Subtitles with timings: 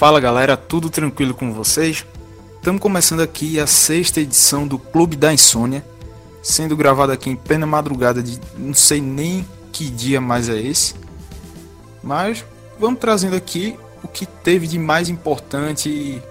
[0.00, 2.06] Fala galera, tudo tranquilo com vocês?
[2.56, 5.84] Estamos começando aqui a sexta edição do Clube da Insônia,
[6.42, 10.94] sendo gravado aqui em plena madrugada de não sei nem que dia mais é esse,
[12.02, 12.42] mas
[12.78, 16.22] vamos trazendo aqui o que teve de mais importante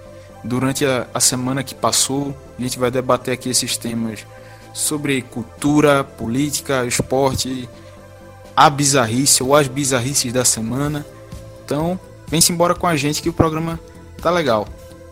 [0.43, 2.35] durante a, a semana que passou.
[2.57, 4.25] A gente vai debater aqui esses temas
[4.73, 7.69] sobre cultura, política, esporte,
[8.55, 11.05] a bizarrice ou as bizarrices da semana.
[11.63, 11.99] Então,
[12.29, 13.79] vem-se embora com a gente que o programa
[14.21, 14.67] tá legal.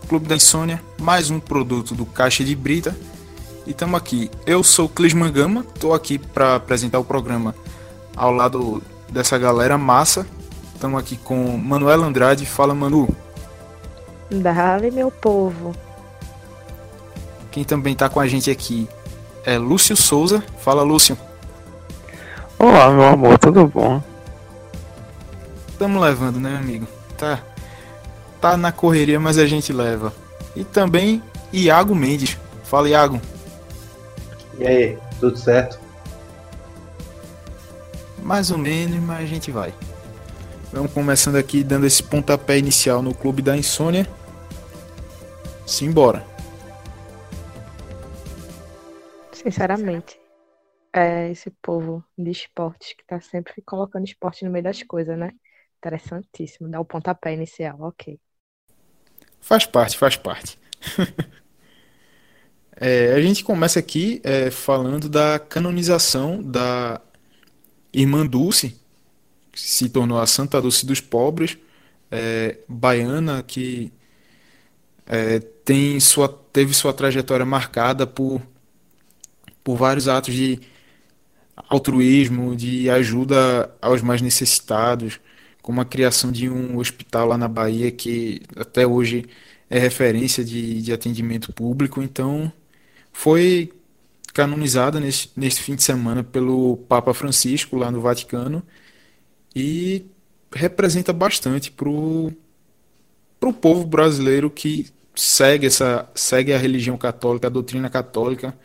[0.08, 2.96] Clube da Insônia, mais um produto do Caixa de Brita.
[3.66, 4.30] E estamos aqui.
[4.46, 7.54] Eu sou o Clisman Gama, estou aqui para apresentar o programa
[8.16, 10.26] ao lado dessa galera massa.
[10.74, 12.46] Estamos aqui com Manuel Andrade.
[12.46, 13.08] Fala, Manu.
[14.30, 15.74] Dale, meu povo.
[17.50, 18.88] Quem também está com a gente aqui
[19.44, 20.42] é Lúcio Souza.
[20.60, 21.18] Fala, Lúcio.
[22.58, 24.02] Olá, meu amor, tudo bom?
[25.68, 26.97] Estamos levando, né, amigo?
[27.18, 27.42] Tá
[28.40, 30.12] tá na correria, mas a gente leva.
[30.54, 32.38] E também Iago Mendes.
[32.64, 33.20] Fala, Iago.
[34.58, 35.78] E aí, tudo certo?
[38.22, 39.72] Mais ou menos, mas a gente vai.
[40.72, 44.06] Vamos começando aqui dando esse pontapé inicial no Clube da Insônia.
[45.66, 46.24] Simbora.
[49.32, 50.20] Sinceramente,
[50.92, 55.30] é esse povo de esportes que tá sempre colocando esporte no meio das coisas, né?
[55.78, 56.68] Interessantíssimo.
[56.68, 58.18] Dar o pontapé inicial, ok.
[59.40, 60.58] Faz parte, faz parte.
[62.76, 67.00] é, a gente começa aqui é, falando da canonização da
[67.92, 68.78] Irmã Dulce,
[69.52, 71.56] que se tornou a Santa Dulce dos Pobres,
[72.10, 73.92] é, baiana, que
[75.06, 78.42] é, tem sua, teve sua trajetória marcada por,
[79.64, 80.60] por vários atos de
[81.68, 85.20] altruísmo, de ajuda aos mais necessitados,
[85.68, 89.26] como a criação de um hospital lá na Bahia que até hoje
[89.68, 92.02] é referência de, de atendimento público.
[92.02, 92.50] Então,
[93.12, 93.70] foi
[94.32, 98.62] canonizada nesse, nesse fim de semana pelo Papa Francisco lá no Vaticano
[99.54, 100.06] e
[100.50, 102.32] representa bastante para o
[103.60, 108.56] povo brasileiro que segue essa segue a religião católica, a doutrina católica.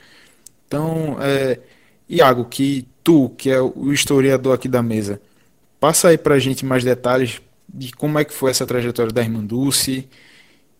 [0.67, 1.59] Então, é,
[2.07, 5.21] Iago, que tu, que é o historiador aqui da mesa,
[5.83, 9.21] Passa aí para a gente mais detalhes de como é que foi essa trajetória da
[9.21, 10.07] Irmã Dulce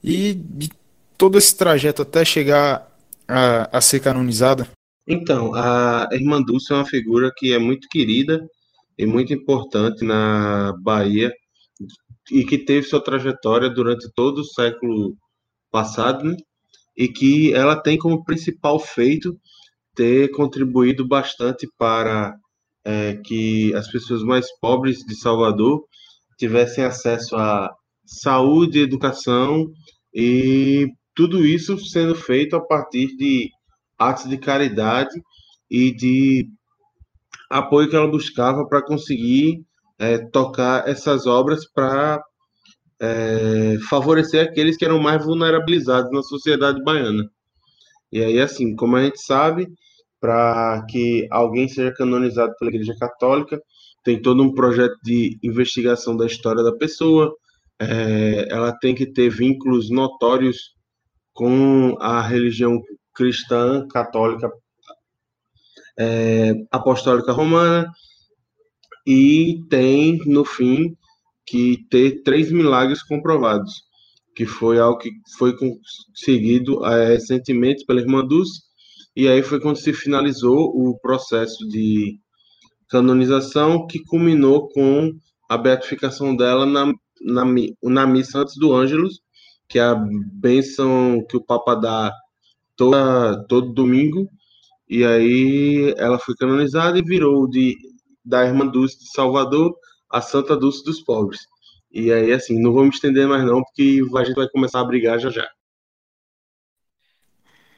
[0.01, 0.69] e de
[1.17, 2.89] todo esse trajeto até chegar
[3.27, 4.69] a, a ser canonizada.
[5.05, 8.47] Então, a Irmã Dulce é uma figura que é muito querida
[8.97, 11.33] e muito importante na Bahia
[12.31, 15.17] e que teve sua trajetória durante todo o século
[15.69, 16.37] passado, né?
[16.95, 19.37] e que ela tem como principal feito
[19.93, 22.33] ter contribuído bastante para
[22.85, 25.85] é, que as pessoas mais pobres de Salvador
[26.37, 27.73] tivessem acesso a
[28.05, 29.71] saúde, educação
[30.13, 33.49] e tudo isso sendo feito a partir de
[33.97, 35.21] atos de caridade
[35.69, 36.47] e de
[37.49, 39.63] apoio que ela buscava para conseguir
[39.97, 42.21] é, tocar essas obras para
[42.99, 47.29] é, favorecer aqueles que eram mais vulnerabilizados na sociedade baiana.
[48.11, 49.67] E aí, assim, como a gente sabe,
[50.23, 53.61] para que alguém seja canonizado pela Igreja Católica.
[54.05, 57.35] Tem todo um projeto de investigação da história da pessoa.
[57.77, 60.75] É, ela tem que ter vínculos notórios
[61.33, 62.81] com a religião
[63.13, 64.49] cristã católica
[65.99, 67.85] é, apostólica romana
[69.05, 70.95] e tem no fim
[71.45, 73.73] que ter três milagres comprovados
[74.33, 78.72] que foi algo que foi conseguido é, recentemente pela irmã Dulce
[79.15, 82.19] e aí foi quando se finalizou o processo de
[82.89, 85.11] canonização, que culminou com
[85.49, 87.43] a beatificação dela na, na,
[87.83, 89.21] na missa antes do Ângelus,
[89.67, 92.11] que é a bênção que o Papa dá
[92.75, 94.27] toda, todo domingo.
[94.89, 97.75] E aí ela foi canonizada e virou de,
[98.25, 99.75] da Irmã Dulce de Salvador
[100.09, 101.41] a Santa Dulce dos Pobres.
[101.91, 104.85] E aí, assim, não vou me estender mais não, porque a gente vai começar a
[104.85, 105.47] brigar já já.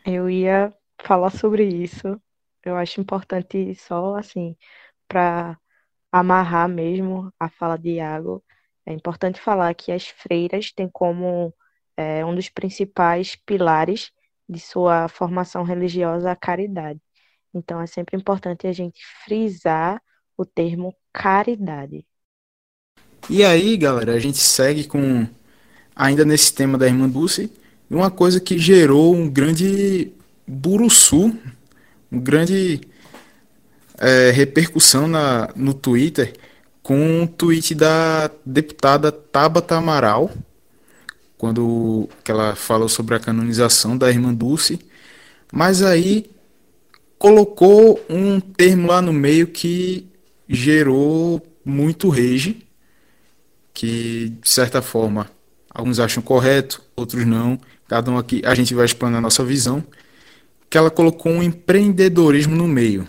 [0.06, 0.74] Eu ia
[1.04, 2.20] falar sobre isso.
[2.64, 4.56] Eu acho importante só assim
[5.08, 5.58] para
[6.12, 8.44] amarrar mesmo a fala de Iago.
[8.86, 11.54] É importante falar que as freiras têm como
[11.98, 14.12] é, um dos principais pilares
[14.48, 17.02] de sua formação religiosa a caridade.
[17.54, 20.02] Então é sempre importante a gente frisar
[20.38, 22.06] o termo caridade.
[23.30, 25.28] E aí, galera, a gente segue com
[25.96, 27.52] ainda nesse tema da irmã Dulce,
[27.90, 30.12] uma coisa que gerou um grande
[30.48, 31.36] Buruçu,
[32.12, 32.82] um grande
[33.98, 36.34] é, repercussão na, no Twitter
[36.84, 40.32] com um tweet da deputada Tabata Amaral
[41.38, 44.80] quando que ela falou sobre a canonização da irmã Dulce,
[45.52, 46.30] mas aí
[47.18, 50.08] colocou um termo lá no meio que
[50.48, 52.66] gerou muito rage,
[53.74, 55.30] que de certa forma
[55.70, 57.60] alguns acham correto, outros não.
[57.88, 59.84] Cada um aqui, a gente vai explanar a nossa visão.
[60.76, 63.08] Que ela colocou um empreendedorismo no meio,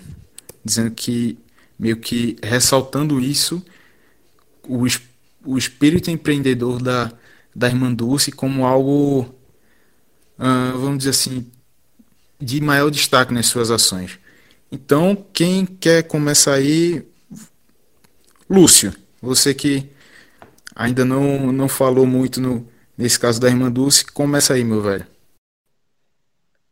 [0.65, 1.37] dizendo que
[1.77, 3.61] meio que ressaltando isso,
[4.63, 4.87] o,
[5.45, 7.13] o espírito empreendedor da,
[7.53, 9.23] da Irmã Dulce como algo,
[10.39, 11.45] uh, vamos dizer assim,
[12.41, 14.17] de maior destaque nas suas ações.
[14.71, 17.05] Então, quem quer começar aí,
[18.49, 19.89] Lúcio, você que
[20.73, 22.65] ainda não, não falou muito no,
[22.97, 25.16] nesse caso da Irmã Dulce, começa aí, meu velho.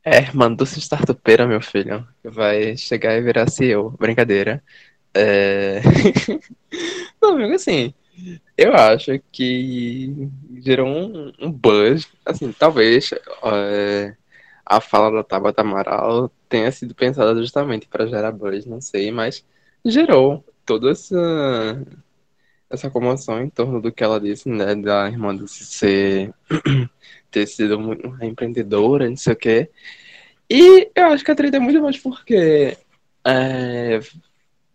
[0.05, 0.21] É,
[0.55, 2.07] Dulce startupeira, meu filho.
[2.23, 3.91] Vai chegar e virar CEO.
[3.93, 4.63] Brincadeira.
[5.15, 5.81] É...
[7.23, 7.95] não, amigo, assim,
[8.57, 10.31] eu acho que
[10.61, 14.17] gerou um, um buzz, assim, talvez é,
[14.67, 19.45] a fala da Tabata Amaral tenha sido pensada justamente para gerar buzz, não sei, mas
[19.85, 21.17] gerou toda essa
[22.71, 26.35] essa comoção em torno do que ela disse, né, da irmã do ser
[27.35, 29.71] ter sido uma empreendedora, não sei o quê.
[30.49, 32.79] E eu acho que a treta é muito mais porque
[33.27, 34.01] é,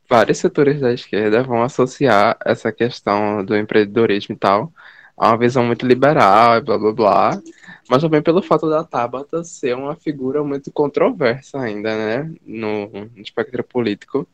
[0.09, 4.73] vários setores da esquerda vão associar essa questão do empreendedorismo e tal
[5.17, 7.41] a uma visão muito liberal e blá blá blá,
[7.89, 13.21] mas também pelo fato da Tabata ser uma figura muito controversa ainda, né, no, no
[13.21, 14.25] espectro político.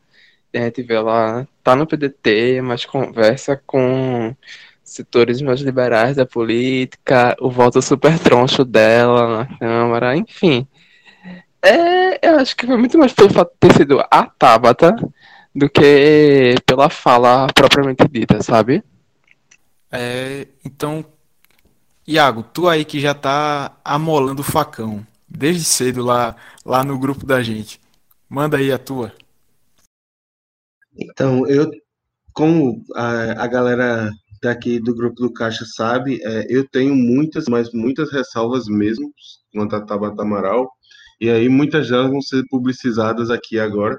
[0.52, 4.34] E a gente vê ela tá no PDT, mas conversa com
[4.86, 10.66] setores mais liberais da política, o voto super troncho dela na Câmara, enfim.
[11.60, 14.94] É, eu acho que foi muito mais pelo fato de ter sido a Tabata
[15.54, 18.84] do que pela fala propriamente dita, sabe?
[19.90, 21.04] É, então,
[22.06, 27.26] Iago, tu aí que já tá amolando o facão desde cedo lá, lá no grupo
[27.26, 27.80] da gente.
[28.28, 29.12] Manda aí a tua.
[30.96, 31.70] Então, eu,
[32.32, 34.10] como a, a galera
[34.46, 39.12] daqui do grupo do Caixa sabe, é, eu tenho muitas, mas muitas ressalvas mesmo
[39.52, 40.70] quanto a Tabata Amaral,
[41.20, 43.98] e aí muitas delas vão ser publicizadas aqui agora.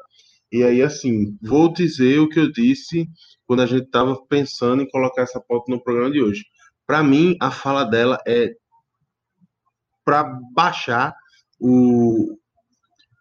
[0.51, 3.05] E aí, assim, vou dizer o que eu disse
[3.45, 6.44] quando a gente estava pensando em colocar essa pauta no programa de hoje.
[6.85, 8.51] Para mim, a fala dela é
[10.05, 10.23] para
[10.53, 11.13] baixar
[11.59, 12.38] o,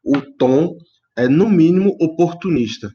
[0.05, 0.77] o tom,
[1.17, 2.93] é no mínimo oportunista,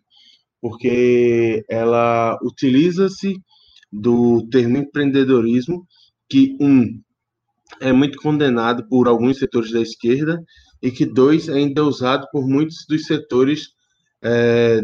[0.62, 3.36] porque ela utiliza-se
[3.92, 5.86] do termo empreendedorismo,
[6.30, 7.02] que um
[7.80, 10.44] é muito condenado por alguns setores da esquerda
[10.82, 13.70] e que dois ainda é usado por muitos dos setores
[14.24, 14.82] é,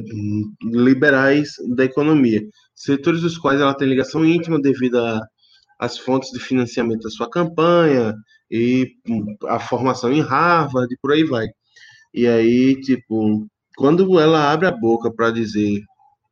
[0.64, 2.42] liberais da economia,
[2.76, 4.98] setores dos quais ela tem ligação íntima devido
[5.80, 8.16] às fontes de financiamento da sua campanha
[8.50, 8.96] e
[9.48, 11.48] a formação em Harvard e por aí vai.
[12.14, 15.82] E aí, tipo, quando ela abre a boca para dizer,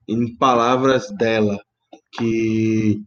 [0.08, 1.60] em palavras dela,
[2.18, 3.02] que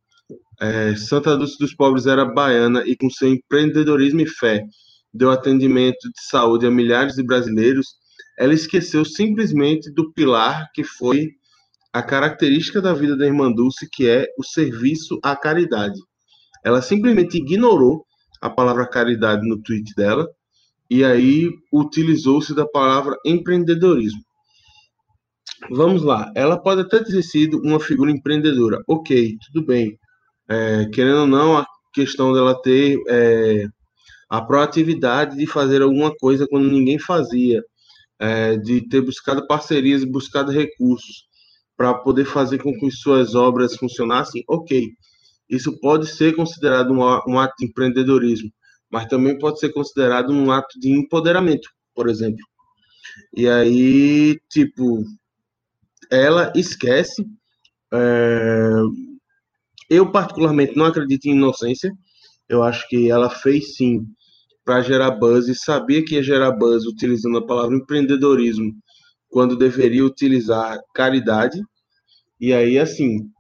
[0.60, 4.64] é, Santa Dulce dos Pobres era baiana e com seu empreendedorismo e fé
[5.12, 7.94] deu atendimento de saúde a milhares de brasileiros,
[8.38, 11.30] ela esqueceu simplesmente do pilar que foi
[11.92, 15.98] a característica da vida da irmã Dulce, que é o serviço à caridade.
[16.64, 18.04] Ela simplesmente ignorou
[18.40, 20.28] a palavra caridade no tweet dela
[20.90, 24.20] e aí utilizou-se da palavra empreendedorismo.
[25.70, 29.98] Vamos lá, ela pode até ter sido uma figura empreendedora, ok, tudo bem.
[30.48, 33.66] É, querendo ou não, a questão dela ter é,
[34.30, 37.62] a proatividade de fazer alguma coisa quando ninguém fazia,
[38.20, 41.26] é, de ter buscado parcerias, buscado recursos
[41.76, 44.88] para poder fazer com que suas obras funcionassem, ok.
[45.48, 48.50] Isso pode ser considerado um, um ato de empreendedorismo,
[48.90, 52.44] mas também pode ser considerado um ato de empoderamento, por exemplo.
[53.34, 55.04] E aí, tipo,
[56.10, 57.24] ela esquece.
[57.92, 58.70] É...
[59.90, 61.90] Eu, particularmente, não acredito em inocência.
[62.48, 64.06] Eu acho que ela fez sim
[64.64, 68.72] para gerar buzz e sabia que ia gerar buzz utilizando a palavra empreendedorismo
[69.30, 71.58] quando deveria utilizar caridade.
[72.40, 73.30] E aí, assim,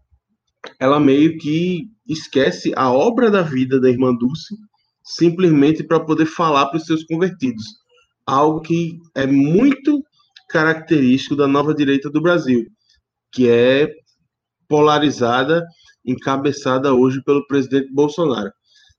[0.80, 4.54] ela meio que esquece a obra da vida da irmã Dulce
[5.02, 7.64] simplesmente para poder falar para os seus convertidos.
[8.26, 10.02] Algo que é muito
[10.48, 12.66] característico da nova direita do Brasil,
[13.32, 13.92] que é
[14.66, 15.64] polarizada,
[16.04, 18.50] encabeçada hoje pelo presidente Bolsonaro.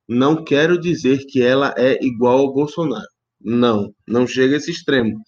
[0.08, 3.08] Não quero dizer que ela é igual ao Bolsonaro.
[3.42, 5.20] Não, não chega a esse extremo.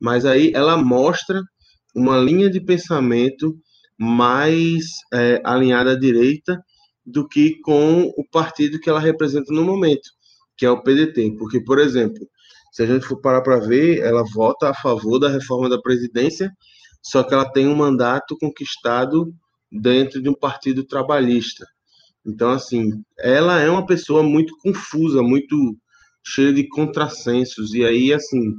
[0.00, 1.40] Mas aí ela mostra
[1.94, 3.56] uma linha de pensamento
[3.98, 6.60] mais é, alinhada à direita
[7.06, 10.10] do que com o partido que ela representa no momento,
[10.56, 11.36] que é o PDT.
[11.38, 12.26] Porque, por exemplo,
[12.74, 16.50] se a gente for parar para ver, ela vota a favor da reforma da Previdência,
[17.00, 19.32] só que ela tem um mandato conquistado
[19.70, 21.64] dentro de um partido trabalhista.
[22.26, 25.56] Então, assim, ela é uma pessoa muito confusa, muito
[26.26, 27.74] cheia de contrassensos.
[27.74, 28.52] E aí, assim,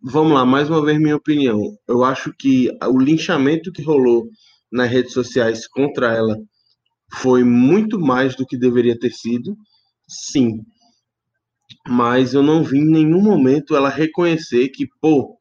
[0.00, 1.76] vamos lá, mais uma vez minha opinião.
[1.88, 4.28] Eu acho que o linchamento que rolou
[4.70, 6.36] nas redes sociais contra ela
[7.14, 9.56] foi muito mais do que deveria ter sido,
[10.08, 10.60] sim.
[11.88, 15.36] Mas eu não vi em nenhum momento ela reconhecer que, pô,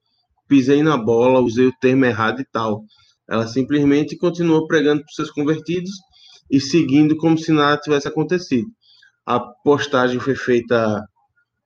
[0.47, 2.83] pisei na bola, usei o termo errado e tal.
[3.29, 5.91] Ela simplesmente continuou pregando para os seus convertidos
[6.49, 8.67] e seguindo como se nada tivesse acontecido.
[9.25, 11.03] A postagem foi feita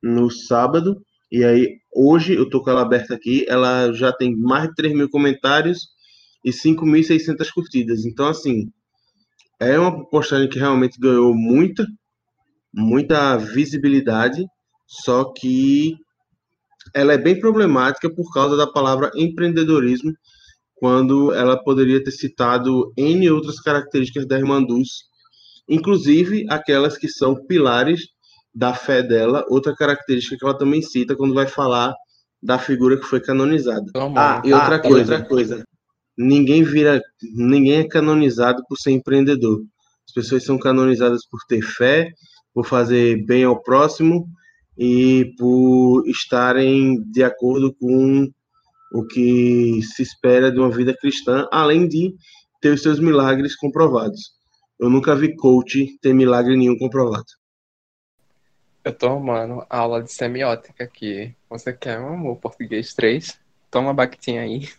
[0.02, 1.02] no sábado,
[1.32, 4.94] e aí hoje eu tô com ela aberta aqui, ela já tem mais de 3
[4.94, 5.88] mil comentários
[6.44, 8.06] e 5.600 curtidas.
[8.06, 8.70] Então, assim,
[9.62, 11.88] é uma postagem que realmente ganhou muita,
[12.74, 14.46] muita visibilidade,
[14.88, 15.96] só que
[16.94, 20.14] ela é bem problemática por causa da palavra empreendedorismo,
[20.76, 25.04] quando ela poderia ter citado N outras características da Irmã Dulce,
[25.70, 28.02] inclusive aquelas que são pilares
[28.54, 31.94] da fé dela, outra característica que ela também cita quando vai falar
[32.42, 33.86] da figura que foi canonizada.
[34.18, 35.64] ah, e outra ah, coisa, outra coisa.
[36.18, 37.02] Ninguém vira,
[37.34, 39.64] ninguém é canonizado por ser empreendedor.
[40.06, 42.12] As pessoas são canonizadas por ter fé,
[42.54, 44.28] por fazer bem ao próximo
[44.78, 48.30] e por estarem de acordo com
[48.94, 52.14] o que se espera de uma vida cristã, além de
[52.62, 54.32] ter os seus milagres comprovados.
[54.80, 57.26] Eu nunca vi coach ter milagre nenhum comprovado.
[58.84, 61.34] Eu tô amando aula de semiótica aqui.
[61.50, 62.36] Você quer, meu amor?
[62.38, 63.40] Português 3?
[63.72, 64.70] Toma a bactinha aí.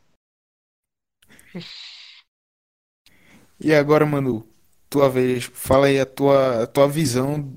[3.58, 4.46] E agora, Manu,
[4.90, 7.50] tua vez, fala aí a tua, a tua visão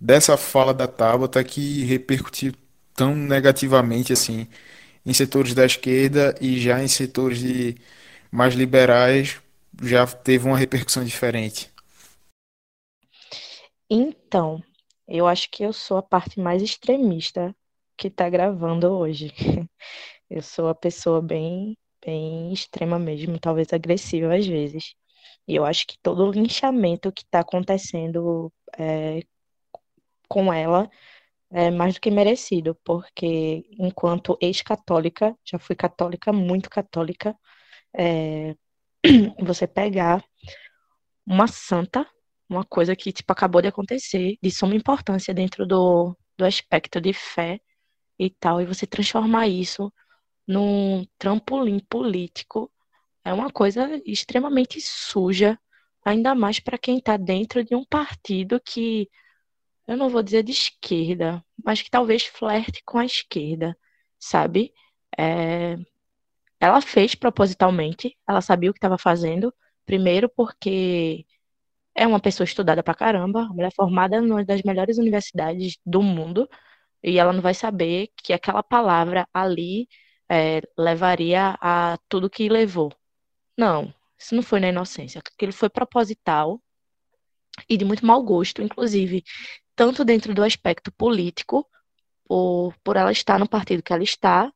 [0.00, 2.52] dessa fala da Tabata que repercutiu
[2.94, 4.46] tão negativamente assim
[5.04, 7.76] em setores da esquerda e já em setores de
[8.30, 9.40] mais liberais
[9.82, 11.70] já teve uma repercussão diferente.
[13.88, 14.62] Então,
[15.06, 17.54] eu acho que eu sou a parte mais extremista
[17.96, 19.32] que está gravando hoje.
[20.28, 24.94] Eu sou a pessoa bem, bem extrema mesmo, talvez agressiva às vezes.
[25.46, 29.22] E eu acho que todo o linchamento que está acontecendo é,
[30.28, 30.90] com ela
[31.50, 37.36] é mais do que merecido, porque enquanto ex-católica, já fui católica, muito católica,
[37.96, 38.54] é,
[39.40, 40.24] você pegar
[41.26, 42.06] uma santa,
[42.48, 47.12] uma coisa que tipo acabou de acontecer, de suma importância dentro do, do aspecto de
[47.12, 47.60] fé
[48.18, 49.92] e tal, e você transformar isso
[50.46, 52.70] num trampolim político
[53.24, 55.58] é uma coisa extremamente suja,
[56.04, 59.08] ainda mais para quem está dentro de um partido que
[59.86, 63.76] eu não vou dizer de esquerda, mas que talvez flerte com a esquerda,
[64.18, 64.72] sabe?
[65.18, 65.76] É...
[66.60, 69.54] Ela fez propositalmente, ela sabia o que estava fazendo,
[69.86, 71.26] primeiro porque
[71.94, 76.48] é uma pessoa estudada pra caramba, uma mulher formada numa das melhores universidades do mundo,
[77.02, 79.88] e ela não vai saber que aquela palavra ali
[80.28, 82.92] é, levaria a tudo que levou.
[83.56, 86.60] Não, isso não foi na inocência, aquilo foi proposital
[87.68, 89.24] e de muito mau gosto, inclusive
[89.76, 91.68] tanto dentro do aspecto político,
[92.26, 94.52] por, por ela estar no partido que ela está,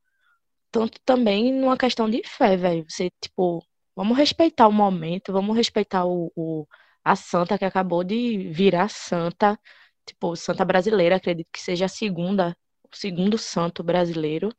[0.70, 2.84] tanto também numa questão de fé, velho.
[2.88, 3.64] Você, tipo,
[3.96, 6.66] vamos respeitar o momento, vamos respeitar o, o,
[7.04, 9.58] a santa que acabou de virar santa,
[10.06, 12.56] tipo, santa brasileira, acredito que seja a segunda,
[12.92, 14.50] o segundo santo brasileiro.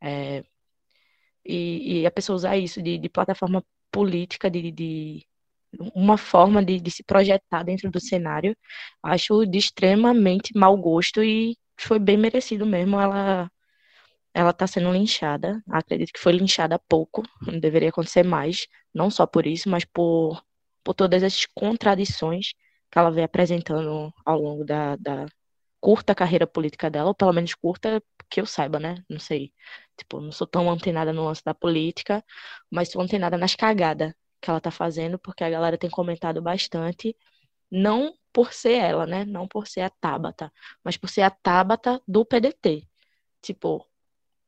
[0.00, 0.44] É,
[1.44, 5.26] e, e, a pessoa usar isso de, de plataforma política, de, de,
[5.94, 8.56] uma forma de, de se projetar dentro do cenário.
[9.02, 13.50] Acho de extremamente mau gosto e foi bem merecido mesmo ela
[14.34, 15.62] ela está sendo linchada.
[15.70, 20.42] Acredito que foi linchada pouco, não deveria acontecer mais, não só por isso, mas por,
[20.84, 22.52] por todas as contradições
[22.90, 25.26] que ela vem apresentando ao longo da, da
[25.80, 29.04] curta carreira política dela, ou pelo menos curta que eu saiba, né?
[29.08, 29.52] Não sei.
[29.96, 32.24] Tipo, não sou tão antenada no lance da política,
[32.70, 37.16] mas sou antenada nas cagadas que ela tá fazendo, porque a galera tem comentado bastante,
[37.70, 39.24] não por ser ela, né?
[39.24, 40.52] Não por ser a Tabata,
[40.84, 42.86] mas por ser a Tabata do PDT.
[43.42, 43.86] Tipo,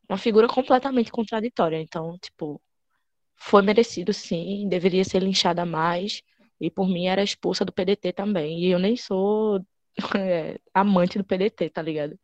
[0.08, 1.80] uma figura completamente contraditória.
[1.80, 2.62] Então, tipo,
[3.36, 6.22] foi merecido sim, deveria ser linchada mais.
[6.60, 8.60] E por mim era expulsa do PDT também.
[8.60, 9.60] E eu nem sou
[10.18, 12.18] é, amante do PDT, tá ligado?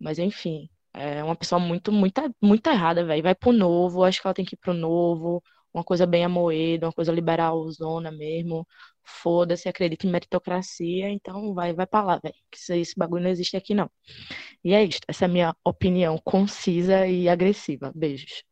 [0.00, 3.22] Mas enfim, é uma pessoa muito, muito, muito errada, velho.
[3.22, 5.42] Vai pro novo, acho que ela tem que ir pro novo
[5.78, 8.66] uma coisa bem amoeda, uma coisa liberal zona mesmo.
[9.04, 12.34] Foda-se, acredita em meritocracia, então vai, vai pra lá, velho.
[12.50, 13.90] Que esse bagulho não existe aqui, não.
[14.62, 15.00] E é isso.
[15.08, 17.92] Essa é a minha opinião concisa e agressiva.
[17.94, 18.44] Beijos.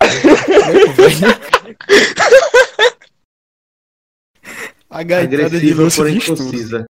[4.90, 6.86] Agressiva, porém concisa.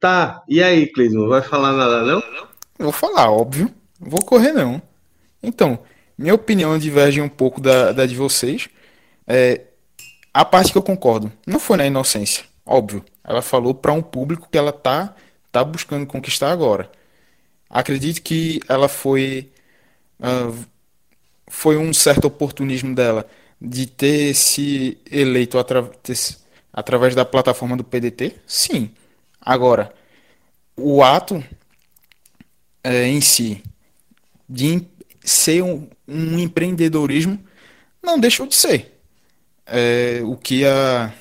[0.00, 2.22] Tá, e aí, Clisman, vai falar nada não?
[2.78, 3.68] Vou falar, óbvio.
[4.00, 4.80] Não vou correr, não.
[5.42, 5.78] Então,
[6.18, 8.68] minha opinião diverge um pouco da, da de vocês.
[9.26, 9.62] É,
[10.34, 13.04] a parte que eu concordo não foi na inocência, óbvio.
[13.24, 15.14] Ela falou para um público que ela tá,
[15.52, 16.90] tá buscando conquistar agora.
[17.70, 19.50] Acredito que ela foi,
[20.22, 20.52] ah,
[21.48, 23.26] foi um certo oportunismo dela
[23.60, 26.38] de ter se eleito atra- ter se-
[26.72, 28.36] através da plataforma do PDT.
[28.46, 28.90] Sim.
[29.40, 29.92] Agora,
[30.76, 31.42] o ato
[32.82, 33.62] é, em si
[34.48, 34.86] de
[35.28, 37.38] ser um, um empreendedorismo
[38.02, 39.00] não deixou de ser.
[39.66, 41.12] É, o que a,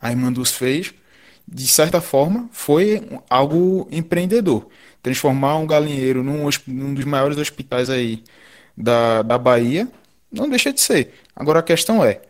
[0.00, 0.94] a Irmã Dulce fez,
[1.46, 4.68] de certa forma, foi algo empreendedor.
[5.02, 8.22] Transformar um galinheiro num, num dos maiores hospitais aí
[8.76, 9.88] da, da Bahia,
[10.30, 11.14] não deixa de ser.
[11.34, 12.20] Agora a questão é,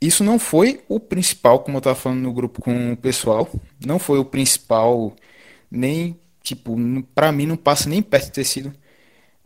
[0.00, 3.48] isso não foi o principal, como eu estava falando no grupo com o pessoal,
[3.84, 5.14] não foi o principal,
[5.70, 6.76] nem, tipo,
[7.14, 8.72] para mim não passa nem perto de ter sido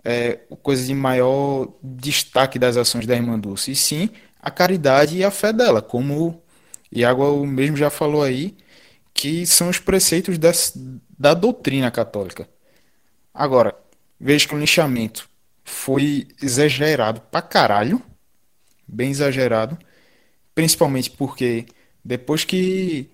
[0.05, 5.25] é, coisa de maior destaque das ações da Irmã Dulce, e sim a caridade e
[5.25, 6.43] a fé dela, como
[6.93, 8.57] Iago mesmo já falou aí,
[9.15, 10.73] que são os preceitos das-
[11.19, 12.49] da doutrina católica.
[13.35, 13.75] Agora,
[14.21, 15.29] vejo que o linchamento
[15.65, 18.03] foi exagerado pra caralho,
[18.87, 19.79] bem exagerado,
[20.55, 21.67] principalmente porque
[22.05, 23.11] depois que,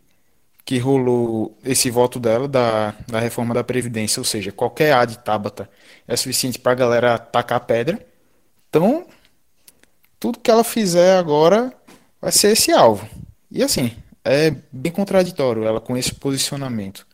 [0.64, 5.18] que rolou esse voto dela da, da reforma da Previdência, ou seja, qualquer A de
[5.18, 5.68] Tabata
[6.08, 8.04] é suficiente pra galera tacar pedra,
[8.68, 9.06] então
[10.18, 11.72] tudo que ela fizer agora
[12.20, 13.06] vai ser esse alvo.
[13.50, 17.06] E assim, é bem contraditório ela com esse posicionamento.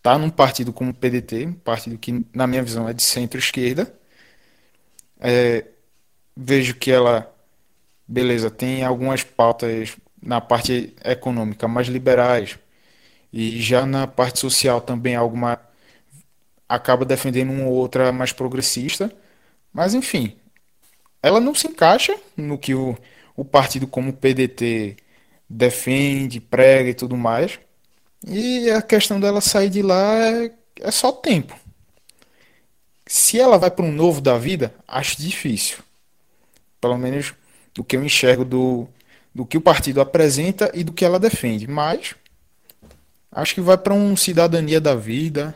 [0.00, 3.92] Tá num partido como o PDT, um partido que, na minha visão, é de centro-esquerda.
[6.36, 7.32] Vejo que ela,
[8.06, 12.58] beleza, tem algumas pautas na parte econômica mais liberais,
[13.32, 15.58] e já na parte social também alguma
[16.68, 19.12] acaba defendendo uma ou outra mais progressista.
[19.72, 20.36] Mas enfim,
[21.22, 22.96] ela não se encaixa no que o,
[23.36, 24.96] o partido como o PDT
[25.48, 27.58] defende, prega e tudo mais.
[28.26, 31.56] E a questão dela sair de lá é, é só tempo.
[33.06, 35.78] Se ela vai para um novo da vida, acho difícil.
[36.80, 37.34] Pelo menos
[37.74, 38.88] do que eu enxergo do,
[39.34, 41.66] do que o partido apresenta e do que ela defende.
[41.66, 42.14] Mas
[43.32, 45.54] acho que vai para um cidadania da vida,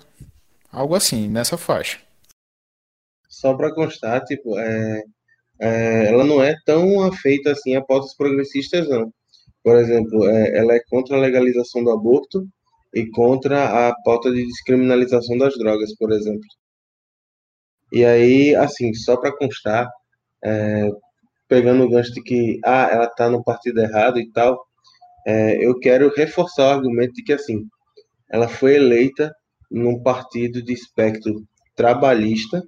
[0.73, 2.01] algo assim, nessa faixa.
[3.29, 5.03] Só para constar, tipo, é,
[5.61, 9.13] é, ela não é tão afeita assim a pautas progressistas, não.
[9.63, 12.47] Por exemplo, é, ela é contra a legalização do aborto
[12.95, 16.47] e contra a pauta de descriminalização das drogas, por exemplo.
[17.93, 19.89] E aí, assim, só para constar,
[20.45, 20.91] é,
[21.49, 24.66] pegando o gancho de que ah, ela está no partido errado e tal,
[25.27, 27.67] é, eu quero reforçar o argumento de que assim,
[28.31, 29.35] ela foi eleita
[29.71, 32.63] num partido de espectro trabalhista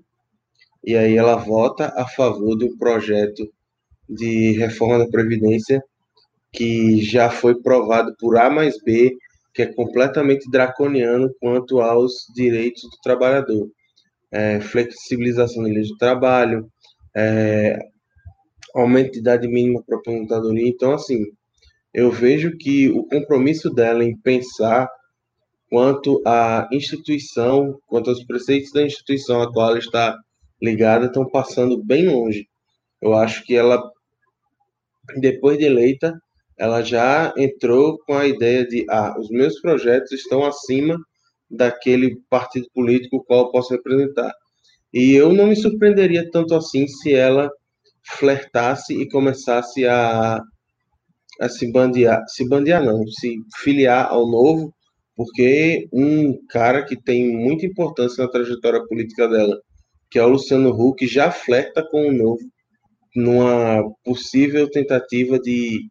[0.85, 3.49] e aí ela vota a favor um projeto
[4.09, 5.83] de reforma da Previdência
[6.53, 9.17] que já foi provado por A mais B,
[9.55, 13.69] que é completamente draconiano quanto aos direitos do trabalhador.
[14.31, 16.69] É, flexibilização da lei do trabalho,
[17.17, 17.79] é,
[18.75, 20.69] aumento de idade mínima para aposentadoria.
[20.69, 21.25] Então, assim,
[21.93, 24.89] eu vejo que o compromisso dela em pensar
[25.71, 30.17] quanto à instituição, quanto aos preceitos da instituição a qual ela está
[30.61, 32.49] ligada, estão passando bem longe.
[33.01, 33.83] Eu acho que ela,
[35.21, 36.21] depois de eleita,
[36.57, 40.99] ela já entrou com a ideia de, ah, os meus projetos estão acima
[41.51, 44.33] daquele partido político qual eu posso representar.
[44.93, 47.51] E eu não me surpreenderia tanto assim se ela
[48.03, 50.43] flertasse e começasse a,
[51.41, 54.75] a se bandear, se bandear não, se filiar ao novo,
[55.17, 59.61] porque um cara que tem muita importância na trajetória política dela,
[60.11, 62.41] que é o Luciano Huck, já flerta com o novo
[63.15, 65.89] numa possível tentativa de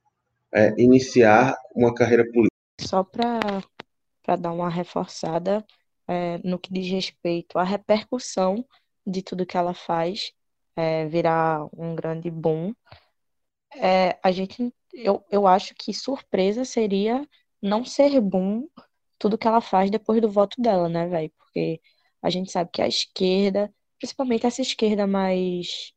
[0.54, 2.56] é, iniciar uma carreira política.
[2.80, 5.66] Só para dar uma reforçada
[6.08, 8.66] é, no que diz respeito à repercussão
[9.06, 10.32] de tudo que ela faz,
[10.76, 12.74] é, virar um grande boom.
[13.76, 17.28] É, a gente, eu, eu acho que surpresa seria
[17.62, 18.68] não ser boom
[19.20, 21.32] tudo que ela faz depois do voto dela, né, velho?
[21.38, 21.82] Porque
[22.22, 25.94] a gente sabe que a esquerda, principalmente essa esquerda mais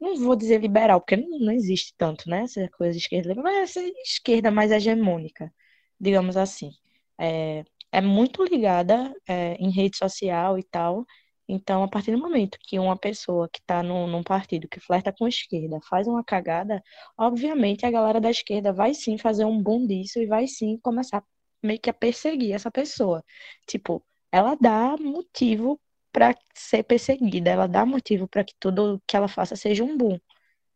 [0.00, 2.42] não vou dizer liberal, porque não, não existe tanto, né?
[2.42, 5.52] Essa coisa de esquerda, mas essa esquerda mais hegemônica,
[6.00, 6.70] digamos assim.
[7.18, 11.04] É, é muito ligada é, em rede social e tal.
[11.52, 15.12] Então, a partir do momento que uma pessoa que está num, num, partido que flerta
[15.12, 16.80] com a esquerda faz uma cagada,
[17.18, 21.24] obviamente a galera da esquerda vai sim fazer um boom disso e vai sim começar
[21.62, 23.24] meio que a perseguir essa pessoa.
[23.66, 25.80] Tipo, ela dá motivo
[26.12, 30.18] para ser perseguida, ela dá motivo para que tudo que ela faça seja um boom.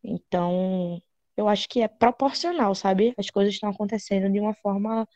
[0.02, 1.00] Então,
[1.36, 3.14] eu acho que é proporcional, sabe?
[3.18, 5.08] As coisas estão acontecendo de uma forma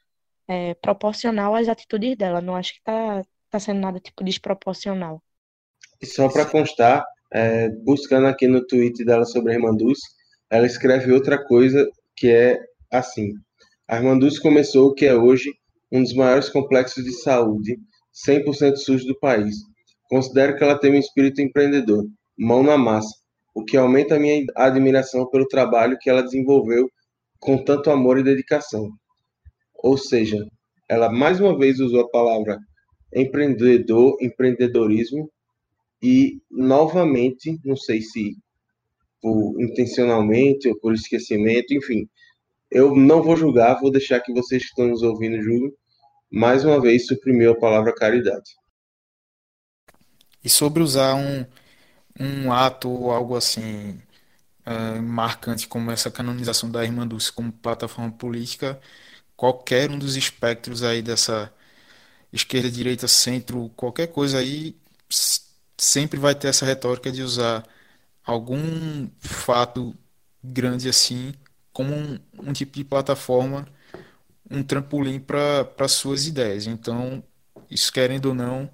[0.49, 2.41] é, proporcional às atitudes dela.
[2.41, 5.23] Não acho que tá, tá sendo nada tipo desproporcional.
[6.01, 10.03] E só para constar, é, buscando aqui no tweet dela sobre a Irmã Dulce,
[10.51, 12.59] ela escreve outra coisa que é
[12.91, 13.33] assim.
[13.87, 15.53] A Irmã Dulce começou o que é hoje
[15.91, 17.79] um dos maiores complexos de saúde
[18.27, 19.57] 100% SUS do país.
[20.09, 22.07] Considero que ela tem um espírito empreendedor,
[22.37, 23.15] mão na massa,
[23.55, 26.89] o que aumenta a minha admiração pelo trabalho que ela desenvolveu
[27.39, 28.89] com tanto amor e dedicação.
[29.75, 30.39] Ou seja,
[30.89, 32.59] ela mais uma vez usou a palavra
[33.15, 35.31] empreendedor, empreendedorismo
[36.03, 38.37] e novamente, não sei se
[39.21, 42.09] por intencionalmente ou por esquecimento, enfim,
[42.71, 45.73] eu não vou julgar, vou deixar que vocês que estão nos ouvindo julguem.
[46.31, 48.51] Mais uma vez suprimiu a palavra caridade.
[50.45, 51.45] E sobre usar um,
[52.21, 53.99] um ato ou algo assim
[54.67, 58.79] uh, marcante como essa canonização da Irmã Dulce como plataforma política,
[59.35, 61.53] qualquer um dos espectros aí dessa
[62.33, 64.77] esquerda, direita, centro, qualquer coisa aí
[65.79, 67.65] sempre vai ter essa retórica de usar
[68.25, 69.95] algum fato
[70.43, 71.33] grande assim
[71.73, 73.67] como um, um tipo de plataforma,
[74.51, 76.67] um trampolim para suas ideias.
[76.67, 77.23] Então,
[77.71, 78.69] isso querendo ou não,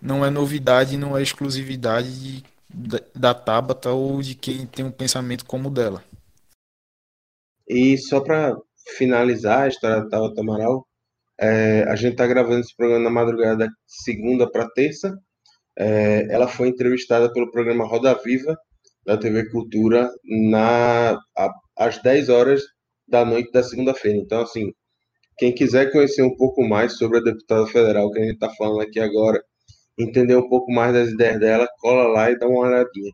[0.00, 4.90] não é novidade, não é exclusividade de, da, da Tabata ou de quem tem um
[4.90, 6.02] pensamento como o dela.
[7.68, 8.56] E só para
[8.96, 10.88] finalizar a história da Tabata Amaral,
[11.38, 15.16] é, a gente está gravando esse programa na madrugada segunda para terça.
[15.78, 18.56] É, ela foi entrevistada pelo programa Roda Viva
[19.06, 20.10] da TV Cultura
[20.50, 22.62] na, a, às 10 horas
[23.06, 24.18] da noite da segunda-feira.
[24.18, 24.72] Então, assim,
[25.38, 28.80] quem quiser conhecer um pouco mais sobre a deputada federal que a gente está falando
[28.80, 29.40] aqui agora,
[29.96, 33.12] entender um pouco mais das ideias dela, cola lá e dá uma olhadinha.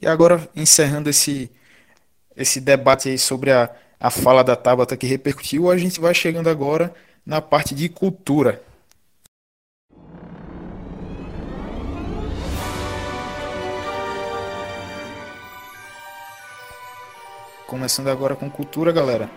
[0.00, 1.50] E agora, encerrando esse,
[2.34, 6.48] esse debate aí sobre a, a fala da Tabata que repercutiu, a gente vai chegando
[6.48, 6.94] agora
[7.26, 8.62] na parte de cultura.
[17.68, 19.30] Começando agora com cultura, galera.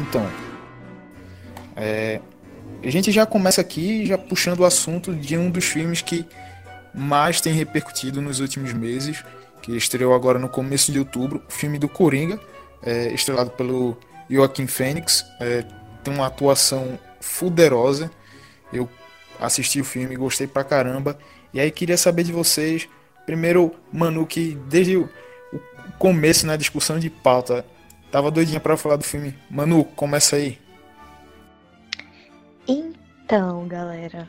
[0.00, 0.28] Então,
[1.76, 2.20] é,
[2.82, 6.26] a gente já começa aqui já puxando o assunto de um dos filmes que
[6.92, 9.24] mais tem repercutido nos últimos meses,
[9.62, 12.40] que estreou agora no começo de outubro, o filme do Coringa,
[12.82, 13.96] é, estrelado pelo
[14.28, 15.64] Joaquim Fênix, é,
[16.02, 18.10] tem uma atuação fuderosa.
[18.72, 18.88] Eu
[19.38, 21.16] assisti o filme, gostei pra caramba.
[21.54, 22.88] E aí queria saber de vocês,
[23.24, 25.08] primeiro, Manu, que desde o
[26.00, 27.64] começo na né, discussão de pauta,
[28.10, 29.36] tava doidinha para falar do filme.
[29.50, 30.58] Manu, começa aí.
[32.66, 34.28] Então, galera,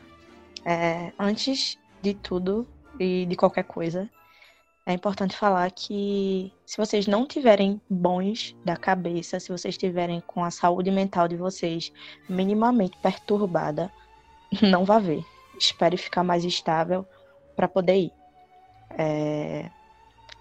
[0.64, 2.66] é, antes de tudo
[2.98, 4.08] e de qualquer coisa,
[4.88, 10.42] é importante falar que se vocês não tiverem bons da cabeça, se vocês estiverem com
[10.42, 11.92] a saúde mental de vocês
[12.28, 13.92] minimamente perturbada,
[14.62, 15.22] não vá ver.
[15.58, 17.06] Espere ficar mais estável
[17.54, 18.12] para poder ir.
[18.96, 19.70] É...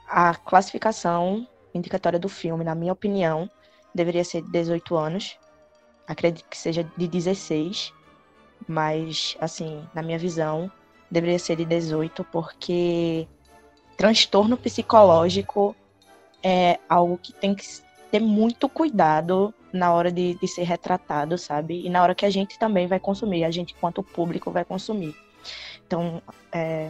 [0.07, 1.45] A classificação
[1.77, 3.49] indicatória do filme, na minha opinião,
[3.93, 5.37] deveria ser de 18 anos.
[6.07, 7.93] Acredito que seja de 16
[8.65, 10.71] mas assim, na minha visão,
[11.11, 13.27] deveria ser de 18, porque
[13.97, 15.75] transtorno psicológico
[16.41, 17.65] é algo que tem que
[18.11, 21.85] ter muito cuidado na hora de, de ser retratado, sabe?
[21.85, 25.15] E na hora que a gente também vai consumir, a gente, quanto público, vai consumir.
[25.85, 26.89] Então, é,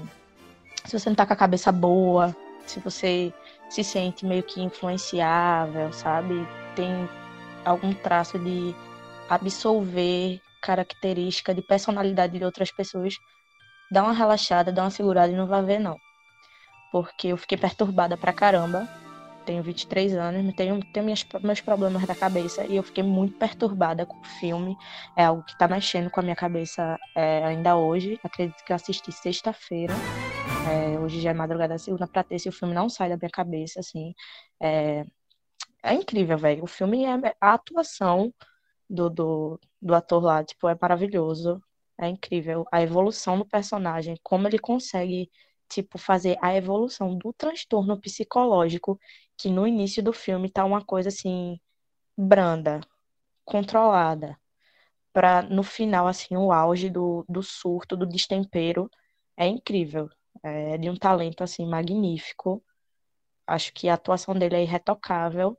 [0.86, 3.34] se você não tá com a cabeça boa, se você
[3.70, 6.48] se sente meio que influenciável, sabe?
[6.76, 7.10] Tem
[7.66, 8.76] algum traço de
[9.30, 13.16] absolver característica de personalidade de outras pessoas,
[13.92, 15.98] dá uma relaxada, dá uma segurada e não vai ver, não.
[16.92, 18.88] Porque eu fiquei perturbada pra caramba.
[19.46, 24.06] Tenho 23 anos, tenho, tenho minhas, meus problemas da cabeça e eu fiquei muito perturbada
[24.06, 24.76] com o filme.
[25.16, 28.20] É algo que tá mexendo com a minha cabeça é, ainda hoje.
[28.24, 29.94] Acredito que eu assisti sexta-feira.
[30.70, 33.30] É, hoje já é madrugada segunda pra ter, se o filme não sai da minha
[33.30, 34.14] cabeça, assim.
[34.62, 35.06] É,
[35.84, 36.64] é incrível, velho.
[36.64, 38.34] O filme é a atuação
[38.90, 41.62] do, do, do ator lá, tipo, é maravilhoso.
[42.00, 42.66] É incrível.
[42.72, 45.30] A evolução do personagem, como ele consegue
[45.70, 49.00] tipo, fazer a evolução do transtorno psicológico,
[49.38, 51.60] que no início do filme tá uma coisa assim,
[52.18, 52.82] branda,
[53.46, 54.38] controlada,
[55.14, 58.90] para no final, assim, o auge do, do surto, do destempero,
[59.38, 60.10] é incrível.
[60.44, 62.64] É de um talento, assim, magnífico.
[63.48, 65.58] Acho que a atuação dele é irretocável.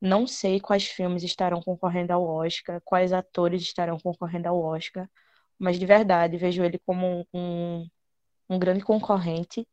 [0.00, 5.08] Não sei quais filmes estarão concorrendo ao Oscar, quais atores estarão concorrendo ao Oscar,
[5.58, 7.88] mas de verdade vejo ele como um,
[8.50, 9.66] um grande concorrente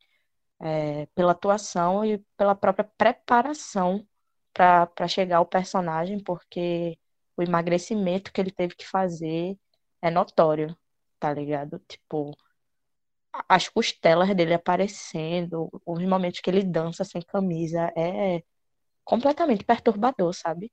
[0.62, 4.06] é, pela atuação e pela própria preparação
[4.54, 6.98] para chegar ao personagem, porque
[7.38, 9.58] o emagrecimento que ele teve que fazer
[10.02, 10.78] é notório,
[11.20, 11.80] tá ligado?
[11.88, 12.32] Tipo,
[13.50, 18.44] as costelas dele aparecendo, os momentos que ele dança sem camisa, é
[19.04, 20.72] completamente perturbador, sabe?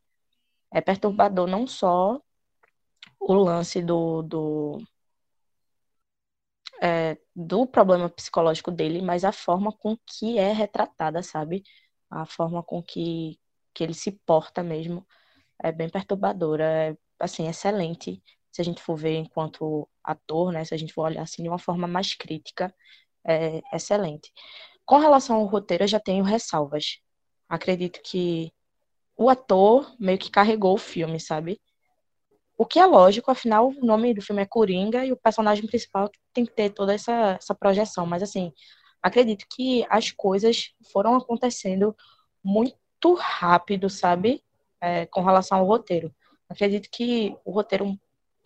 [0.73, 2.21] É perturbador não só
[3.21, 4.79] o lance do, do,
[6.83, 11.63] é, do problema psicológico dele, mas a forma com que é retratada, sabe?
[12.11, 13.39] A forma com que,
[13.75, 15.07] que ele se porta mesmo
[15.63, 18.23] é bem perturbadora, é, assim, excelente.
[18.61, 20.65] Se a gente for ver enquanto ator, né?
[20.65, 22.75] Se a gente for olhar assim de uma forma mais crítica,
[23.27, 24.31] é excelente.
[24.85, 26.99] Com relação ao roteiro, eu já tenho ressalvas.
[27.49, 28.53] Acredito que
[29.17, 31.61] o ator meio que carregou o filme, sabe?
[32.59, 36.11] O que é lógico, afinal, o nome do filme é Coringa e o personagem principal
[36.35, 38.05] tem que ter toda essa, essa projeção.
[38.05, 38.53] Mas, assim,
[39.03, 41.97] acredito que as coisas foram acontecendo
[42.45, 44.45] muito rápido, sabe?
[44.79, 46.15] É, com relação ao roteiro.
[46.51, 47.99] Acredito que o roteiro,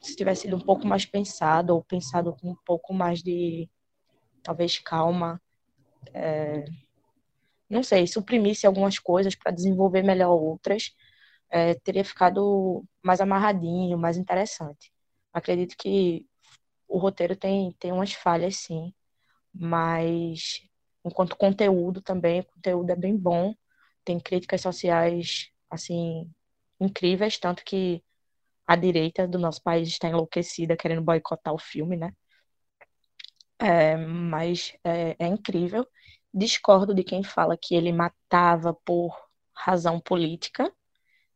[0.04, 3.68] se tivesse sido um pouco mais pensado, ou pensado com um pouco mais de,
[4.42, 5.40] talvez, calma,
[6.12, 6.64] é,
[7.68, 10.92] não sei, suprimisse algumas coisas para desenvolver melhor outras,
[11.50, 14.92] é, teria ficado mais amarradinho, mais interessante.
[15.32, 16.26] Acredito que
[16.88, 18.92] o roteiro tem, tem umas falhas, sim,
[19.52, 20.60] mas
[21.04, 23.54] enquanto conteúdo também, o conteúdo é bem bom,
[24.04, 26.30] tem críticas sociais, assim,
[26.80, 28.02] incríveis, tanto que
[28.66, 32.12] a direita do nosso país está enlouquecida querendo boicotar o filme, né?
[33.58, 35.86] É, mas é, é incrível.
[36.32, 39.16] Discordo de quem fala que ele matava por
[39.56, 40.72] razão política,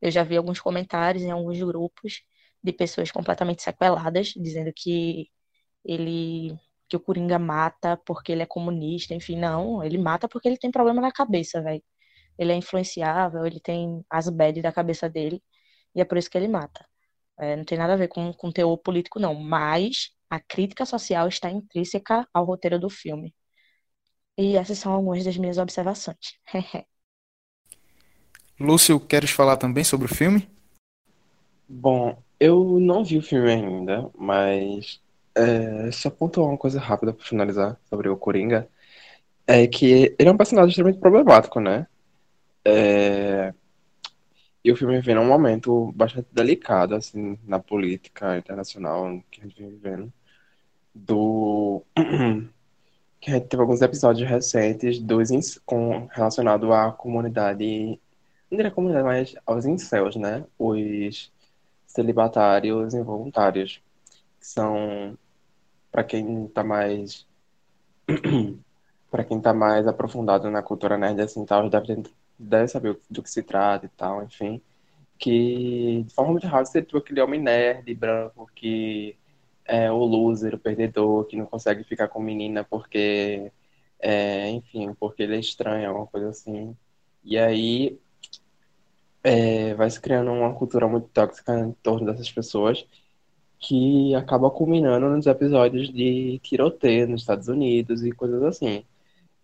[0.03, 2.23] eu já vi alguns comentários em alguns grupos
[2.63, 5.31] de pessoas completamente sequeladas, dizendo que
[5.85, 10.59] ele que o Coringa mata porque ele é comunista, enfim, não, ele mata porque ele
[10.59, 11.83] tem problema na cabeça, velho.
[12.39, 15.43] Ele é influenciável, ele tem as bad da cabeça dele,
[15.97, 16.88] e é por isso que ele mata.
[17.39, 21.29] É, não tem nada a ver com, com teor político, não, mas a crítica social
[21.29, 23.35] está intrínseca ao roteiro do filme.
[24.37, 26.39] E essas são algumas das minhas observações.
[28.59, 30.49] Lúcio, queres falar também sobre o filme?
[31.69, 35.01] Bom, eu não vi o filme ainda, mas
[35.35, 38.69] é, só pontuar uma coisa rápida para finalizar sobre o Coringa.
[39.47, 41.87] É que ele é um personagem extremamente problemático, né?
[42.65, 43.55] É,
[44.69, 49.57] e o filme vem num momento bastante delicado, assim, na política internacional que a gente
[49.59, 50.13] vem vivendo.
[50.95, 51.83] Do...
[53.21, 55.31] que a gente teve alguns episódios recentes dos
[55.65, 57.99] com relacionado à comunidade
[58.51, 60.45] não diria comunidade, mas aos incels, né?
[60.59, 61.33] Os
[61.87, 63.83] celibatários involuntários,
[64.39, 65.17] que são,
[65.91, 67.27] para quem tá mais.
[69.11, 72.03] para quem tá mais aprofundado na cultura nerd, assim, tal, deve,
[72.39, 74.61] deve saber do que se trata e tal, enfim.
[75.19, 79.17] Que, de forma muito rara, você tem aquele homem nerd, branco, que
[79.65, 83.53] é o loser, o perdedor, que não consegue ficar com menina porque,
[84.01, 86.77] é, enfim, porque ele é estranho, alguma coisa assim.
[87.25, 87.99] E aí
[89.23, 92.87] é, vai se criando uma cultura muito tóxica em torno dessas pessoas
[93.59, 98.85] que acaba culminando nos episódios de tiroteio nos Estados Unidos e coisas assim.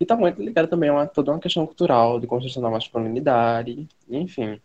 [0.01, 3.89] E tá muito ligado também a uma, toda uma questão cultural de construção da masculinidade,
[4.09, 4.61] enfim.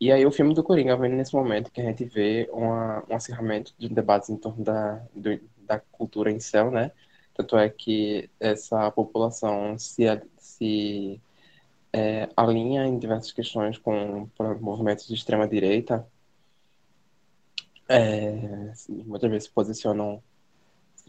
[0.00, 3.14] E aí o filme do Coringa vem nesse momento que a gente vê uma, um
[3.14, 6.90] acirramento de debates em torno da, do, da cultura em céu, né?
[7.34, 10.04] Tanto é que essa população se,
[10.38, 11.20] se
[11.92, 14.28] é, alinha em diversas questões com
[14.60, 16.06] movimentos de extrema direita,
[17.88, 20.22] é, muitas vezes se posicionam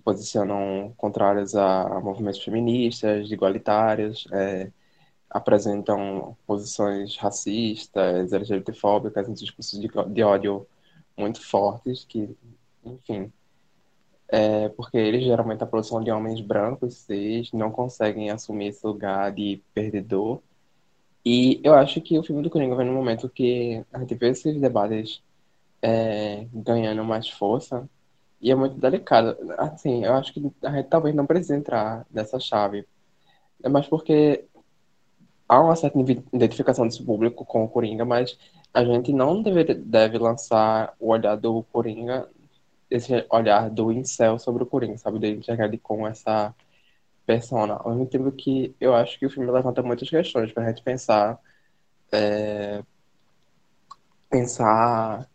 [0.03, 4.71] posicionam contrários a movimentos feministas, igualitários, é,
[5.29, 10.67] apresentam posições racistas, LGBTfóbicas, discursos de, de ódio
[11.17, 12.35] muito fortes, que,
[12.85, 13.31] enfim,
[14.27, 19.31] é, porque eles geralmente a produção de homens brancos, cis, não conseguem assumir esse lugar
[19.31, 20.41] de perdedor.
[21.25, 24.29] E eu acho que o filme do Coringa vem num momento que a gente vê
[24.29, 25.23] esses debates
[25.81, 27.87] é, ganhando mais força
[28.43, 29.37] e é muito delicado.
[29.57, 32.85] Assim, eu acho que a gente talvez não precise entrar nessa chave
[33.63, 34.45] É mais porque
[35.47, 35.99] há uma certa
[36.33, 38.37] identificação desse público com o Coringa, mas
[38.73, 42.29] a gente não deve, deve lançar o olhar do Coringa,
[42.89, 45.19] esse olhar do incel sobre o Coringa, sabe?
[45.19, 46.55] De enxergar ele com essa
[47.25, 47.75] persona.
[47.75, 51.39] Ao mesmo tempo que eu acho que o filme levanta muitas questões pra gente pensar.
[52.11, 52.83] É,
[54.29, 55.29] pensar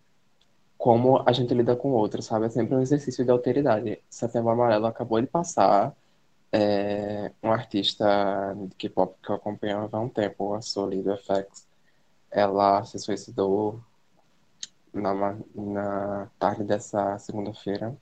[0.78, 2.46] como a gente lida com o outro, sabe?
[2.46, 4.00] É sempre um exercício de alteridade.
[4.08, 5.94] Setembro Amarelo acabou de passar.
[6.52, 11.66] É, um artista de K-pop que eu acompanho há um tempo, a Soli do FX,
[12.30, 13.82] ela se suicidou
[14.92, 17.94] na, na tarde dessa segunda-feira.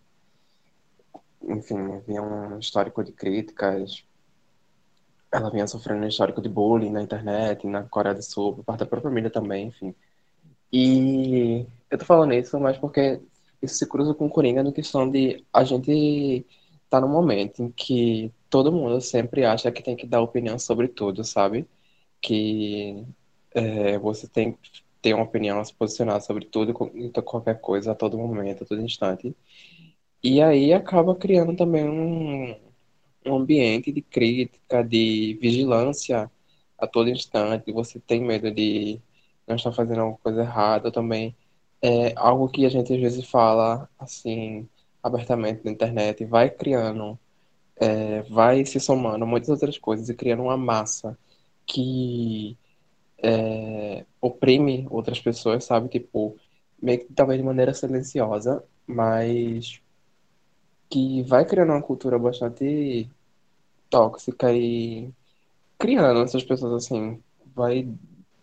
[1.43, 4.05] Enfim, havia um histórico de críticas.
[5.33, 8.81] Ela vinha sofrendo um histórico de bullying na internet, na Coreia do Sul, por parte
[8.81, 9.95] da própria família também, enfim.
[10.72, 13.20] E eu tô falando isso, mas porque
[13.62, 16.46] isso se cruza com o Coringa na questão de a gente
[16.88, 20.88] tá num momento em que todo mundo sempre acha que tem que dar opinião sobre
[20.88, 21.66] tudo, sabe?
[22.20, 23.05] Que
[23.55, 26.74] é, você tem que ter uma opinião, se posicionar sobre tudo,
[27.24, 29.35] qualquer coisa, a todo momento, a todo instante.
[30.22, 32.57] E aí acaba criando também um,
[33.26, 36.31] um ambiente de crítica, de vigilância
[36.79, 37.72] a todo instante.
[37.72, 39.00] Você tem medo de
[39.47, 41.35] não estar fazendo alguma coisa errada também.
[41.83, 44.69] É algo que a gente às vezes fala assim
[45.03, 47.19] abertamente na internet, vai criando,
[47.77, 51.17] é, vai se somando muitas outras coisas e criando uma massa
[51.67, 52.57] que
[53.19, 55.89] é, oprime outras pessoas, sabe?
[55.89, 56.37] Tipo,
[56.83, 59.81] meio que talvez de maneira silenciosa, mas
[60.89, 63.09] que vai criando uma cultura bastante
[63.91, 65.11] tóxica e
[65.79, 67.23] criando essas pessoas assim,
[67.55, 67.89] vai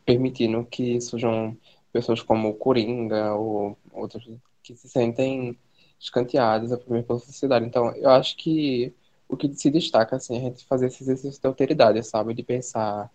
[0.06, 1.58] permitindo que surjam
[1.92, 4.24] pessoas como o Coringa ou outras
[4.64, 5.58] que se sentem
[6.00, 7.66] escanteadas pela sociedade.
[7.66, 8.94] Então, eu acho que
[9.28, 12.34] o que se destaca assim, é a gente fazer esse exercício de alteridade, sabe?
[12.34, 13.10] De pensar,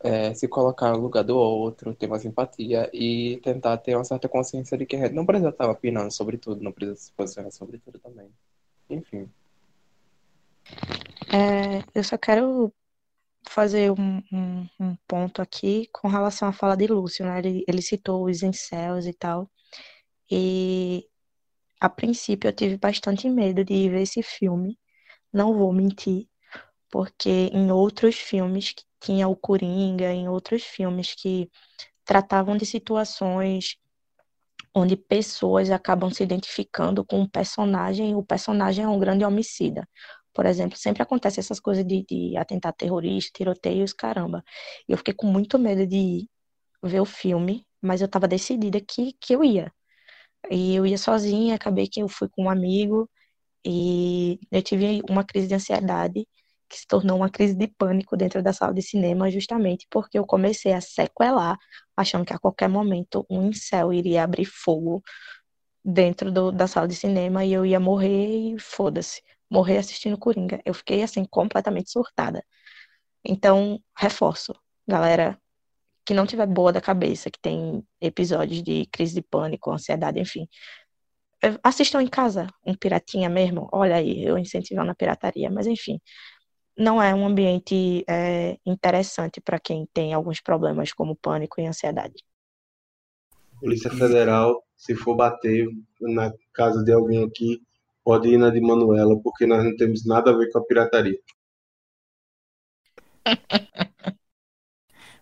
[0.00, 4.28] é, se colocar no lugar do outro, ter mais empatia e tentar ter uma certa
[4.28, 7.52] consciência de que a gente não precisa estar opinando sobre tudo, não precisa se posicionar
[7.52, 8.28] sobre tudo também.
[8.88, 9.28] Enfim.
[11.32, 12.72] É, eu só quero
[13.48, 17.38] fazer um, um, um, ponto aqui com relação à fala de Lúcio, né?
[17.38, 19.50] Ele, ele citou os incels e tal.
[20.30, 21.06] E
[21.80, 24.78] a princípio eu tive bastante medo de ver esse filme,
[25.32, 26.28] não vou mentir,
[26.90, 31.50] porque em outros filmes que tinha o Coringa, em outros filmes que
[32.04, 33.76] tratavam de situações
[34.74, 39.88] onde pessoas acabam se identificando com um personagem, e o personagem é um grande homicida.
[40.38, 44.44] Por exemplo, sempre acontece essas coisas de, de atentado terrorista, tiroteios, caramba.
[44.88, 46.28] E eu fiquei com muito medo de
[46.80, 49.72] ver o filme, mas eu estava decidida que, que eu ia.
[50.50, 53.10] E eu ia sozinha, acabei que eu fui com um amigo
[53.64, 56.28] e eu tive uma crise de ansiedade
[56.68, 60.26] que se tornou uma crise de pânico dentro da sala de cinema, justamente porque eu
[60.26, 61.58] comecei a sequelar,
[61.96, 65.02] achando que a qualquer momento um incel iria abrir fogo
[65.84, 70.60] dentro do, da sala de cinema e eu ia morrer e foda-se, morrer assistindo Coringa.
[70.64, 72.44] Eu fiquei assim completamente surtada.
[73.24, 74.54] Então, reforço,
[74.86, 75.38] galera
[76.04, 80.48] que não tiver boa da cabeça, que tem episódios de crise de pânico, ansiedade, enfim,
[81.62, 83.68] assistam em casa, um piratinha mesmo.
[83.72, 86.00] Olha aí, eu incentivando a pirataria, mas enfim,
[86.76, 92.24] não é um ambiente é, interessante para quem tem alguns problemas como pânico e ansiedade.
[93.60, 95.66] Polícia Federal, se for bater
[96.00, 97.60] na casa de alguém aqui,
[98.08, 101.18] pode ir na de Manuela, porque nós não temos nada a ver com a pirataria.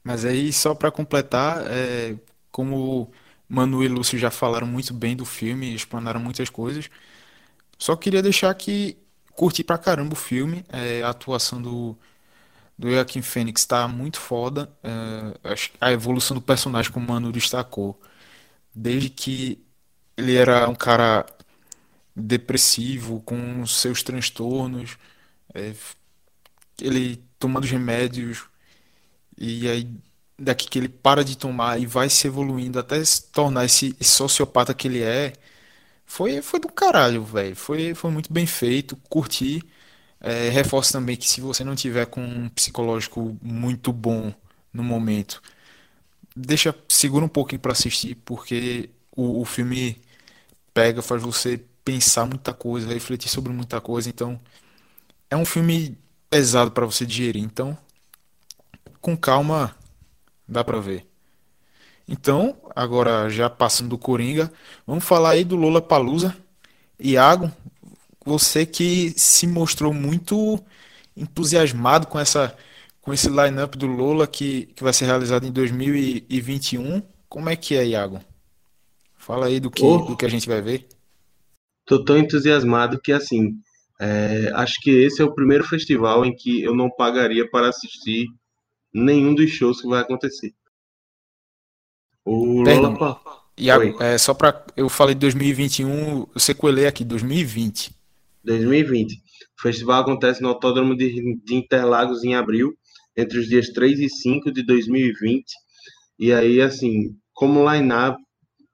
[0.05, 2.17] Mas aí, só para completar, é,
[2.53, 3.11] como
[3.49, 6.89] Manu e Lúcio já falaram muito bem do filme, explanaram muitas coisas,
[7.79, 8.97] só queria deixar que
[9.33, 10.65] curti pra caramba o filme.
[10.69, 11.97] É, a atuação do,
[12.79, 14.71] do Joaquim Fênix tá muito foda.
[14.85, 18.01] É, a evolução do personagem, como o Manu destacou,
[18.75, 19.65] desde que
[20.17, 21.27] ele era um cara
[22.17, 24.99] depressivo, com seus transtornos,
[25.55, 25.75] é,
[26.81, 28.45] ele tomando remédios,
[29.39, 29.91] e aí
[30.39, 34.11] daqui que ele para de tomar e vai se evoluindo até se tornar esse, esse
[34.11, 35.33] sociopata que ele é
[36.07, 37.57] foi, foi do caralho, velho.
[37.57, 39.63] Foi, foi muito bem feito, curti.
[40.21, 44.33] É, reforço também que se você não tiver com um psicológico muito bom
[44.73, 45.43] no momento,
[46.37, 50.01] deixa, segura um pouquinho para assistir, porque o, o filme
[50.75, 54.09] pega, faz você pensar muita coisa, refletir sobre muita coisa.
[54.09, 54.41] Então,
[55.31, 55.97] é um filme
[56.29, 57.45] pesado para você digerir.
[57.45, 57.79] Então,
[59.01, 59.77] com calma,
[60.49, 61.07] dá pra ver.
[62.09, 64.53] Então, agora já passando do Coringa,
[64.85, 66.37] vamos falar aí do Lola Palusa.
[66.99, 67.53] Iago,
[68.25, 70.59] você que se mostrou muito
[71.17, 72.57] entusiasmado com essa
[73.01, 77.01] com esse line-up do Lola que, que vai ser realizado em 2021.
[77.29, 78.21] Como é que é, Iago?
[79.17, 80.89] Fala aí do que, Oh, do que a gente vai ver.
[81.87, 83.55] Tô tão entusiasmado que, assim,
[84.01, 88.27] é, acho que esse é o primeiro festival em que eu não pagaria para assistir
[88.93, 90.53] nenhum dos shows que vai acontecer.
[92.25, 93.47] O Lollapalooza...
[93.59, 94.67] Iago, Oi, é, só para.
[94.77, 97.91] Eu falei 2021, eu sequelei aqui, 2020.
[98.45, 99.15] 2020.
[99.15, 102.75] O festival acontece no Autódromo de, de Interlagos em abril,
[103.17, 105.47] entre os dias 3 e 5 de 2020.
[106.19, 108.19] E aí, assim, como line-up,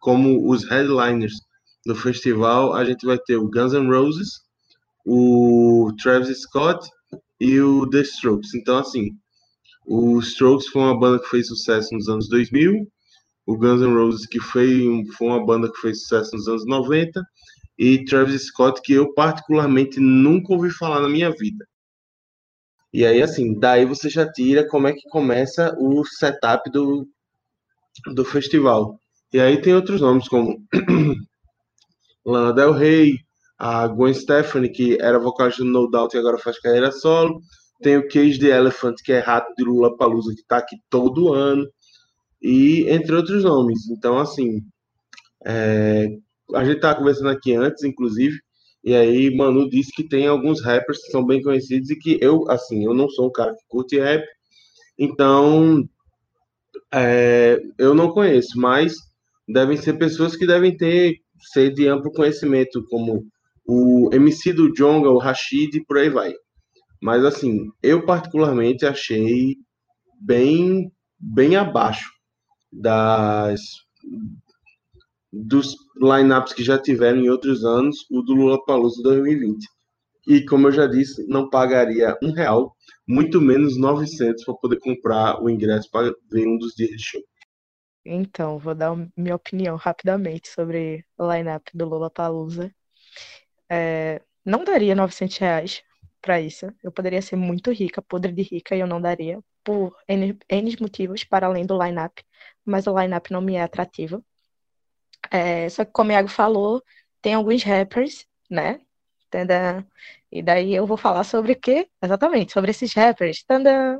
[0.00, 1.34] como os headliners
[1.84, 4.40] do festival, a gente vai ter o Guns N' Roses,
[5.04, 6.88] o Travis Scott
[7.40, 8.54] e o The Strokes.
[8.54, 9.10] Então, assim,
[9.86, 12.86] o Strokes foi uma banda que fez sucesso nos anos 2000,
[13.46, 17.20] o Guns N' Roses que foi, foi uma banda que fez sucesso nos anos 90,
[17.78, 21.66] e Travis Scott que eu particularmente nunca ouvi falar na minha vida.
[22.92, 27.08] E aí, assim, daí você já tira como é que começa o setup do,
[28.14, 28.98] do festival.
[29.32, 30.62] E aí tem outros nomes como
[32.24, 33.12] Lana Del Rey,
[33.58, 37.40] a Gwen Stefani, que era vocalista do No Doubt e agora faz carreira solo.
[37.82, 41.66] Tem o Cage the Elephant, que é rato de Lollapalooza, que tá aqui todo ano.
[42.40, 43.88] E entre outros nomes.
[43.90, 44.62] Então, assim,
[45.44, 46.08] é,
[46.54, 48.38] a gente tava conversando aqui antes, inclusive,
[48.84, 52.44] e aí Manu disse que tem alguns rappers que são bem conhecidos e que eu,
[52.50, 54.24] assim, eu não sou um cara que curte rap,
[54.98, 55.88] então
[56.92, 58.94] é, eu não conheço, mas
[59.48, 63.26] devem ser pessoas que devem ter ser de amplo conhecimento, como
[63.66, 66.32] o MC do Djonga, o Rashid e por aí vai.
[67.00, 69.56] Mas assim, eu particularmente achei
[70.20, 72.10] bem bem abaixo
[72.72, 73.60] das
[75.32, 79.66] dos lineups que já tiveram em outros anos, o do Lollapalooza 2020.
[80.28, 82.76] E como eu já disse, não pagaria um real,
[83.08, 87.20] muito menos 900 para poder comprar o ingresso para ver um dos dias de show.
[88.04, 92.74] Então, vou dar minha opinião rapidamente sobre o line-up do Lollapalooza.
[93.70, 95.82] É, não daria 900 reais
[96.20, 96.66] pra isso.
[96.82, 100.76] Eu poderia ser muito rica, podre de rica, e eu não daria, por N, N
[100.80, 102.24] motivos, para além do line-up.
[102.64, 104.24] Mas o line-up não me é atrativo.
[105.30, 106.82] É, só que, como o Iago falou,
[107.20, 108.80] tem alguns rappers, né?
[109.30, 109.84] Tandã.
[110.30, 111.88] E daí eu vou falar sobre o quê?
[112.02, 113.42] Exatamente, sobre esses rappers.
[113.44, 113.98] Tandã.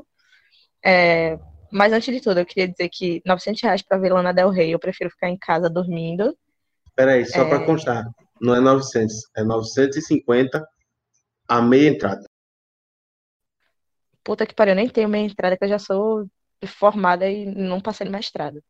[0.85, 1.39] É,
[1.73, 4.71] mas antes de tudo, eu queria dizer que 900 reais pra ver Lana Del Rey,
[4.73, 6.37] eu prefiro ficar em casa dormindo.
[6.95, 8.03] Peraí, só É, constar,
[8.41, 10.67] não é 900, é 950
[11.47, 12.23] a meia entrada.
[14.23, 16.27] puta que pariu, eu nem tenho minha entrada, que eu já sou
[16.65, 18.63] formada e não passei no mestrado.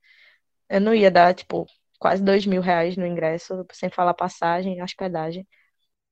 [0.69, 1.67] Eu não ia dar, tipo,
[1.99, 5.47] quase dois mil reais no ingresso, sem falar passagem, hospedagem,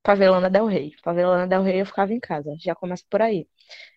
[0.02, 0.92] pra ver Lana Del Rey.
[1.02, 3.48] Pra ver Lana Del Rey eu ficava em casa, já começa por aí.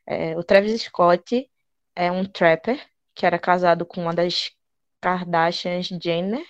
[0.08, 1.50] É, o Travis Scott
[1.96, 2.80] é um trapper
[3.14, 4.52] que era casado com uma das
[5.02, 6.46] Kardashians Jenner,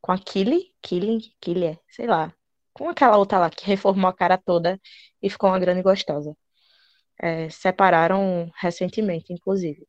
[0.00, 2.34] com a Kylie, Kylie, Kylie, sei lá,
[2.72, 4.80] com aquela outra lá que reformou a cara toda
[5.22, 6.36] e ficou uma grande gostosa.
[7.20, 9.86] É, separaram recentemente, inclusive.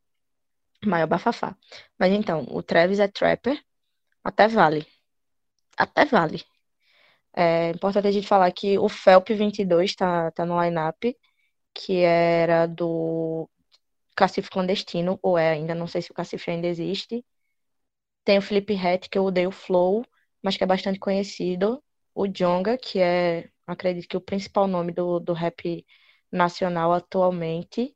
[0.85, 1.57] Maior bafafá.
[1.97, 3.59] Mas então, o Travis é trapper,
[4.23, 4.85] até vale.
[5.77, 6.43] Até vale.
[7.35, 11.17] É importante a gente falar que o Felp 22 tá, tá no line-up,
[11.73, 13.49] que era do
[14.15, 17.25] Cacife Clandestino, ou é ainda, não sei se o Cacife ainda existe.
[18.25, 20.03] Tem o Felipe Ret, que eu odeio o Flow,
[20.41, 21.83] mas que é bastante conhecido.
[22.15, 25.85] O Djonga, que é, acredito que o principal nome do, do rap
[26.31, 27.95] nacional atualmente.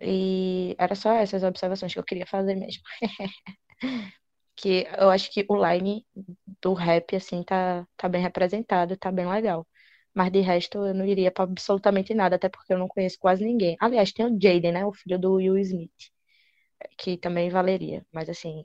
[0.00, 2.82] E era só essas observações que eu queria fazer mesmo.
[4.56, 6.04] Que eu acho que o line
[6.60, 9.66] do rap, assim, tá, tá bem representado, tá bem legal.
[10.14, 13.44] Mas de resto, eu não iria pra absolutamente nada, até porque eu não conheço quase
[13.44, 13.76] ninguém.
[13.80, 14.84] Aliás, tem o Jaden, né?
[14.86, 16.10] O filho do Will Smith,
[16.96, 18.04] que também valeria.
[18.12, 18.64] Mas, assim,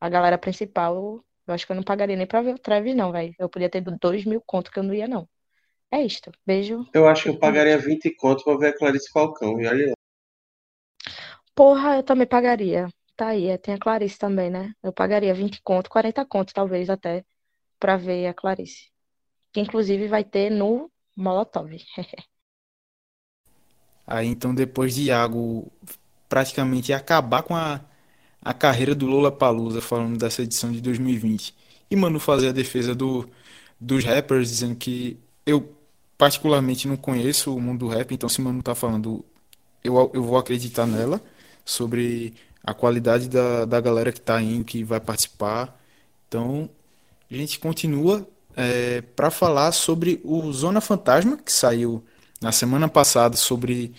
[0.00, 3.12] a galera principal, eu, acho que eu não pagaria nem pra ver o Travis, não,
[3.12, 3.34] velho.
[3.38, 5.28] Eu podia ter dois mil conto que eu não ia, não.
[5.90, 6.30] É isto.
[6.44, 6.86] Beijo.
[6.92, 9.92] Eu acho que eu pagaria 20 conto para ver a Clarice Falcão, e olha lá.
[11.54, 12.88] Porra, eu também pagaria.
[13.16, 14.74] Tá aí, é, tem a Clarice também, né?
[14.82, 17.24] Eu pagaria 20 conto, 40 conto, talvez até,
[17.80, 18.90] pra ver a Clarice.
[19.56, 21.70] Que inclusive vai ter no Molotov.
[24.06, 25.70] Aí então, depois de Iago
[26.28, 27.80] praticamente acabar com a,
[28.42, 31.54] a carreira do Lollapalooza, falando dessa edição de 2020,
[31.90, 33.28] e Manu fazer a defesa do,
[33.80, 35.74] dos rappers, dizendo que eu
[36.18, 39.24] particularmente não conheço o mundo do rap, então se Manu tá falando,
[39.84, 41.20] eu, eu vou acreditar nela,
[41.64, 42.34] sobre
[42.64, 45.78] a qualidade da, da galera que tá indo, que vai participar.
[46.28, 46.70] Então,
[47.30, 52.02] a gente continua é, para falar sobre o Zona Fantasma, que saiu
[52.40, 53.92] na semana passada sobre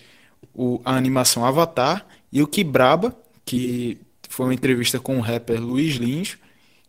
[0.52, 3.98] o, a animação Avatar e o Kibraba, que
[4.28, 6.36] foi uma entrevista com o rapper Luiz Lins,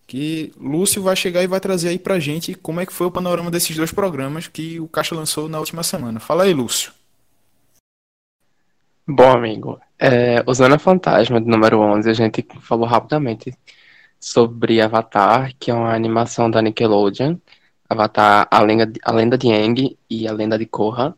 [0.07, 3.11] que Lúcio vai chegar e vai trazer aí pra gente como é que foi o
[3.11, 6.19] panorama desses dois programas que o Caixa lançou na última semana.
[6.19, 6.91] Fala aí, Lúcio.
[9.07, 13.55] Bom, amigo, é, usando a Fantasma número 11, a gente falou rapidamente
[14.19, 17.37] sobre Avatar, que é uma animação da Nickelodeon,
[17.89, 21.17] Avatar, a lenda, a lenda de Aang e a lenda de Korra,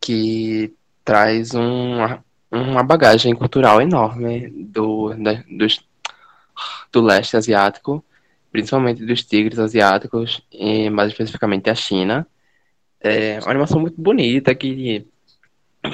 [0.00, 5.80] que traz uma, uma bagagem cultural enorme do, da, dos,
[6.90, 8.04] do leste asiático,
[8.50, 12.26] principalmente dos tigres asiáticos, e mais especificamente a China.
[13.00, 15.06] É uma animação muito bonita, que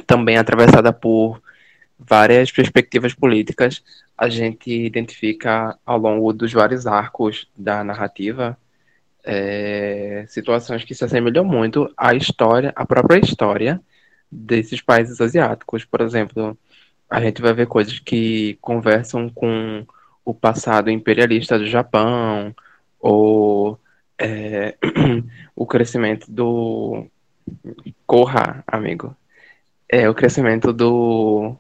[0.07, 1.43] também é atravessada por
[1.99, 3.83] várias perspectivas políticas.
[4.17, 8.57] A gente identifica ao longo dos vários arcos da narrativa
[9.27, 13.81] é, situações que se assemelham muito à história, à própria história
[14.31, 15.85] desses países asiáticos.
[15.85, 16.57] Por exemplo,
[17.11, 19.85] a gente vai ver coisas que conversam com
[20.25, 22.55] o passado imperialista do Japão,
[23.01, 23.79] ou
[24.19, 24.77] é,
[25.57, 27.07] o crescimento do.
[28.07, 29.17] Corra, amigo.
[29.89, 31.57] É, o crescimento do,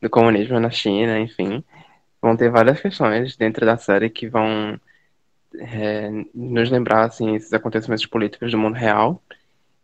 [0.00, 1.62] do comunismo na China, enfim.
[2.20, 4.78] Vão ter várias questões dentro da série que vão
[5.58, 9.22] é, nos lembrar assim, esses acontecimentos políticos do mundo real.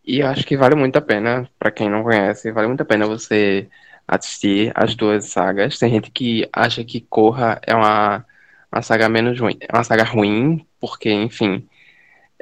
[0.05, 2.85] E eu acho que vale muito a pena, para quem não conhece, vale muito a
[2.85, 3.69] pena você
[4.07, 5.79] assistir as duas sagas.
[5.79, 8.25] Tem gente que acha que Corra é uma,
[8.71, 11.67] uma saga menos ruim, é uma saga ruim, porque, enfim,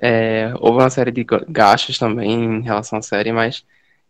[0.01, 3.64] é, houve uma série de gastos também em relação à série, mas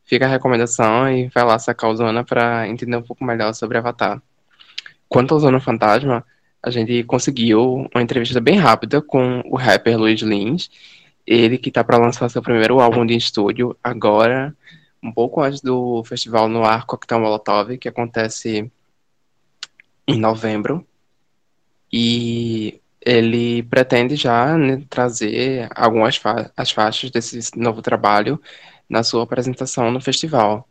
[0.04, 3.78] fica a recomendação e vai lá sacar o Zona para entender um pouco melhor sobre
[3.78, 4.20] Avatar.
[5.08, 6.24] Quanto ao Zona Fantasma,
[6.64, 10.70] a gente conseguiu uma entrevista bem rápida com o rapper Luiz Lins,
[11.26, 14.56] ele que está para lançar seu primeiro álbum de estúdio agora,
[15.02, 18.70] um pouco antes do festival no Ar Coquetel Molotov, que acontece
[20.08, 20.86] em novembro.
[21.92, 28.40] E ele pretende já né, trazer algumas fa as faixas desse novo trabalho
[28.88, 30.66] na sua apresentação no festival.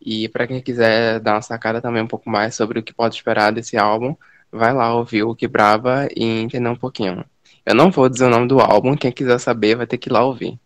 [0.00, 3.14] E para quem quiser dar uma sacada também um pouco mais sobre o que pode
[3.14, 4.16] esperar desse álbum,
[4.54, 7.24] vai lá ouvir o Que Brava e entender um pouquinho.
[7.66, 10.12] Eu não vou dizer o nome do álbum, quem quiser saber vai ter que ir
[10.12, 10.58] lá ouvir.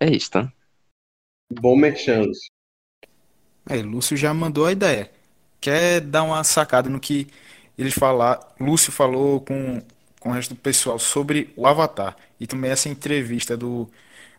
[0.00, 0.50] É isto.
[1.52, 2.50] Bom merchan, Lúcio.
[3.68, 5.10] É, Lúcio já mandou a ideia.
[5.60, 7.26] Quer dar uma sacada no que
[7.76, 9.82] eles falaram, Lúcio falou com,
[10.20, 12.16] com o resto do pessoal sobre o Avatar.
[12.40, 13.90] E também essa entrevista do,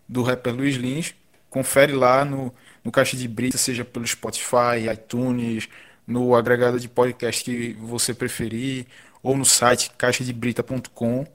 [0.08, 1.14] do rapper Luiz Lins.
[1.50, 5.68] Confere lá no, no Caixa de Brita, seja pelo Spotify, iTunes,
[6.10, 8.88] no agregado de podcast que você preferir,
[9.24, 11.26] ou no site caixadebrita.com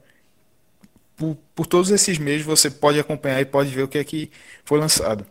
[1.17, 4.31] por, por todos esses meses você pode acompanhar e pode ver o que é que
[4.63, 5.25] foi lançado.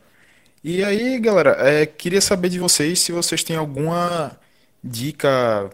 [0.63, 4.39] E aí, galera, é, queria saber de vocês se vocês têm alguma
[4.83, 5.71] dica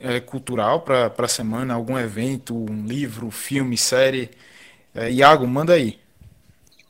[0.00, 4.30] é, cultural para a semana, algum evento, um livro, filme, série.
[4.94, 5.98] É, Iago, manda aí.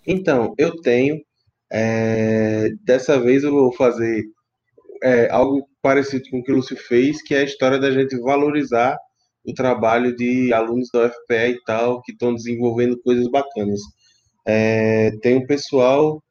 [0.07, 1.23] Então, eu tenho.
[1.73, 4.25] é, dessa vez eu vou fazer
[5.03, 8.18] é, algo parecido com o que o Lúcio fez, que é a história da gente
[8.20, 8.97] valorizar
[9.45, 13.80] o trabalho de alunos da UFPE e tal, que estão desenvolvendo coisas bacanas.
[14.47, 16.22] É, tem um pessoal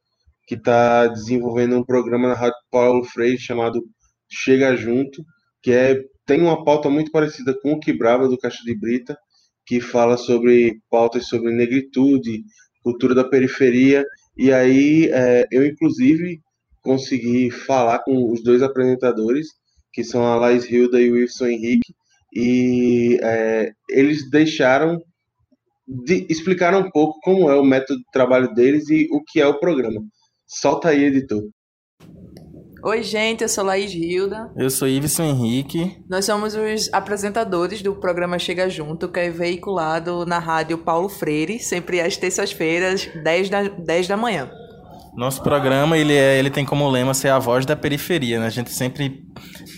[0.47, 3.81] que está desenvolvendo um programa na Rádio Paulo Freire chamado
[4.29, 5.23] Chega Junto,
[5.61, 9.17] que é, tem uma pauta muito parecida com o Que Brava do Caixa de Brita,
[9.65, 12.43] que fala sobre pautas sobre negritude,
[12.83, 14.03] cultura da periferia,
[14.35, 16.41] e aí é, eu, inclusive,
[16.83, 19.47] consegui falar com os dois apresentadores,
[19.91, 21.93] que são a Laís Hilda e o Wilson Henrique,
[22.33, 25.01] e é, eles deixaram
[25.87, 29.47] de explicar um pouco como é o método de trabalho deles e o que é
[29.47, 30.01] o programa.
[30.47, 31.43] Solta aí, editor.
[32.85, 34.51] Oi, gente, eu sou Laís Hilda.
[34.57, 35.97] Eu sou Iveson Henrique.
[36.09, 41.59] Nós somos os apresentadores do programa Chega Junto, que é veiculado na rádio Paulo Freire,
[41.59, 44.51] sempre às terças-feiras, 10 da, 10 da manhã.
[45.15, 48.39] Nosso programa ele, é, ele tem como lema ser a voz da periferia.
[48.39, 48.47] Né?
[48.47, 49.23] A gente sempre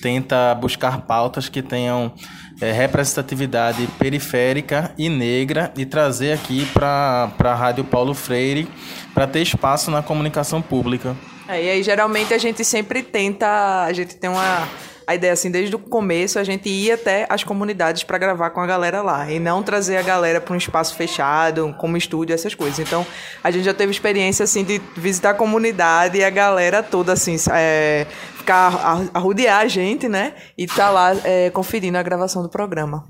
[0.02, 2.14] tenta buscar pautas que tenham
[2.62, 8.68] é, representatividade periférica e negra e trazer aqui para a Rádio Paulo Freire
[9.14, 11.16] para ter espaço na comunicação pública.
[11.48, 14.68] É, e aí geralmente a gente sempre tenta, a gente tem uma
[15.08, 18.62] a ideia assim desde o começo a gente ia até as comunidades para gravar com
[18.62, 22.56] a galera lá e não trazer a galera para um espaço fechado como estúdio essas
[22.56, 23.06] coisas então
[23.44, 27.36] a gente já teve experiência assim de visitar a comunidade e a galera toda assim
[27.52, 28.06] é,
[28.38, 33.04] ficar arrodear a gente né e tá lá é, conferindo a gravação do programa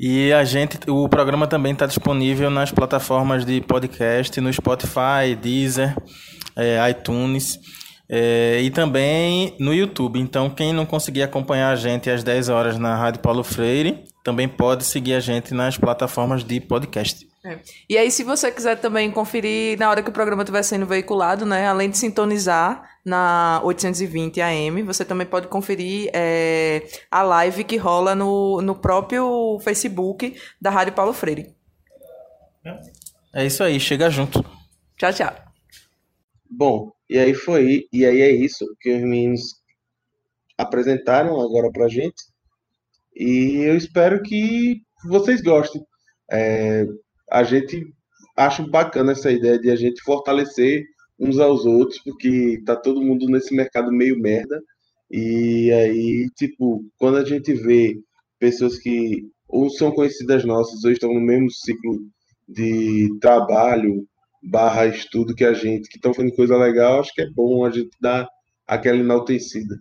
[0.00, 5.92] e a gente, o programa também está disponível nas plataformas de podcast, no Spotify, Deezer,
[6.54, 7.58] é, iTunes.
[8.10, 10.18] É, e também no YouTube.
[10.18, 14.48] Então, quem não conseguir acompanhar a gente às 10 horas na Rádio Paulo Freire, também
[14.48, 17.28] pode seguir a gente nas plataformas de podcast.
[17.44, 17.58] É.
[17.88, 21.46] E aí, se você quiser também conferir na hora que o programa estiver sendo veiculado,
[21.46, 21.68] né?
[21.68, 28.14] Além de sintonizar na 820 AM, você também pode conferir é, a live que rola
[28.14, 31.54] no, no próprio Facebook da Rádio Paulo Freire.
[33.32, 34.44] É isso aí, chega junto.
[34.96, 35.32] Tchau, tchau.
[36.50, 39.42] Bom, e aí foi, e aí é isso que os meninos
[40.56, 42.22] apresentaram agora pra gente.
[43.14, 45.82] E eu espero que vocês gostem.
[46.30, 46.84] É,
[47.30, 47.86] a gente
[48.36, 50.84] acha bacana essa ideia de a gente fortalecer
[51.18, 54.62] uns aos outros, porque tá todo mundo nesse mercado meio merda.
[55.10, 57.98] E aí, tipo, quando a gente vê
[58.38, 61.98] pessoas que ou são conhecidas nossas ou estão no mesmo ciclo
[62.46, 64.06] de trabalho
[64.42, 67.70] barra estudo que a gente, que estão fazendo coisa legal, acho que é bom a
[67.70, 68.28] gente dar
[68.66, 69.76] aquela enaltecida.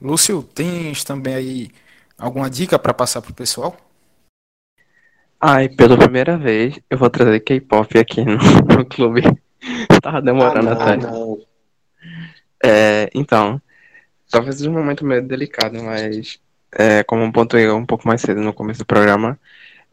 [0.00, 1.70] Lúcio, tens também aí
[2.18, 3.76] alguma dica para passar pro pessoal?
[5.40, 8.36] Ai, pela primeira vez eu vou trazer K-pop aqui no,
[8.76, 9.22] no clube.
[10.00, 10.96] Tava demorando Ah, não, até.
[10.96, 11.38] não.
[12.64, 13.60] É, então,
[14.30, 16.40] talvez seja um momento meio delicado, mas
[16.72, 19.38] é, como eu pontuei um pouco mais cedo no começo do programa,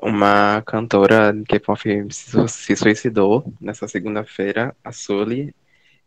[0.02, 1.82] uma cantora de K-pop
[2.12, 5.54] se, su- se suicidou nessa segunda-feira, a Sully,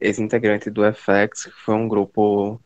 [0.01, 2.61] ex-integrante do FX, que foi um grupo,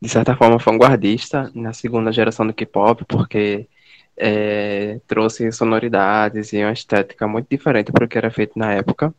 [0.00, 3.68] de certa forma, vanguardista na segunda geração do K-pop, porque
[4.16, 9.14] é, trouxe sonoridades e uma estética muito diferente para o que era feito na época.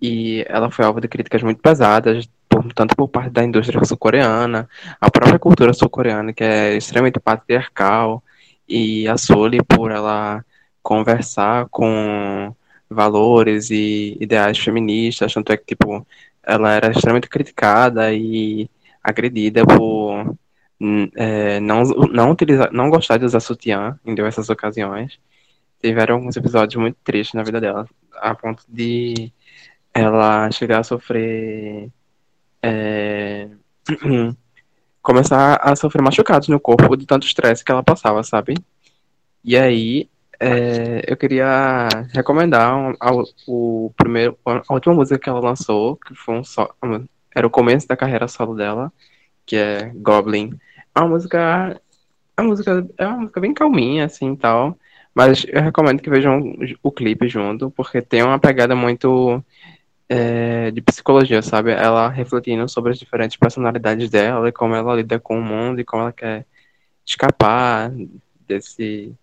[0.00, 2.28] E ela foi alvo de críticas muito pesadas,
[2.74, 4.68] tanto por parte da indústria sul-coreana,
[5.00, 8.22] a própria cultura sul-coreana, que é extremamente patriarcal,
[8.68, 10.44] e a Sully por ela
[10.84, 12.54] conversar com
[12.90, 16.06] valores e ideais feministas, tanto é que, tipo,
[16.42, 18.70] ela era extremamente criticada e
[19.02, 20.36] agredida por
[20.80, 25.18] hum, é, não, não, utilizar, não gostar de usar sutiã em diversas ocasiões.
[25.82, 29.32] Tiveram alguns episódios muito tristes na vida dela, a ponto de
[29.94, 31.90] ela chegar a sofrer.
[32.62, 33.48] é,
[35.02, 38.54] começar a sofrer machucados no corpo de tanto estresse que ela passava, sabe?
[39.44, 40.08] E aí,
[40.44, 46.14] é, eu queria recomendar um- ao- o primeiro, a última música que ela lançou, que
[46.14, 46.68] foi um só,
[47.34, 48.92] era o começo da carreira solo dela,
[49.46, 50.52] que é Goblin.
[50.94, 51.80] É uma música,
[52.36, 54.78] a música é uma música bem calminha assim, tal,
[55.14, 56.42] mas eu recomendo que vejam
[56.82, 59.42] o clipe junto, porque tem uma pegada muito
[60.08, 61.72] é, de psicologia, sabe?
[61.72, 65.84] Ela refletindo sobre as diferentes personalidades dela e como ela lida com o mundo e
[65.84, 66.46] como ela quer
[67.06, 67.92] escapar
[68.46, 69.14] desse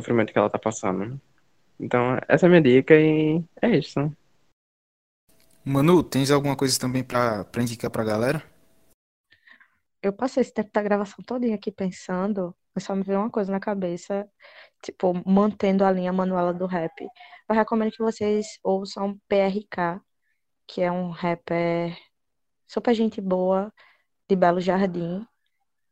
[0.00, 1.20] sofrimento que ela tá passando.
[1.78, 4.12] Então, essa é a minha dica e é isso.
[5.64, 8.42] Manu, tens alguma coisa também para indicar pra galera?
[10.02, 13.50] Eu passei esse tempo da gravação todinha aqui pensando, mas só me veio uma coisa
[13.52, 14.28] na cabeça,
[14.82, 17.06] tipo, mantendo a linha Manuela do rap.
[17.48, 20.00] Eu recomendo que vocês ouçam PRK,
[20.66, 21.96] que é um rapper
[22.66, 23.72] super gente boa,
[24.28, 25.26] de Belo Jardim.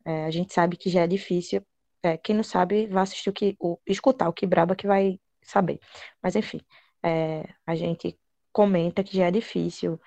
[0.05, 1.67] É, a gente sabe que já é difícil.
[2.07, 5.19] É, quem não sabe, vai assistir o que, o, escutar o que Braba que vai
[5.43, 5.81] saber.
[6.23, 6.61] Mas enfim,
[7.03, 8.19] é, a gente
[8.53, 10.01] comenta que já é difícil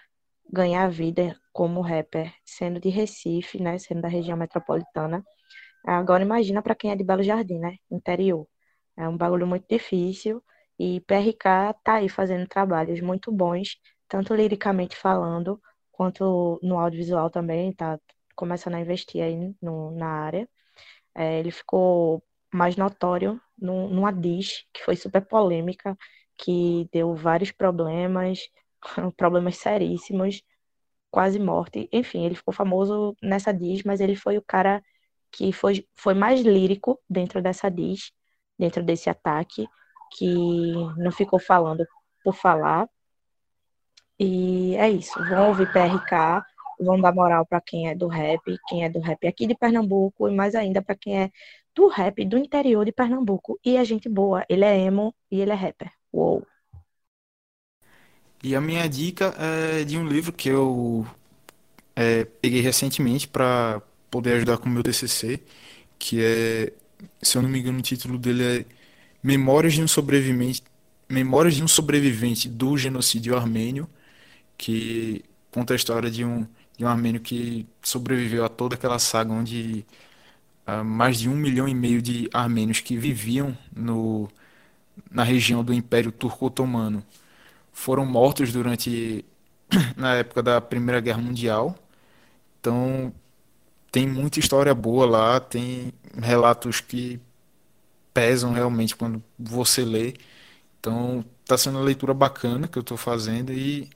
[0.51, 5.23] ganhar vida como rapper, sendo de Recife, né, sendo da região metropolitana.
[5.85, 8.47] Agora imagina para quem é de Belo Jardim, né, interior.
[8.97, 10.43] É um bagulho muito difícil
[10.79, 13.77] e PRK tá aí fazendo trabalhos muito bons,
[14.07, 17.99] tanto liricamente falando, quanto no audiovisual também, tá
[18.35, 20.49] começando a investir aí no, na área.
[21.15, 25.97] É, ele ficou mais notório num, numa diss que foi super polêmica,
[26.37, 28.39] que deu vários problemas,
[29.17, 30.41] problemas seríssimos,
[31.11, 31.89] quase morte.
[31.91, 34.83] Enfim, ele ficou famoso nessa diss, mas ele foi o cara
[35.31, 38.11] que foi, foi mais lírico dentro dessa diss,
[38.57, 39.67] dentro desse ataque,
[40.17, 40.25] que
[40.97, 41.85] não ficou falando
[42.23, 42.87] por falar.
[44.19, 45.17] E é isso.
[45.25, 46.43] Vão ouvir PRK,
[46.79, 50.29] vão dar moral para quem é do rap, quem é do rap aqui de Pernambuco,
[50.29, 51.31] e mais ainda para quem é
[51.75, 53.59] do rap do interior de Pernambuco.
[53.63, 54.45] E é gente boa.
[54.49, 55.91] Ele é emo e ele é rapper.
[56.11, 56.45] Uou!
[58.43, 61.05] E a minha dica é de um livro que eu
[61.95, 65.41] é, peguei recentemente para poder ajudar com o meu TCC,
[65.99, 66.73] que é,
[67.21, 68.65] se eu não me engano, o título dele é
[69.21, 70.63] Memórias de um sobrevivente,
[71.09, 73.89] Memórias de um sobrevivente do genocídio armênio,
[74.57, 76.47] que conta a história de um,
[76.79, 79.85] de um armênio que sobreviveu a toda aquela saga onde
[80.65, 84.29] ah, mais de um milhão e meio de armênios que viviam no,
[85.11, 87.03] na região do Império Turco-Otomano
[87.73, 89.25] foram mortos durante
[89.97, 91.75] na época da Primeira Guerra Mundial.
[92.61, 93.13] Então,
[93.91, 97.19] tem muita história boa lá, tem relatos que
[98.13, 100.13] pesam realmente quando você lê.
[100.79, 103.89] Então, está sendo uma leitura bacana que eu estou fazendo e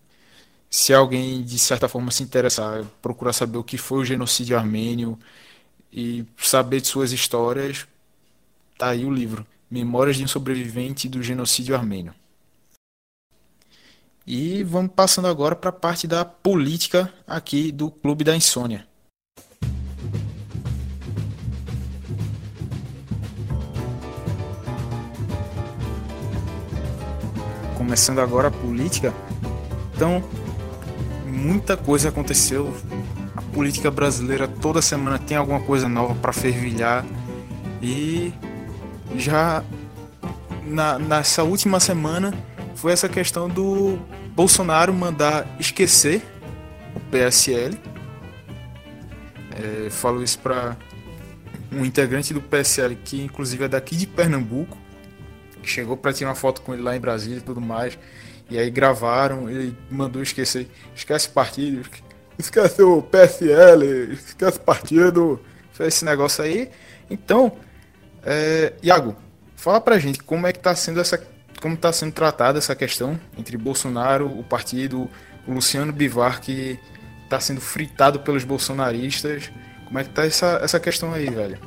[0.73, 5.19] se alguém de certa forma se interessar, procurar saber o que foi o genocídio armênio
[5.91, 7.85] e saber de suas histórias,
[8.75, 12.11] tá aí o livro, Memórias de um sobrevivente do genocídio armênio.
[14.25, 18.87] E vamos passando agora para a parte da política aqui do Clube da Insônia.
[27.77, 29.13] Começando agora a política.
[29.95, 30.23] Então,
[31.43, 32.73] muita coisa aconteceu.
[33.35, 37.05] A política brasileira toda semana tem alguma coisa nova para fervilhar.
[37.81, 38.33] E
[39.17, 39.63] já
[40.65, 42.33] na, nessa última semana
[42.75, 43.99] foi essa questão do
[44.33, 46.21] Bolsonaro mandar esquecer
[46.95, 47.77] o PSL.
[49.51, 50.77] É, falo isso para
[51.71, 54.77] um integrante do PSL que inclusive é daqui de Pernambuco,
[55.61, 57.97] que chegou para tirar uma foto com ele lá em Brasília e tudo mais.
[58.53, 61.89] E aí gravaram, ele mandou esquecer, esquece partido,
[62.37, 65.39] esquece o PSL, esquece partido,
[65.71, 66.69] fez esse negócio aí.
[67.09, 67.53] Então,
[68.23, 69.15] é, Iago,
[69.55, 71.17] fala pra gente como é que tá sendo essa
[71.59, 75.09] como está sendo tratada essa questão entre Bolsonaro, o partido,
[75.47, 76.77] o Luciano Bivar, que
[77.23, 79.51] está sendo fritado pelos bolsonaristas.
[79.85, 81.57] Como é que tá essa, essa questão aí, velho?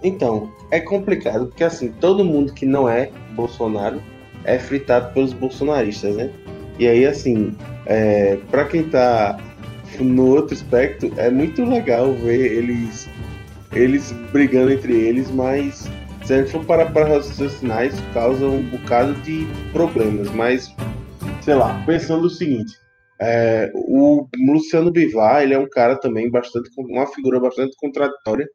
[0.00, 4.00] Então, é complicado, porque assim, todo mundo que não é Bolsonaro
[4.44, 6.30] é fritado pelos bolsonaristas, né?
[6.78, 7.54] E aí, assim,
[7.86, 9.38] é, para quem tá
[9.98, 13.08] no outro aspecto, é muito legal ver eles,
[13.72, 15.90] eles brigando entre eles, mas
[16.24, 20.30] se a gente for parar para raciocinar, isso causa um bocado de problemas.
[20.30, 20.74] Mas,
[21.42, 22.72] sei lá, pensando o seguinte:
[23.20, 28.48] é, o Luciano Bivar, ele é um cara também bastante, uma figura bastante contraditória,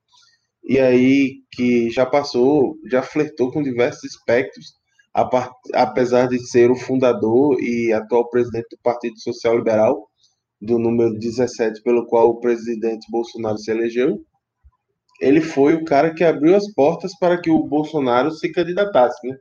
[0.63, 4.73] e aí que já passou, já flertou com diversos aspectos,
[5.73, 10.09] apesar de ser o fundador e atual presidente do Partido Social Liberal,
[10.61, 14.19] do número 17, pelo qual o presidente Bolsonaro se elegeu
[15.19, 19.37] ele foi o cara que abriu as portas para que o Bolsonaro se candidatasse, né?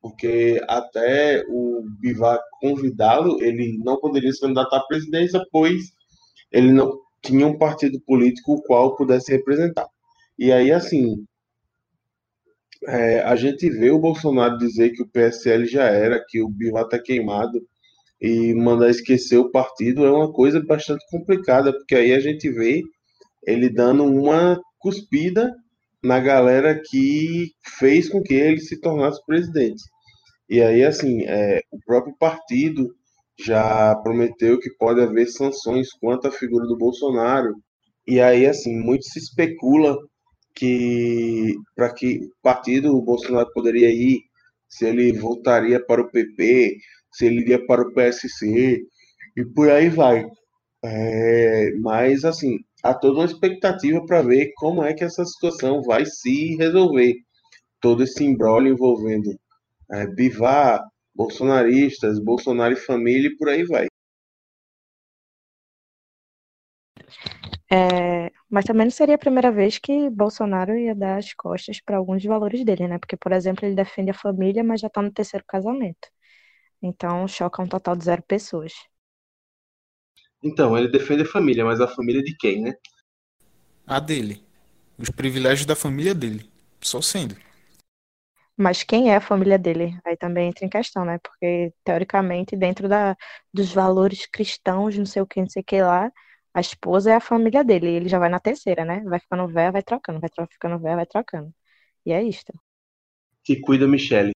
[0.00, 5.92] Porque até o Bivar convidá-lo, ele não poderia se candidatar à presidência, pois
[6.52, 9.86] ele não tinha um partido político o qual pudesse representar.
[10.38, 11.24] E aí, assim,
[12.86, 16.84] é, a gente vê o Bolsonaro dizer que o PSL já era, que o Bivar
[16.84, 17.60] está queimado,
[18.20, 22.82] e mandar esquecer o partido é uma coisa bastante complicada, porque aí a gente vê
[23.46, 25.52] ele dando uma cuspida
[26.02, 29.82] na galera que fez com que ele se tornasse presidente.
[30.48, 32.88] E aí, assim, é, o próprio partido
[33.38, 37.54] já prometeu que pode haver sanções quanto à figura do Bolsonaro.
[38.06, 39.98] E aí, assim, muito se especula
[40.56, 44.22] que para que partido o Bolsonaro poderia ir,
[44.68, 46.78] se ele voltaria para o PP,
[47.12, 48.82] se ele iria para o PSC,
[49.36, 50.26] e por aí vai.
[50.84, 56.04] É, mas, assim, há toda uma expectativa para ver como é que essa situação vai
[56.06, 57.14] se resolver.
[57.80, 59.30] Todo esse embrólio envolvendo
[59.92, 60.82] é, Bivar,
[61.14, 63.86] bolsonaristas, Bolsonaro e família e por aí vai.
[67.70, 71.98] É, mas também não seria a primeira vez que Bolsonaro ia dar as costas para
[71.98, 72.98] alguns valores dele, né?
[72.98, 76.08] Porque, por exemplo, ele defende a família, mas já está no terceiro casamento.
[76.80, 78.72] Então, choca um total de zero pessoas.
[80.42, 82.72] Então, ele defende a família, mas a família de quem, né?
[83.86, 84.42] A dele.
[84.96, 86.50] Os privilégios da família dele.
[86.80, 87.36] Só sendo.
[88.56, 89.98] Mas quem é a família dele?
[90.02, 91.18] Aí também entra em questão, né?
[91.18, 93.14] Porque, teoricamente, dentro da,
[93.52, 96.10] dos valores cristãos, não sei o que, não sei o que lá,
[96.56, 97.90] a esposa é a família dele.
[97.90, 99.02] E ele já vai na terceira, né?
[99.04, 101.54] Vai ficando velha, vai trocando, vai ficando velha, vai trocando.
[102.06, 102.50] E é isto.
[103.44, 104.32] Que cuida Michele.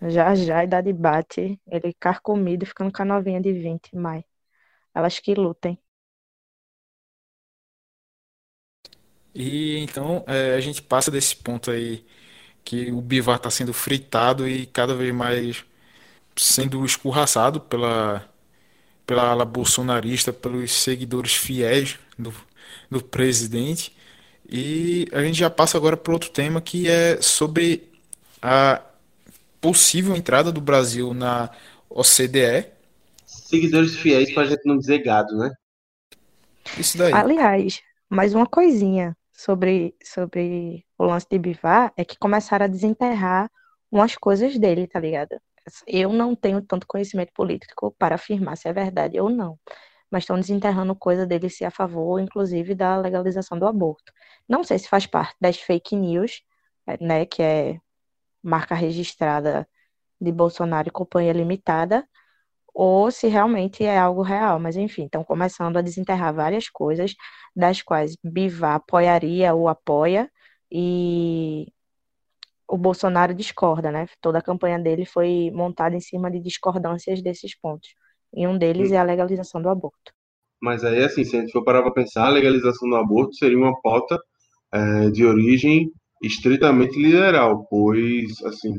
[0.00, 4.22] Já já a idade bate, ele carcomido, ficando com a novinha de 20, mais.
[4.94, 5.76] Elas que lutem.
[9.34, 12.06] E então é, a gente passa desse ponto aí
[12.64, 15.64] que o Bivar está sendo fritado e cada vez mais
[16.36, 18.28] sendo escorraçado pela,
[19.10, 22.32] pela ala bolsonarista, pelos seguidores fiéis do,
[22.88, 23.92] do presidente.
[24.48, 27.90] E a gente já passa agora para outro tema que é sobre
[28.40, 28.80] a
[29.60, 31.50] possível entrada do Brasil na
[31.88, 32.68] OCDE
[33.26, 35.50] seguidores fiéis pra gente não dizer gado, né?
[36.78, 37.12] Isso daí.
[37.12, 43.50] Aliás, mais uma coisinha sobre, sobre o lance de Bivar é que começaram a desenterrar
[43.90, 45.34] umas coisas dele, tá ligado?
[45.86, 49.58] Eu não tenho tanto conhecimento político para afirmar se é verdade ou não,
[50.10, 54.12] mas estão desenterrando coisa dele ser a favor, inclusive, da legalização do aborto.
[54.48, 56.42] Não sei se faz parte das fake news,
[57.00, 57.78] né, que é
[58.42, 59.68] marca registrada
[60.20, 62.06] de Bolsonaro e Companhia Limitada,
[62.74, 64.58] ou se realmente é algo real.
[64.60, 67.14] Mas, enfim, estão começando a desenterrar várias coisas,
[67.54, 70.30] das quais Bivar apoiaria ou apoia,
[70.70, 71.72] e
[72.70, 74.06] o Bolsonaro discorda, né?
[74.20, 77.94] Toda a campanha dele foi montada em cima de discordâncias desses pontos.
[78.32, 80.12] E um deles é a legalização do aborto.
[80.62, 83.58] Mas aí, assim, se a gente for parar para pensar, a legalização do aborto seria
[83.58, 84.16] uma pauta
[84.72, 85.90] é, de origem
[86.22, 88.74] estritamente liberal, pois, assim,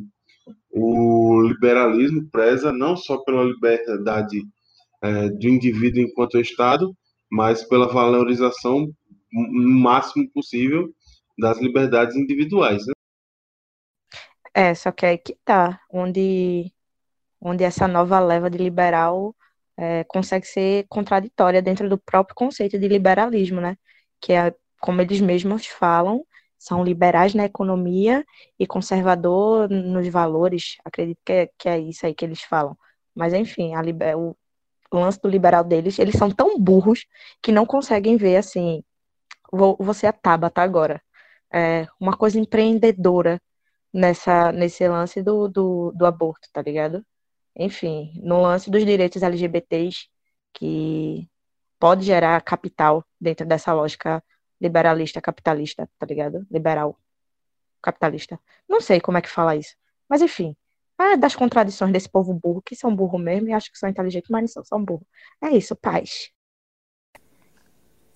[0.71, 4.41] o liberalismo preza não só pela liberdade
[5.01, 6.95] é, do indivíduo enquanto Estado,
[7.29, 8.87] mas pela valorização
[9.33, 10.89] no máximo possível
[11.37, 12.85] das liberdades individuais.
[12.85, 12.93] Né?
[14.53, 16.71] É, só que é aí que tá, onde,
[17.39, 19.35] onde essa nova leva de liberal
[19.77, 23.77] é, consegue ser contraditória dentro do próprio conceito de liberalismo, né?
[24.19, 26.25] Que é, como eles mesmos falam,
[26.57, 28.25] são liberais na economia
[28.59, 30.77] e conservador nos valores.
[30.85, 32.77] Acredito que é, que é isso aí que eles falam.
[33.15, 33.81] Mas, enfim, a
[34.91, 37.05] o lance do liberal deles, eles são tão burros
[37.41, 38.83] que não conseguem ver, assim,
[39.51, 41.01] vou, vou ser a Tabata agora,
[41.51, 43.41] é, uma coisa empreendedora
[43.93, 47.05] nessa, nesse lance do, do, do aborto, tá ligado?
[47.55, 50.07] Enfim, no lance dos direitos LGBTs,
[50.53, 51.27] que
[51.79, 54.23] pode gerar capital dentro dessa lógica
[54.59, 56.45] liberalista, capitalista, tá ligado?
[56.51, 56.97] Liberal,
[57.81, 58.39] capitalista.
[58.69, 59.75] Não sei como é que fala isso.
[60.07, 60.55] Mas enfim,
[60.99, 64.29] é das contradições desse povo burro, que são burro mesmo e acho que são inteligentes,
[64.29, 65.05] mas não são, são burro.
[65.41, 66.29] É isso, paz.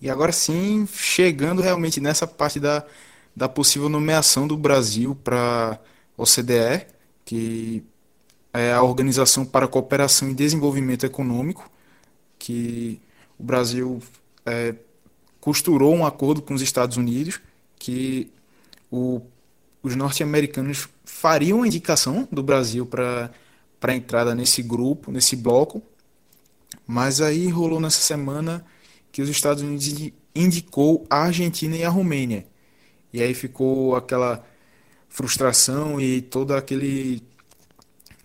[0.00, 2.86] E agora sim, chegando realmente nessa parte da,
[3.36, 5.78] da possível nomeação do Brasil para
[6.16, 6.86] OCDE,
[7.24, 7.84] que
[8.52, 11.70] é a Organização para a Cooperação e Desenvolvimento Econômico,
[12.38, 12.98] que
[13.38, 14.02] o Brasil
[14.46, 14.74] é,
[15.40, 17.40] costurou um acordo com os Estados Unidos
[17.78, 18.32] que
[18.90, 19.20] o,
[19.82, 23.30] os norte-americanos fariam a indicação do Brasil para
[23.82, 25.82] a entrada nesse grupo, nesse bloco,
[26.86, 28.64] mas aí rolou nessa semana
[29.12, 32.46] que os Estados Unidos indicou a Argentina e a Romênia.
[33.12, 34.44] E aí ficou aquela
[35.08, 37.22] frustração e toda aquele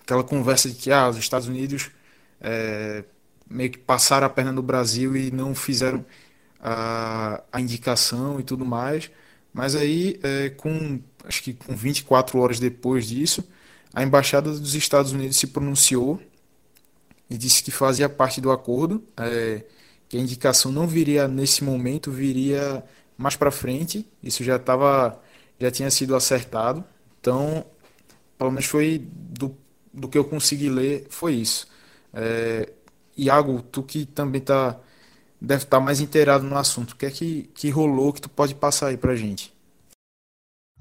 [0.03, 1.91] aquela conversa de que ah, os Estados Unidos
[2.41, 3.03] é,
[3.49, 6.05] meio que passaram a perna no Brasil e não fizeram
[6.59, 9.11] a, a indicação e tudo mais.
[9.53, 13.47] Mas aí, é, com acho que com 24 horas depois disso,
[13.93, 16.21] a embaixada dos Estados Unidos se pronunciou
[17.29, 19.63] e disse que fazia parte do acordo, é,
[20.09, 22.83] que a indicação não viria nesse momento, viria
[23.21, 24.05] mais para frente.
[24.23, 25.19] Isso já estava,
[25.59, 26.83] já tinha sido acertado.
[27.19, 27.65] Então,
[28.37, 29.55] pelo menos foi do,
[29.93, 31.67] do que eu consegui ler, foi isso.
[32.13, 32.69] É,
[33.17, 34.79] Iago, tu que também está
[35.41, 36.91] deve estar mais inteirado no assunto.
[36.91, 39.51] O que é que, que rolou que tu pode passar aí pra gente?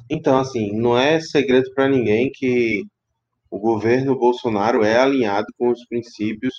[0.08, 2.84] Então, assim, não é segredo para ninguém que
[3.50, 6.54] o governo Bolsonaro é alinhado com os princípios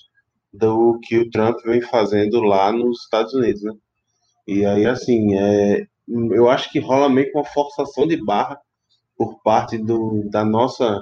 [0.52, 3.74] do que o Trump vem fazendo lá nos Estados Unidos, né?
[4.48, 8.60] E aí, assim, é, eu acho que rola meio com uma forçação de barra
[9.16, 11.00] por parte do, da nossa,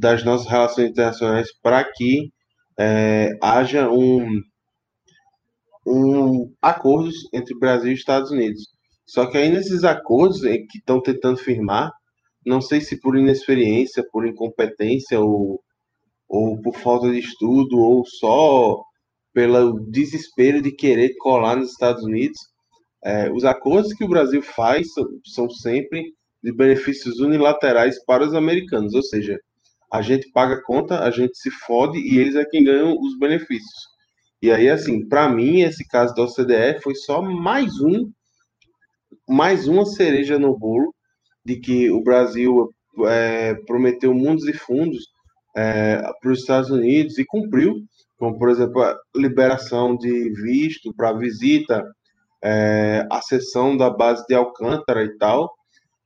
[0.00, 2.30] das nossas relações internacionais para que
[2.78, 4.40] é, haja um,
[5.86, 8.62] um acordos entre Brasil e Estados Unidos.
[9.06, 11.90] Só que aí nesses acordos que estão tentando firmar,
[12.44, 15.60] não sei se por inexperiência, por incompetência ou,
[16.28, 18.82] ou por falta de estudo ou só
[19.32, 22.38] pelo desespero de querer colar nos Estados Unidos,
[23.04, 26.12] é, os acordos que o Brasil faz são, são sempre
[26.42, 29.38] de benefícios unilaterais para os americanos, ou seja,
[29.92, 33.18] a gente paga a conta, a gente se fode e eles é quem ganham os
[33.18, 33.88] benefícios.
[34.40, 38.10] E aí, assim, para mim, esse caso da OCDE foi só mais um,
[39.28, 40.94] mais uma cereja no bolo
[41.44, 42.68] de que o Brasil
[43.06, 45.06] é, prometeu mundos e fundos
[45.56, 47.74] é, para os Estados Unidos e cumpriu,
[48.18, 51.84] como, por exemplo, a liberação de visto para visita,
[52.42, 55.54] é, a cessão da base de Alcântara e tal.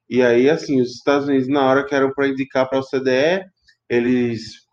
[0.08, 3.44] E aí, assim, os Estados Unidos, na hora que eram para indicar para a OCDE,
[3.88, 4.66] eles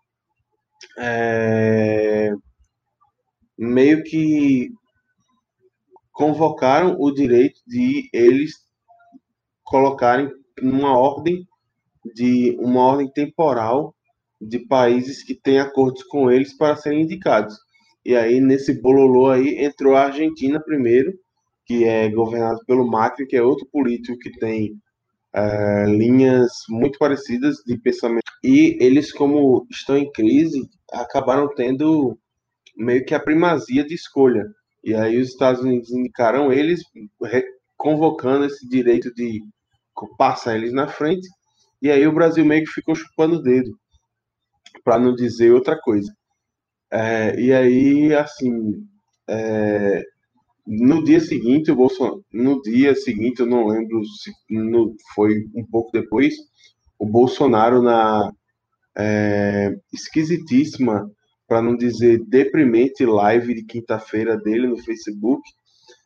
[0.97, 2.31] é,
[3.57, 4.69] meio que
[6.11, 8.55] convocaram o direito de eles
[9.63, 10.29] colocarem
[10.61, 11.47] uma ordem
[12.15, 13.95] de uma ordem temporal
[14.39, 17.57] de países que têm acordos com eles para serem indicados.
[18.05, 21.13] E aí nesse bololô aí entrou a Argentina primeiro,
[21.65, 24.73] que é governado pelo Macri, que é outro político que tem
[25.33, 28.23] é, linhas muito parecidas de pensamento.
[28.43, 32.17] E eles, como estão em crise, acabaram tendo
[32.75, 34.45] meio que a primazia de escolha.
[34.83, 36.81] E aí os Estados Unidos indicaram eles,
[37.77, 39.43] convocando esse direito de
[40.17, 41.27] passar eles na frente.
[41.81, 43.77] E aí o Brasil meio que ficou chupando o dedo,
[44.83, 46.11] para não dizer outra coisa.
[46.91, 48.83] É, e aí, assim,
[49.27, 50.03] é,
[50.65, 55.65] no dia seguinte, o Bolsonaro, no dia seguinte, eu não lembro se no, foi um
[55.65, 56.35] pouco depois,
[56.97, 58.31] o Bolsonaro na
[58.97, 61.09] é, esquisitíssima,
[61.47, 65.41] para não dizer deprimente live de quinta-feira dele no Facebook,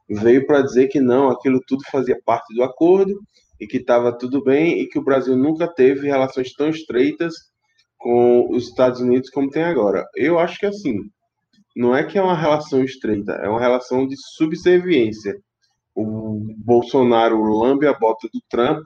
[0.09, 3.13] veio para dizer que não, aquilo tudo fazia parte do acordo
[3.59, 7.33] e que estava tudo bem e que o Brasil nunca teve relações tão estreitas
[8.03, 10.05] com os Estados Unidos como tem agora.
[10.13, 10.99] Eu acho que assim,
[11.73, 15.33] não é que é uma relação estreita, é uma relação de subserviência.
[15.95, 18.83] O Bolsonaro lambe a bota do Trump,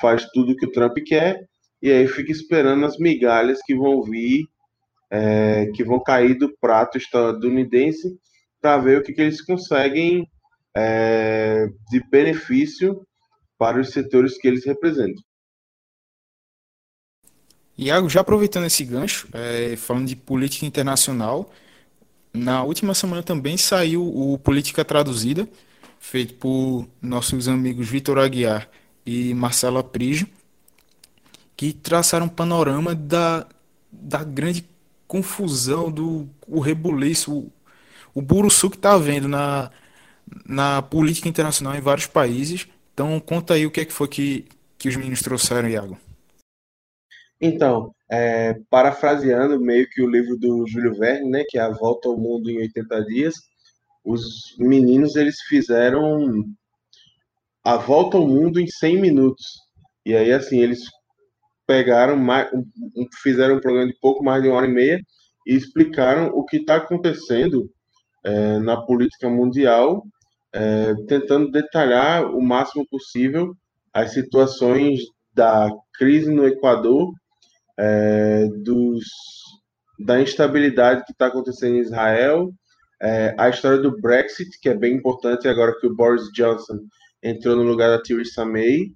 [0.00, 1.38] faz tudo que o Trump quer,
[1.80, 4.44] e aí fica esperando as migalhas que vão vir,
[5.08, 8.18] é, que vão cair do prato estadunidense,
[8.60, 10.28] para ver o que, que eles conseguem
[10.76, 13.06] é, de benefício
[13.56, 15.22] para os setores que eles representam.
[17.78, 21.48] Iago, já aproveitando esse gancho, é, falando de política internacional,
[22.34, 25.48] na última semana também saiu o Política Traduzida,
[26.00, 28.68] feito por nossos amigos Vitor Aguiar
[29.06, 30.26] e Marcelo Aprígio,
[31.56, 33.46] que traçaram um panorama da,
[33.90, 34.64] da grande
[35.06, 37.52] confusão, do o rebuliço, o,
[38.12, 39.70] o buruçu que está havendo na,
[40.44, 42.66] na política internacional em vários países.
[42.92, 45.98] Então, conta aí o que, é que foi que, que os meninos trouxeram, Iago.
[47.40, 52.08] Então, é, parafraseando meio que o livro do Júlio Verne, né, que é A Volta
[52.08, 53.34] ao Mundo em 80 Dias,
[54.04, 56.44] os meninos eles fizeram
[57.62, 59.44] a volta ao mundo em 100 minutos.
[60.06, 60.80] E aí, assim, eles
[61.66, 62.48] pegaram, mais,
[63.22, 65.00] fizeram um programa de pouco mais de uma hora e meia
[65.46, 67.70] e explicaram o que está acontecendo
[68.24, 70.02] é, na política mundial,
[70.54, 73.54] é, tentando detalhar o máximo possível
[73.92, 75.00] as situações
[75.34, 77.12] da crise no Equador
[77.78, 79.04] é, dos,
[79.98, 82.50] da instabilidade que está acontecendo em Israel,
[83.00, 86.80] é, a história do Brexit, que é bem importante agora que o Boris Johnson
[87.22, 88.92] entrou no lugar da Theresa May,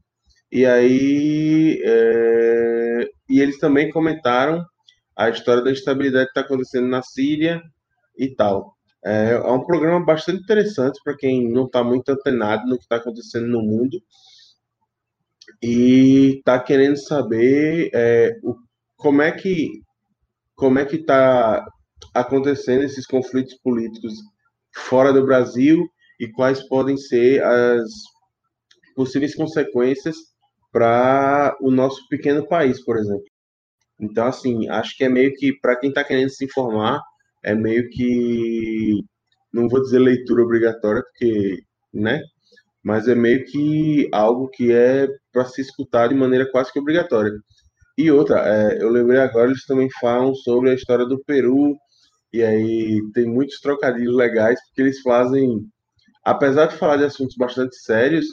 [0.50, 4.64] e aí é, e eles também comentaram
[5.16, 7.62] a história da instabilidade que está acontecendo na Síria
[8.18, 8.76] e tal.
[9.04, 12.96] É, é um programa bastante interessante para quem não está muito antenado no que está
[12.96, 14.00] acontecendo no mundo
[15.62, 18.54] e está querendo saber é, o
[19.02, 19.82] como é que
[20.54, 21.66] como é que está
[22.14, 24.14] acontecendo esses conflitos políticos
[24.72, 25.88] fora do Brasil
[26.20, 27.90] e quais podem ser as
[28.94, 30.16] possíveis consequências
[30.70, 33.24] para o nosso pequeno país, por exemplo.
[34.00, 37.00] Então, assim, acho que é meio que, para quem está querendo se informar,
[37.44, 39.00] é meio que,
[39.52, 41.58] não vou dizer leitura obrigatória, porque,
[41.92, 42.20] né?
[42.82, 47.32] Mas é meio que algo que é para se escutar de maneira quase que obrigatória.
[47.96, 51.76] E outra, é, eu lembrei agora, eles também falam sobre a história do Peru,
[52.32, 55.60] e aí tem muitos trocadilhos legais, porque eles fazem,
[56.24, 58.26] apesar de falar de assuntos bastante sérios,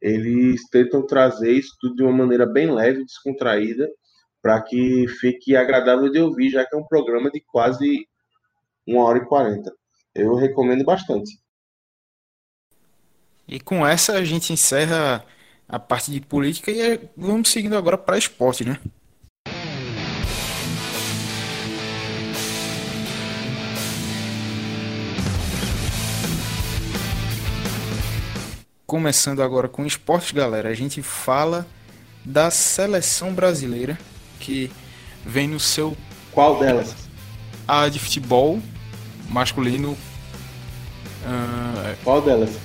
[0.00, 3.88] eles tentam trazer isso tudo de uma maneira bem leve, descontraída,
[4.40, 8.06] para que fique agradável de ouvir, já que é um programa de quase
[8.86, 9.72] uma hora e quarenta.
[10.14, 11.30] Eu recomendo bastante.
[13.46, 15.24] E com essa a gente encerra
[15.72, 18.78] a parte de política e é, vamos seguindo agora para esporte, né?
[28.86, 31.66] Começando agora com esportes, galera, a gente fala
[32.22, 33.98] da seleção brasileira
[34.38, 34.70] que
[35.24, 35.96] vem no seu.
[36.30, 36.94] Qual delas?
[37.66, 38.60] A de futebol
[39.30, 39.92] masculino.
[41.22, 41.96] Uh...
[42.04, 42.58] Qual delas?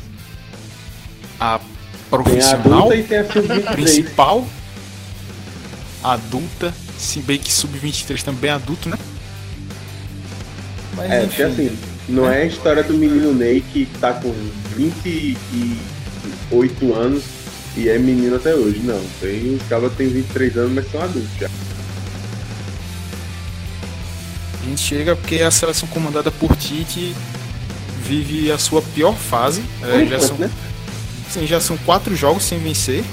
[1.40, 1.62] A
[2.10, 4.48] profissional tem a tem a principal
[6.04, 8.98] adulta, se bem que sub-23 também é adulto, né?
[10.96, 11.78] Mas, é, enfim, assim,
[12.10, 12.40] não é.
[12.40, 14.34] é a história do menino Ney que tá com
[14.76, 17.24] 28 anos
[17.76, 19.02] e é menino até hoje, não.
[19.20, 21.48] Tem, o cara tem 23 anos, mas são adultos já.
[24.60, 27.16] A gente chega porque a seleção comandada por Tite
[28.04, 29.64] vive a sua pior fase.
[29.84, 30.50] É, já são, né?
[31.46, 33.04] Já são quatro jogos sem vencer,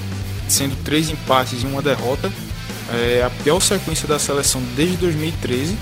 [0.49, 2.33] sendo três empates e uma derrota.
[2.93, 5.77] É a pior sequência da seleção desde 2013,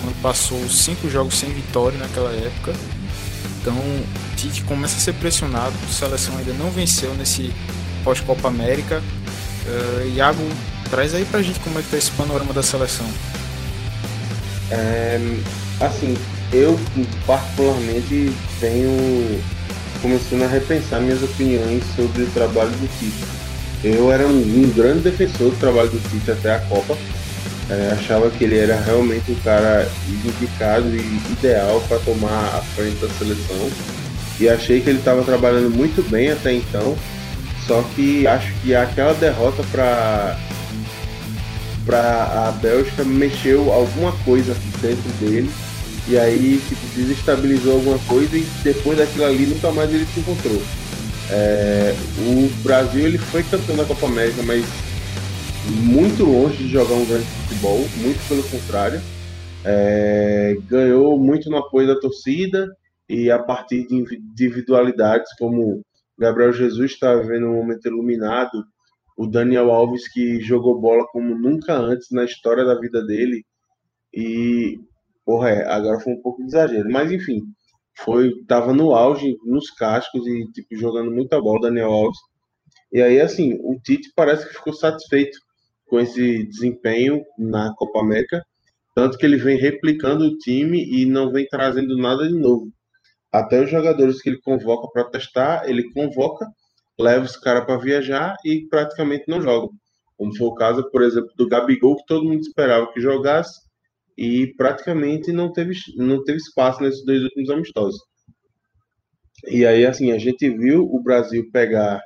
[0.00, 2.72] quando passou cinco jogos sem vitória naquela época.
[3.60, 3.76] Então,
[4.36, 5.74] Tite começa a ser pressionado.
[5.88, 7.52] A seleção ainda não venceu nesse
[8.04, 9.02] pós-Copa América.
[9.66, 10.46] Uh, Iago,
[10.90, 13.06] traz aí pra gente como é que tá esse panorama da seleção.
[14.70, 15.18] É,
[15.80, 16.16] assim,
[16.52, 16.78] eu
[17.26, 19.42] particularmente tenho
[20.04, 23.24] começando a repensar minhas opiniões sobre o trabalho do Tite.
[23.82, 26.94] Eu era um, grande defensor do trabalho do Tite até a Copa.
[27.70, 32.96] É, achava que ele era realmente o cara indicado e ideal para tomar a frente
[32.96, 33.70] da seleção.
[34.38, 36.94] E achei que ele estava trabalhando muito bem até então.
[37.66, 40.38] Só que acho que aquela derrota para
[41.86, 45.50] para a Bélgica mexeu alguma coisa dentro dele
[46.08, 50.60] e aí tipo, desestabilizou alguma coisa e depois daquilo ali nunca mais ele se encontrou.
[51.30, 54.64] É, o Brasil ele foi campeão da Copa América, mas
[55.82, 59.00] muito longe de jogar um grande futebol, muito pelo contrário.
[59.64, 62.68] É, ganhou muito no apoio da torcida
[63.08, 65.82] e a partir de individualidades como
[66.18, 68.64] Gabriel Jesus está vivendo um momento iluminado,
[69.16, 73.44] o Daniel Alves que jogou bola como nunca antes na história da vida dele
[74.12, 74.78] e
[75.24, 77.42] porra, é, agora foi um pouco de exagero, mas enfim,
[77.98, 82.18] foi tava no auge, nos cascos e tipo jogando muita bola Daniel Alves.
[82.92, 85.38] E aí assim, o Tite parece que ficou satisfeito
[85.86, 88.42] com esse desempenho na Copa América,
[88.94, 92.72] tanto que ele vem replicando o time e não vem trazendo nada de novo.
[93.32, 96.46] Até os jogadores que ele convoca para testar, ele convoca,
[96.98, 99.70] leva os caras para viajar e praticamente não jogam.
[100.16, 103.63] Como foi o caso, por exemplo, do Gabigol, que todo mundo esperava que jogasse,
[104.16, 108.00] e praticamente não teve, não teve espaço nesses dois últimos amistosos.
[109.48, 112.00] E aí, assim, a gente viu o Brasil pegar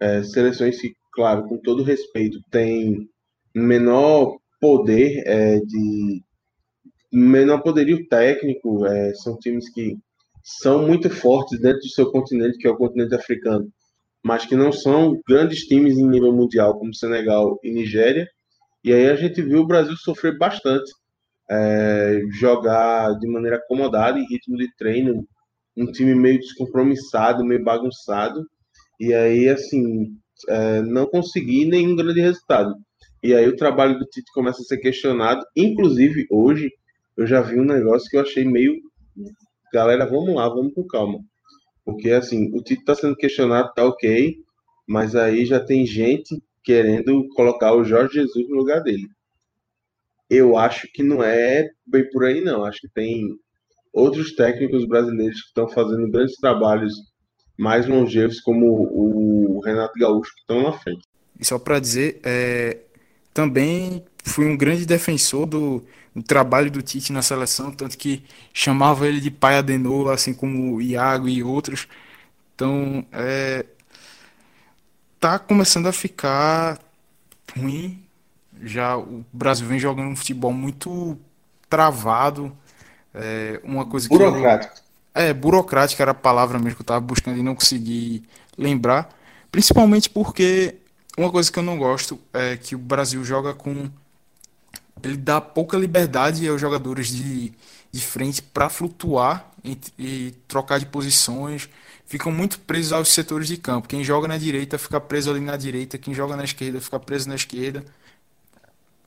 [0.00, 3.08] é, seleções que, claro, com todo respeito, tem
[3.54, 6.22] menor poder é, de
[7.12, 9.96] menor poderio técnico, é, são times que
[10.42, 13.70] são muito fortes dentro do seu continente, que é o continente africano,
[14.24, 18.26] mas que não são grandes times em nível mundial, como Senegal e Nigéria.
[18.82, 20.90] E aí a gente viu o Brasil sofrer bastante
[21.50, 25.26] é, jogar de maneira acomodada, em ritmo de treino,
[25.76, 28.46] um time meio descompromissado, meio bagunçado,
[29.00, 30.16] e aí, assim,
[30.48, 32.74] é, não conseguir nenhum grande resultado.
[33.22, 36.70] E aí o trabalho do Tite começa a ser questionado, inclusive hoje
[37.16, 38.74] eu já vi um negócio que eu achei meio.
[39.72, 41.20] Galera, vamos lá, vamos com calma.
[41.84, 44.36] Porque, assim, o Tite está sendo questionado, tá ok,
[44.86, 49.08] mas aí já tem gente querendo colocar o Jorge Jesus no lugar dele
[50.32, 52.64] eu acho que não é bem por aí, não.
[52.64, 53.28] Acho que tem
[53.92, 56.94] outros técnicos brasileiros que estão fazendo grandes trabalhos
[57.58, 61.02] mais longevos, como o Renato Gaúcho, que estão na frente.
[61.38, 62.78] E só para dizer, é,
[63.34, 68.24] também fui um grande defensor do, do, trabalho do Tite na seleção, tanto que
[68.54, 71.86] chamava ele de pai Adenor, assim como o Iago e outros.
[72.54, 73.66] Então, é,
[75.20, 76.78] tá começando a ficar
[77.54, 78.02] ruim
[78.62, 81.18] já o Brasil vem jogando um futebol muito
[81.68, 82.56] travado.
[83.14, 84.74] É, uma coisa burocrático.
[85.14, 88.22] Eu, é, burocrática era a palavra mesmo que eu estava buscando e não consegui
[88.56, 89.08] lembrar.
[89.50, 90.76] Principalmente porque
[91.16, 93.90] uma coisa que eu não gosto é que o Brasil joga com.
[95.02, 97.52] Ele dá pouca liberdade aos jogadores de,
[97.90, 101.68] de frente para flutuar e, e, trocar de posições.
[102.06, 103.88] Ficam muito presos aos setores de campo.
[103.88, 107.28] Quem joga na direita fica preso ali na direita, quem joga na esquerda fica preso
[107.28, 107.84] na esquerda.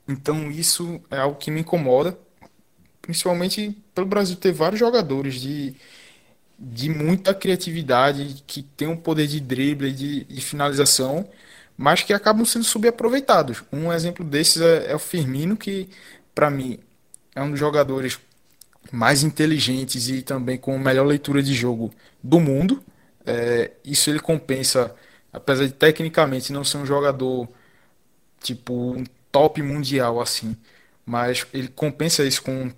[0.08, 2.18] Então isso é algo que me incomoda,
[3.02, 5.74] principalmente pelo Brasil ter vários jogadores de,
[6.58, 11.28] de muita criatividade, que tem um poder de drible, de, de finalização,
[11.76, 13.64] mas que acabam sendo subaproveitados.
[13.72, 15.88] Um exemplo desses é, é o Firmino, que
[16.34, 16.78] para mim
[17.34, 18.18] é um dos jogadores
[18.92, 21.92] mais inteligentes e também com melhor leitura de jogo
[22.22, 22.82] do mundo.
[23.24, 24.94] É, isso ele compensa,
[25.32, 27.48] apesar de tecnicamente não ser um jogador
[28.40, 30.56] tipo um top mundial assim,
[31.04, 32.70] mas ele compensa isso com,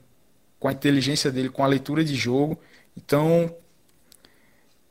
[0.59, 2.61] com a inteligência dele, com a leitura de jogo.
[2.97, 3.55] Então,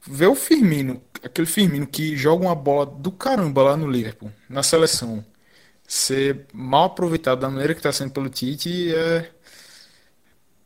[0.01, 4.63] ver o Firmino, aquele Firmino que joga uma bola do caramba lá no Liverpool, na
[4.63, 5.23] seleção,
[5.87, 9.31] ser mal aproveitado da maneira que está sendo pelo Tite, é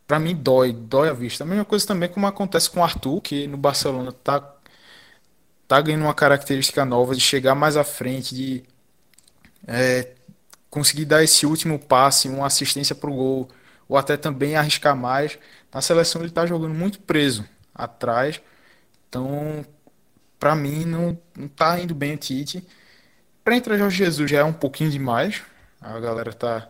[0.07, 1.43] para mim dói, dói a vista.
[1.45, 4.39] A mesma coisa também como acontece com o Arthur, que no Barcelona tá
[5.68, 8.63] tá ganhando uma característica nova de chegar mais à frente, de
[9.65, 10.15] é,
[10.72, 13.49] conseguir dar esse último passe, uma assistência para o gol,
[13.88, 15.38] ou até também arriscar mais.
[15.72, 17.45] Na seleção ele está jogando muito preso
[17.76, 18.41] atrás,
[19.07, 19.64] então
[20.39, 22.65] para mim não, não tá indo bem o Tite.
[23.43, 25.41] Para entrar Jorge Jesus já é um pouquinho demais,
[25.80, 26.69] a galera tá,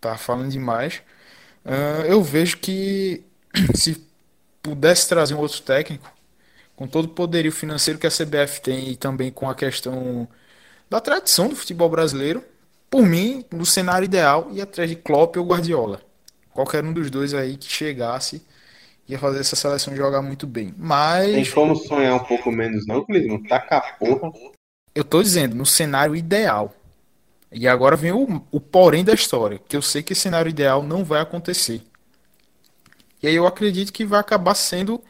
[0.00, 1.02] tá falando demais.
[1.64, 3.24] Uh, eu vejo que
[3.74, 4.06] se
[4.62, 6.12] pudesse trazer um outro técnico,
[6.76, 10.28] com todo o poderio financeiro que a CBF tem e também com a questão
[10.90, 12.44] da tradição do futebol brasileiro.
[12.94, 16.00] Por mim, no cenário ideal, ia atrás de Klopp ou Guardiola.
[16.52, 18.40] Qualquer um dos dois aí que chegasse
[19.08, 20.72] ia fazer essa seleção jogar muito bem.
[20.78, 21.32] Mas.
[21.32, 23.42] Tem como sonhar um pouco menos, não, Clisman?
[23.48, 24.30] Taca a porra.
[24.94, 26.72] Eu tô dizendo, no cenário ideal.
[27.50, 30.80] E agora vem o, o porém da história, que eu sei que esse cenário ideal
[30.80, 31.82] não vai acontecer.
[33.20, 35.02] E aí eu acredito que vai acabar sendo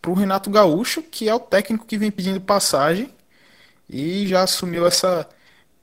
[0.00, 3.14] pro Renato Gaúcho, que é o técnico que vem pedindo passagem
[3.86, 5.28] e já assumiu essa,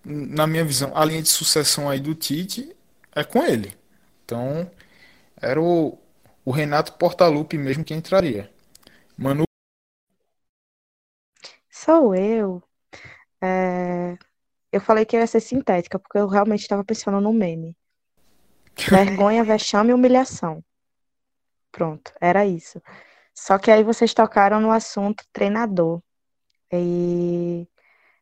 [0.05, 2.75] na minha visão, a linha de sucessão aí do Tite
[3.13, 3.77] é com ele.
[4.25, 4.69] Então,
[5.41, 5.97] era o,
[6.45, 8.51] o Renato Portaluppi mesmo que entraria.
[9.17, 9.45] Manu.
[11.69, 12.63] Sou eu.
[13.41, 14.17] É,
[14.71, 17.77] Eu falei que ia ser sintética, porque eu realmente estava pensando no meme.
[18.89, 20.63] Vergonha, vexame e humilhação.
[21.71, 22.81] Pronto, era isso.
[23.33, 26.01] Só que aí vocês tocaram no assunto treinador.
[26.71, 27.67] E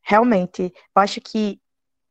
[0.03, 1.61] realmente, eu acho que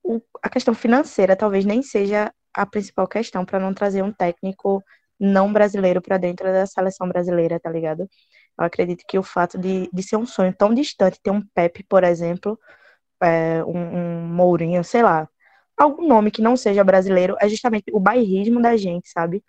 [0.03, 4.83] o- a questão financeira talvez nem seja a principal questão para não trazer um técnico
[5.19, 8.09] não brasileiro para dentro da seleção brasileira, tá ligado?
[8.59, 11.85] Eu acredito que o fato de, de ser um sonho tão distante, ter um Pepe,
[11.85, 12.59] por exemplo,
[13.23, 15.29] é, um, um Mourinho, sei lá,
[15.77, 19.43] algum nome que não seja brasileiro, é justamente o bairrismo da gente, sabe?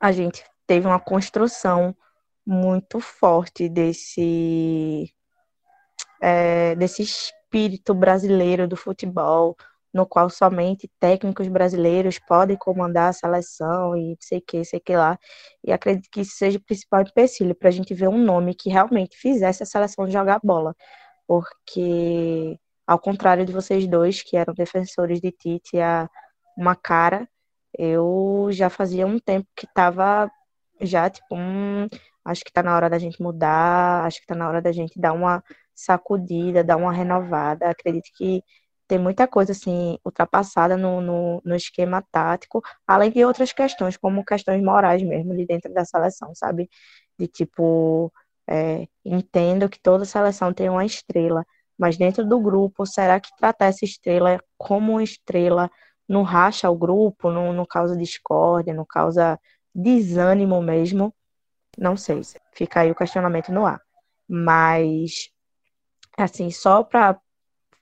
[0.00, 1.96] A gente teve uma construção
[2.46, 5.12] muito forte desse,
[6.20, 7.04] é, desse
[7.56, 9.56] espírito brasileiro do futebol,
[9.92, 15.18] no qual somente técnicos brasileiros podem comandar a seleção e sei que, sei que lá.
[15.64, 18.68] E acredito que isso seja o principal empecilho para a gente ver um nome que
[18.68, 20.74] realmente fizesse a seleção jogar bola.
[21.26, 26.08] Porque, ao contrário de vocês dois, que eram defensores de Tite há
[26.58, 27.28] uma cara,
[27.78, 30.30] eu já fazia um tempo que estava
[30.80, 31.88] já, tipo, hum,
[32.24, 35.00] acho que está na hora da gente mudar, acho que está na hora da gente
[35.00, 35.42] dar uma
[35.76, 37.70] sacudida, dar uma renovada.
[37.70, 38.42] Acredito que
[38.88, 44.24] tem muita coisa assim ultrapassada no, no, no esquema tático, além de outras questões, como
[44.24, 46.68] questões morais mesmo, de dentro da seleção, sabe?
[47.18, 48.12] De tipo,
[48.48, 51.44] é, entendo que toda seleção tem uma estrela,
[51.78, 55.70] mas dentro do grupo, será que tratar essa estrela como uma estrela
[56.08, 59.38] não racha o grupo, não, não causa discórdia, não causa
[59.74, 61.14] desânimo mesmo?
[61.78, 62.22] Não sei,
[62.54, 63.80] fica aí o questionamento no ar.
[64.28, 65.30] Mas,
[66.16, 67.18] assim, só para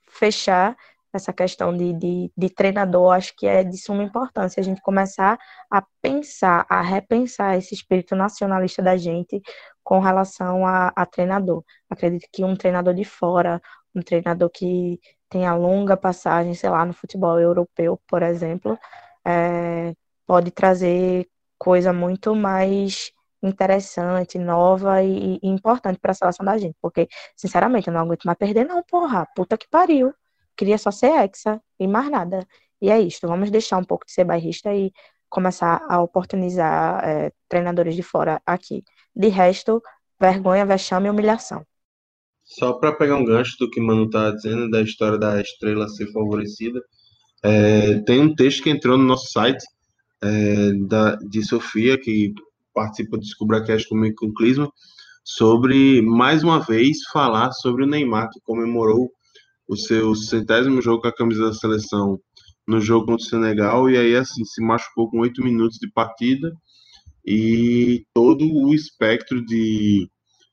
[0.09, 0.77] fechar
[1.13, 5.39] essa questão de, de, de, treinador, acho que é de suma importância a gente começar
[5.71, 9.41] a pensar, a repensar esse espírito nacionalista da gente
[9.83, 11.63] com relação a, a treinador.
[11.89, 13.63] Acredito que um treinador de fora,
[13.95, 14.99] um treinador que
[15.29, 18.79] tenha longa passagem, sei lá, no futebol europeu, por exemplo,
[19.25, 19.95] é,
[20.27, 21.29] pode trazer
[21.59, 23.13] coisa muito mais
[23.47, 28.25] interessante, nova e, e importante para a seleção da gente, porque, sinceramente, eu não aguento
[28.25, 30.13] mais perder, não, porra, puta que pariu.
[30.57, 32.47] Queria só ser hexa e mais nada.
[32.81, 34.93] E é isto, vamos deixar um pouco de ser bairrista e
[35.29, 38.85] começar a oportunizar é, treinadores de fora aqui.
[39.15, 39.83] De resto,
[40.21, 41.65] vergonha, vexame e humilhação.
[42.45, 45.89] Só para pegar um gancho do que o Mano tá dizendo, da história da estrela
[45.89, 46.81] ser favorecida,
[47.43, 49.65] é, tem um texto que entrou no nosso site,
[50.23, 52.33] é, da, de Sofia, que
[52.75, 54.71] participa do DescubraCast comigo com o Clisma,
[55.25, 59.11] sobre, mais uma vez, falar sobre o Neymar, que comemorou
[59.67, 62.19] o seu centésimo jogo com a camisa da seleção
[62.67, 66.53] no jogo contra o Senegal, e aí, assim, se machucou com oito minutos de partida,
[67.25, 70.09] e todo o espectro de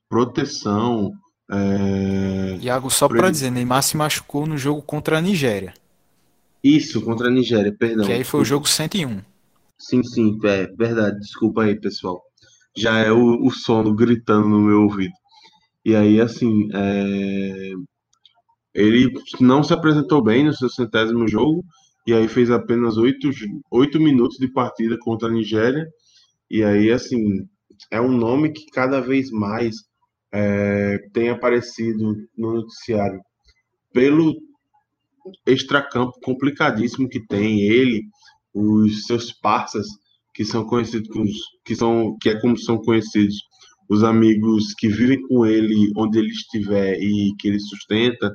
[0.09, 1.11] proteção,
[1.51, 2.57] é...
[2.61, 5.73] Iago, só para dizer, Neymar se machucou no jogo contra a Nigéria.
[6.63, 8.05] Isso, contra a Nigéria, perdão.
[8.05, 9.19] Que aí foi o jogo 101.
[9.87, 11.19] Sim, sim, é verdade.
[11.19, 12.21] Desculpa aí, pessoal.
[12.77, 15.13] Já é o, o sono gritando no meu ouvido.
[15.85, 17.73] E aí, assim, é...
[18.73, 21.63] ele não se apresentou bem no seu centésimo jogo,
[22.07, 23.29] e aí fez apenas oito,
[23.71, 25.85] oito minutos de partida contra a Nigéria.
[26.49, 27.47] E aí, assim,
[27.91, 29.75] é um nome que cada vez mais
[30.33, 33.21] é, tem aparecido no noticiário
[33.93, 34.35] pelo
[35.45, 38.03] extracampo complicadíssimo que tem ele,
[38.53, 39.87] os seus parceiros
[40.33, 41.09] que são conhecidos
[41.65, 43.35] que são que é como são conhecidos
[43.89, 48.33] os amigos que vivem com ele onde ele estiver e que ele sustenta,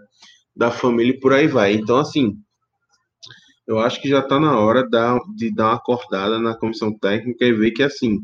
[0.55, 1.72] da família e por aí vai.
[1.72, 2.36] Então assim,
[3.66, 4.86] eu acho que já está na hora
[5.34, 8.18] de dar uma acordada na comissão técnica e ver que assim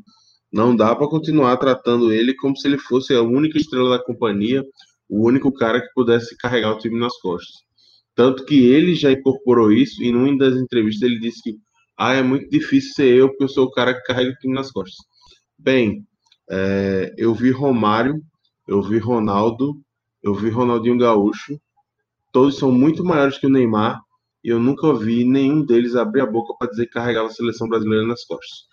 [0.53, 4.63] não dá para continuar tratando ele como se ele fosse a única estrela da companhia,
[5.09, 7.63] o único cara que pudesse carregar o time nas costas.
[8.15, 11.57] Tanto que ele já incorporou isso e numa das entrevistas ele disse que
[11.97, 14.55] ah, é muito difícil ser eu porque eu sou o cara que carrega o time
[14.55, 14.97] nas costas.
[15.59, 16.07] Bem,
[16.51, 18.23] é, eu vi Romário,
[18.67, 19.81] eu vi Ronaldo,
[20.23, 21.61] eu vi Ronaldinho Gaúcho
[22.33, 24.03] todos são muito maiores que o Neymar
[24.43, 27.69] e eu nunca ouvi nenhum deles abrir a boca para dizer que carregava a seleção
[27.69, 28.67] brasileira nas costas.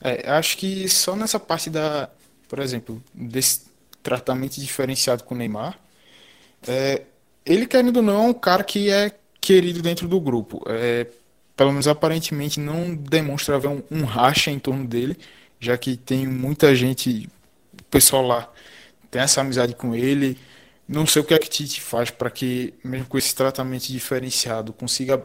[0.00, 2.10] É, acho que só nessa parte da,
[2.48, 3.66] por exemplo, desse
[4.02, 5.78] tratamento diferenciado com o Neymar,
[6.66, 7.04] é,
[7.44, 10.62] ele querendo ou não é um cara que é querido dentro do grupo.
[10.66, 11.06] É,
[11.56, 15.16] pelo menos aparentemente não demonstra haver um, um racha em torno dele,
[15.58, 17.28] já que tem muita gente,
[17.78, 18.52] o pessoal lá
[19.10, 20.38] tem essa amizade com ele.
[20.88, 25.22] Não sei o que que Tite faz para que, mesmo com esse tratamento diferenciado, consiga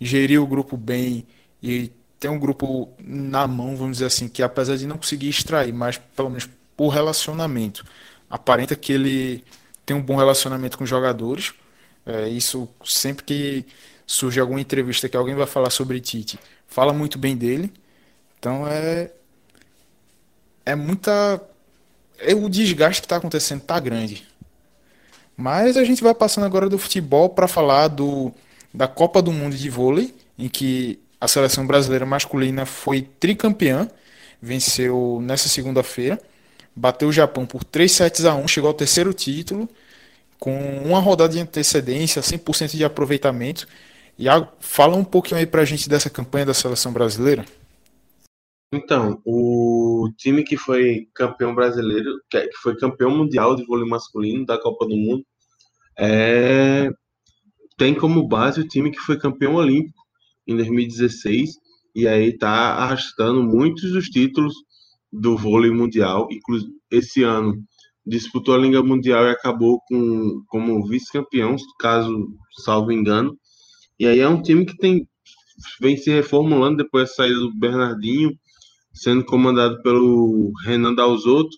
[0.00, 1.26] gerir o grupo bem
[1.62, 1.90] e
[2.20, 5.98] ter um grupo na mão, vamos dizer assim, que apesar de não conseguir extrair, mas
[6.16, 7.84] pelo menos por relacionamento,
[8.30, 9.44] aparenta que ele
[9.86, 11.52] tem um bom relacionamento com os jogadores.
[12.08, 13.66] É, isso sempre que
[14.06, 17.70] surge alguma entrevista que alguém vai falar sobre Tite, fala muito bem dele.
[18.38, 19.10] Então é
[20.64, 21.40] é muita
[22.18, 24.26] é, o desgaste que está acontecendo está grande.
[25.36, 28.32] Mas a gente vai passando agora do futebol para falar do
[28.72, 33.88] da Copa do Mundo de vôlei, em que a seleção brasileira masculina foi tricampeã,
[34.40, 36.20] venceu nessa segunda-feira,
[36.74, 39.68] bateu o Japão por 3 sets a 1, chegou ao terceiro título,
[40.38, 43.66] com uma rodada de antecedência, 100% de aproveitamento.
[44.18, 44.26] E
[44.58, 47.44] fala um pouquinho aí pra gente dessa campanha da seleção brasileira.
[48.72, 54.60] Então, o time que foi campeão brasileiro, que foi campeão mundial de vôlei masculino da
[54.60, 55.24] Copa do Mundo,
[55.98, 56.90] é...
[57.78, 60.02] tem como base o time que foi campeão olímpico
[60.46, 61.50] em 2016
[61.94, 64.54] e aí está arrastando muitos dos títulos
[65.12, 66.28] do vôlei mundial.
[66.30, 67.64] Inclusive, esse ano
[68.08, 72.28] disputou a Liga Mundial e acabou com, como vice-campeão, caso
[72.64, 73.38] salvo engano.
[73.98, 75.06] E aí é um time que tem
[75.80, 78.32] vem se reformulando depois da saída do Bernardinho,
[78.92, 81.56] sendo comandado pelo Renan Dalzotto,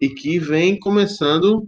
[0.00, 1.66] e que vem começando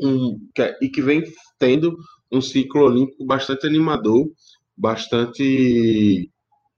[0.00, 0.38] um,
[0.80, 1.22] e que vem
[1.58, 1.96] tendo
[2.30, 4.26] um ciclo olímpico bastante animador
[4.76, 6.30] bastante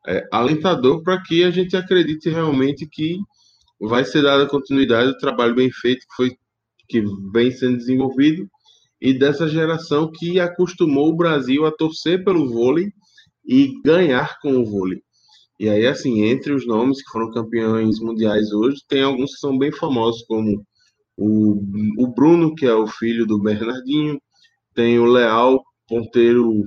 [0.07, 3.19] é, alentador para que a gente acredite realmente que
[3.89, 6.37] vai ser dada continuidade ao trabalho bem feito que foi
[6.89, 7.03] que
[7.33, 8.49] vem sendo desenvolvido
[9.01, 12.93] e dessa geração que acostumou o Brasil a torcer pelo vôlei
[13.45, 15.03] e ganhar com o vôlei.
[15.59, 19.57] E aí, assim, entre os nomes que foram campeões mundiais hoje, tem alguns que são
[19.57, 20.65] bem famosos, como
[21.17, 21.63] o,
[21.99, 24.21] o Bruno, que é o filho do Bernardinho,
[24.75, 26.65] tem o Leal, ponteiro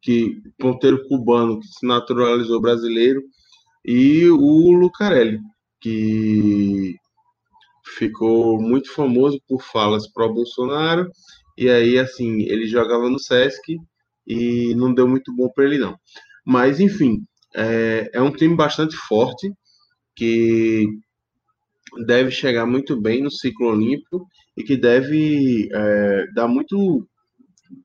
[0.00, 3.22] que ponteiro cubano que se naturalizou brasileiro,
[3.84, 5.38] e o Lucarelli,
[5.82, 6.94] que
[7.98, 11.10] ficou muito famoso por falas pró-Bolsonaro,
[11.58, 13.76] e aí, assim, ele jogava no Sesc
[14.26, 15.96] e não deu muito bom para ele, não.
[16.46, 19.52] Mas, enfim, é, é um time bastante forte,
[20.16, 20.86] que
[22.06, 24.26] deve chegar muito bem no ciclo olímpico
[24.56, 27.06] e que deve é, dar muito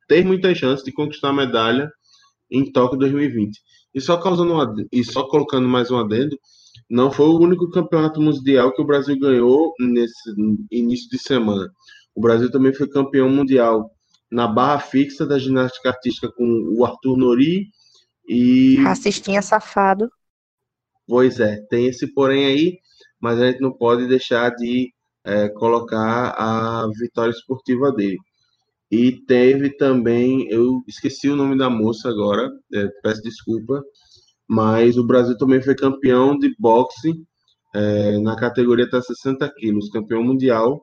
[0.08, 1.90] ter muita chance de conquistar a medalha
[2.52, 3.60] em Tóquio 2020.
[3.94, 6.38] E só causando uma, e só colocando mais um adendo,
[6.90, 10.34] não foi o único campeonato mundial que o Brasil ganhou nesse
[10.72, 11.70] início de semana.
[12.16, 13.92] O Brasil também foi campeão mundial
[14.32, 17.68] na barra fixa da ginástica artística com o Arthur Nori
[18.28, 20.10] e racistinha safado.
[21.08, 22.78] Pois é, tem esse porém aí,
[23.20, 24.92] mas a gente não pode deixar de
[25.26, 28.18] é, colocar a vitória esportiva dele.
[28.90, 33.84] E teve também, eu esqueci o nome da moça agora, é, peço desculpa,
[34.48, 37.14] mas o Brasil também foi campeão de boxe
[37.76, 40.82] é, na categoria até 60 quilos, campeão mundial.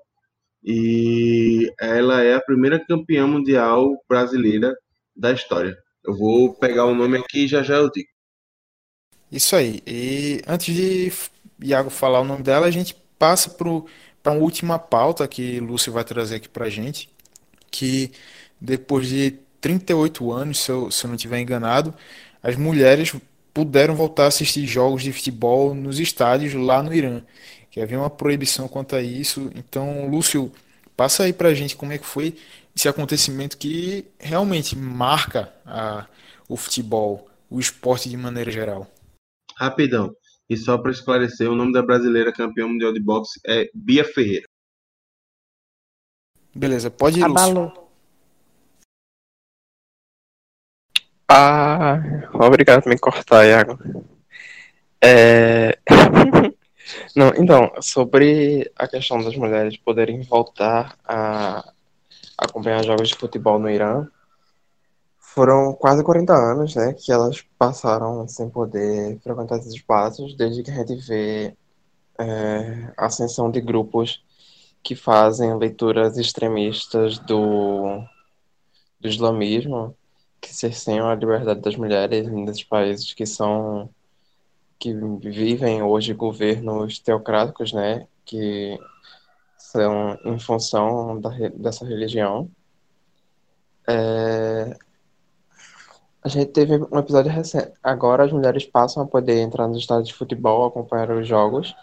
[0.63, 4.75] E ela é a primeira campeã mundial brasileira
[5.15, 5.77] da história.
[6.05, 8.09] Eu vou pegar o nome aqui e já já eu digo.
[9.31, 9.83] Isso aí.
[9.87, 11.13] E antes de
[11.63, 16.05] Iago falar o nome dela, a gente passa para uma última pauta que Lúcio vai
[16.05, 17.11] trazer aqui para gente,
[17.71, 18.13] que
[18.61, 21.95] depois de 38 anos, se eu, se eu não estiver enganado,
[22.43, 23.15] as mulheres
[23.55, 27.23] puderam voltar a assistir jogos de futebol nos estádios lá no Irã,
[27.71, 29.51] que havia uma proibição quanto a isso.
[29.55, 30.53] Então, Lúcio,
[30.97, 32.37] passa aí pra gente como é que foi
[32.75, 36.07] esse acontecimento que realmente marca a,
[36.49, 38.91] o futebol, o esporte de maneira geral.
[39.57, 40.13] Rapidão.
[40.51, 44.47] E só para esclarecer, o nome da brasileira campeã mundial de boxe é Bia Ferreira.
[46.53, 47.69] Beleza, pode ir, Abalou.
[47.69, 47.84] Lúcio.
[51.29, 52.01] Ah,
[52.35, 53.79] obrigado por me cortar, Iago.
[55.03, 55.79] É...
[57.17, 61.73] Não, então, sobre a questão das mulheres poderem voltar a
[62.37, 64.07] acompanhar jogos de futebol no Irã,
[65.19, 70.71] foram quase 40 anos, né, que elas passaram sem poder frequentar esses espaços, desde que
[70.71, 71.57] a gente vê
[72.19, 74.23] é, a ascensão de grupos
[74.83, 78.01] que fazem leituras extremistas do,
[79.01, 79.97] do islamismo,
[80.45, 83.89] que cerceiam a liberdade das mulheres nesses países que são
[84.79, 88.79] que vivem hoje governos teocráticos, né, que
[89.57, 92.51] são em função da, dessa religião.
[93.89, 94.77] É,
[96.23, 97.73] a gente teve um episódio recente.
[97.83, 101.75] Agora as mulheres passam a poder entrar nos estádios de futebol, acompanhar os jogos.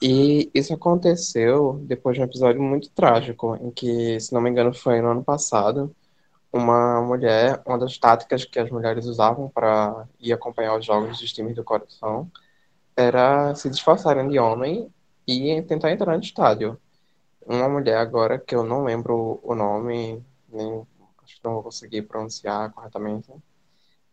[0.00, 4.72] E isso aconteceu depois de um episódio muito trágico, em que, se não me engano,
[4.72, 5.94] foi no ano passado,
[6.56, 11.32] uma mulher, uma das táticas que as mulheres usavam para ir acompanhar os jogos dos
[11.32, 12.30] times do coração
[12.96, 14.90] era se disfarçarem de homem
[15.26, 16.80] e tentar entrar no estádio.
[17.46, 20.86] Uma mulher agora, que eu não lembro o nome, nem
[21.22, 23.30] acho que não vou conseguir pronunciar corretamente,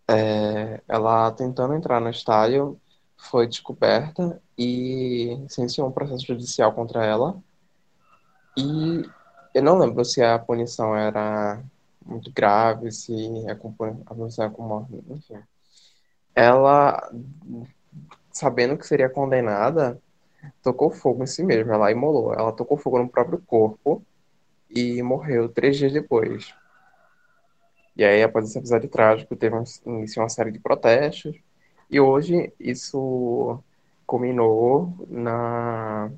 [0.08, 2.80] é, ela tentando entrar no estádio
[3.18, 7.42] foi descoberta e se iniciou um processo judicial contra ela.
[8.58, 9.04] E
[9.54, 11.64] eu não lembro se a punição era
[12.06, 13.14] muito grave, se
[13.50, 13.56] a
[14.14, 15.40] punição é com morte, enfim.
[16.36, 17.12] Ela,
[18.32, 20.00] sabendo que seria condenada,
[20.62, 22.34] tocou fogo em si mesma, ela imolou.
[22.34, 24.04] Ela tocou fogo no próprio corpo
[24.70, 26.54] e morreu três dias depois.
[27.96, 29.64] E aí, após esse episódio trágico, teve um,
[30.18, 31.36] uma série de protestos.
[31.90, 33.60] E hoje isso
[34.06, 36.12] culminou na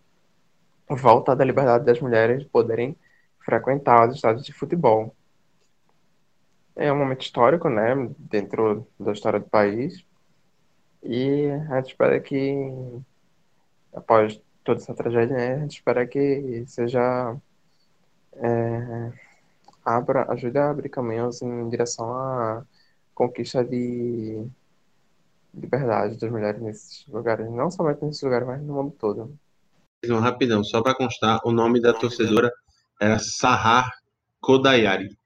[0.90, 2.96] volta da liberdade das mulheres de poderem
[3.40, 5.14] frequentar os estádios de futebol.
[6.76, 10.04] É um momento histórico, né, dentro da história do país.
[11.02, 12.44] E a gente espera que,
[13.94, 17.38] após toda essa tragédia, né, a gente espera que seja
[18.34, 19.12] é,
[19.86, 22.64] abra, ajude a abrir caminhos em direção à
[23.14, 24.46] conquista de
[25.54, 29.38] liberdade das mulheres nesses lugares, não somente nesses lugares, mas no mundo todo.
[30.20, 32.52] Rapidão, só para constar, o nome da torcedora
[33.00, 33.90] era Sahar
[34.42, 35.18] Kodayari.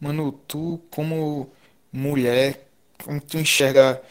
[0.00, 1.50] Mano, tu como
[1.92, 2.68] mulher,
[3.04, 4.02] como tu enxerga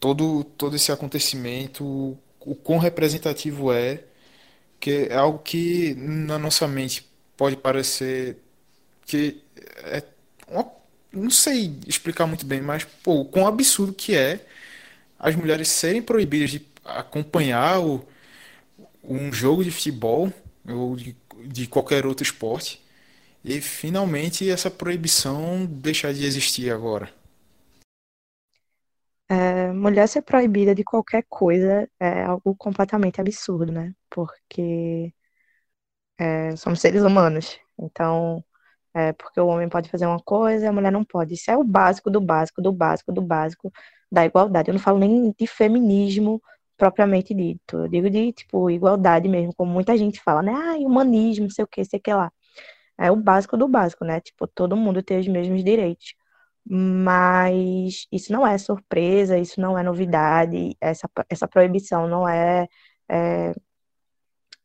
[0.00, 1.84] todo, todo esse acontecimento,
[2.40, 4.04] o quão representativo é,
[4.80, 8.38] que é algo que na nossa mente pode parecer
[9.06, 9.42] que
[9.84, 10.02] é
[10.48, 10.70] uma,
[11.12, 14.46] não sei explicar muito bem, mas pô, quão absurdo que é
[15.18, 18.06] as mulheres serem proibidas de acompanhar o,
[19.02, 20.32] um jogo de futebol
[20.66, 22.80] ou de, de qualquer outro esporte
[23.48, 27.10] e finalmente essa proibição deixar de existir agora.
[29.30, 33.94] É, mulher ser proibida de qualquer coisa é algo completamente absurdo, né?
[34.10, 35.12] Porque
[36.18, 37.58] é, somos seres humanos.
[37.78, 38.44] Então,
[38.94, 41.34] é, porque o homem pode fazer uma coisa, a mulher não pode.
[41.34, 43.72] Isso é o básico do básico, do básico, do básico
[44.10, 44.70] da igualdade.
[44.70, 46.42] Eu não falo nem de feminismo
[46.76, 47.76] propriamente dito.
[47.78, 50.52] Eu digo de, tipo, igualdade mesmo, como muita gente fala, né?
[50.54, 52.32] Ah, humanismo, sei o que, sei o que lá.
[52.98, 54.20] É o básico do básico, né?
[54.20, 56.14] Tipo, todo mundo tem os mesmos direitos.
[56.66, 62.68] Mas isso não é surpresa, isso não é novidade, essa, essa proibição não é,
[63.10, 63.54] é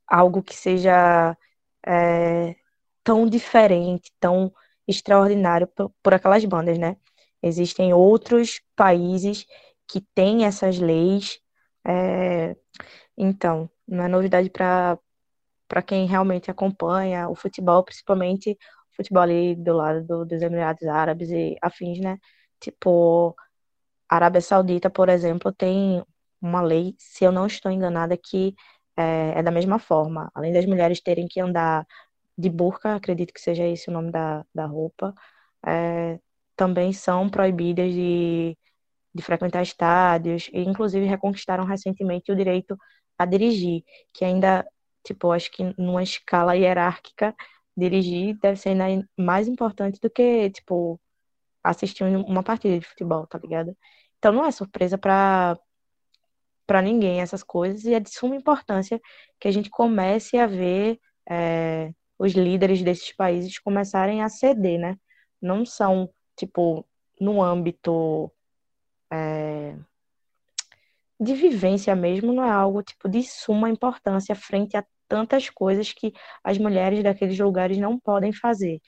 [0.07, 1.37] algo que seja
[1.85, 2.55] é,
[3.03, 4.53] tão diferente, tão
[4.87, 6.97] extraordinário por, por aquelas bandas, né?
[7.41, 9.45] Existem outros países
[9.87, 11.39] que têm essas leis,
[11.85, 12.55] é,
[13.17, 14.97] então, não é novidade para
[15.73, 20.83] para quem realmente acompanha o futebol, principalmente o futebol ali do lado do, dos Emirados
[20.87, 22.19] Árabes e afins, né?
[22.59, 23.35] Tipo,
[24.07, 26.03] a Arábia Saudita, por exemplo, tem
[26.39, 28.53] uma lei, se eu não estou enganada, que
[28.95, 30.29] é, é da mesma forma.
[30.35, 31.87] Além das mulheres terem que andar
[32.37, 35.11] de burca, acredito que seja esse o nome da, da roupa,
[35.65, 36.19] é,
[36.55, 38.55] também são proibidas de,
[39.13, 42.77] de frequentar estádios, e inclusive reconquistaram recentemente o direito
[43.17, 43.83] a dirigir,
[44.13, 44.65] que ainda,
[45.03, 47.35] tipo, acho que numa escala hierárquica,
[47.75, 50.99] dirigir deve ser ainda mais importante do que, tipo,
[51.63, 53.75] assistir uma partida de futebol, tá ligado?
[54.19, 55.57] Então não é surpresa para
[56.65, 58.99] para ninguém essas coisas, e é de suma importância
[59.39, 60.97] que a gente comece a ver
[61.29, 64.97] é, os líderes desses países começarem a ceder, né?
[65.41, 66.85] Não são, tipo,
[67.19, 68.31] no âmbito
[69.11, 69.75] é,
[71.19, 76.13] de vivência mesmo, não é algo, tipo, de suma importância frente a tantas coisas que
[76.43, 78.79] as mulheres daqueles lugares não podem fazer.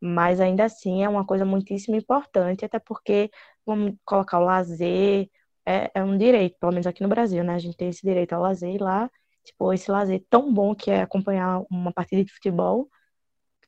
[0.00, 3.30] Mas ainda assim é uma coisa muitíssimo importante, até porque
[3.66, 5.28] vamos colocar o lazer,
[5.66, 7.54] é, é um direito, pelo menos aqui no Brasil, né?
[7.54, 9.10] A gente tem esse direito ao lazer e lá,
[9.44, 12.88] tipo, esse lazer tão bom que é acompanhar uma partida de futebol.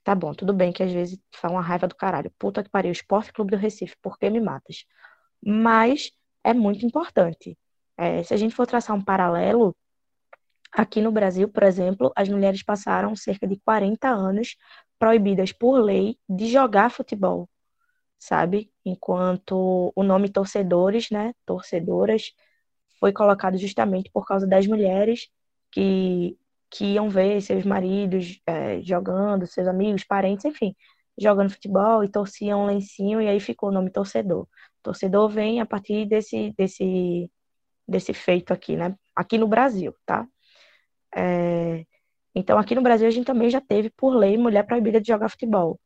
[0.04, 2.30] Tá bom, tudo bem que às vezes faz uma raiva do caralho.
[2.38, 4.84] Puta que pariu, Esporte Clube do Recife, por que me matas?
[5.44, 6.12] Mas
[6.44, 7.58] é muito importante.
[7.96, 9.76] É, se a gente for traçar um paralelo,
[10.77, 14.57] Aqui no Brasil, por exemplo, as mulheres passaram cerca de 40 anos
[14.98, 17.48] proibidas por lei de jogar futebol,
[18.19, 18.70] sabe?
[18.85, 22.32] Enquanto o nome torcedores, né, torcedoras,
[23.01, 25.28] foi colocado justamente por causa das mulheres
[25.73, 26.39] que,
[26.70, 30.77] que iam ver seus maridos é, jogando, seus amigos, parentes, enfim,
[31.19, 34.47] jogando futebol e torciam um lencinho e aí ficou o nome torcedor.
[34.82, 37.31] Torcedor vem a partir desse, desse,
[37.89, 38.94] desse feito aqui, né?
[39.16, 40.28] Aqui no Brasil, tá?
[41.16, 41.84] É...
[42.34, 45.28] Então, aqui no Brasil, a gente também já teve, por lei, mulher proibida de jogar
[45.30, 45.80] futebol.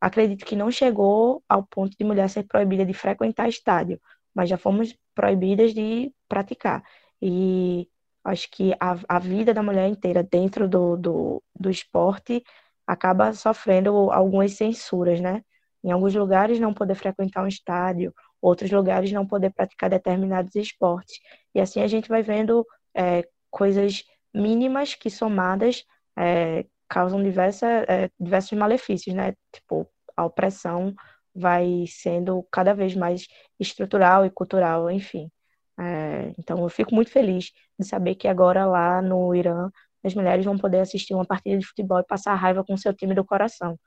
[0.00, 4.00] Acredito que não chegou ao ponto de mulher ser proibida de frequentar estádio,
[4.34, 6.82] mas já fomos proibidas de praticar.
[7.20, 7.88] E
[8.24, 12.42] acho que a, a vida da mulher inteira dentro do, do, do esporte
[12.86, 15.42] acaba sofrendo algumas censuras, né?
[15.82, 21.18] Em alguns lugares não poder frequentar um estádio, outros lugares não poder praticar determinados esportes.
[21.54, 24.04] E assim a gente vai vendo é, coisas
[24.36, 25.84] mínimas que somadas
[26.16, 29.34] é, causam diversa, é, diversos malefícios, né?
[29.52, 30.94] Tipo, a opressão
[31.34, 33.26] vai sendo cada vez mais
[33.58, 35.30] estrutural e cultural, enfim.
[35.78, 39.70] É, então, eu fico muito feliz de saber que agora lá no Irã
[40.04, 43.14] as mulheres vão poder assistir uma partida de futebol e passar raiva com seu time
[43.14, 43.78] do coração,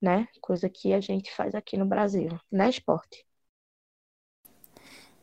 [0.00, 0.26] né?
[0.40, 3.24] Coisa que a gente faz aqui no Brasil, né, esporte?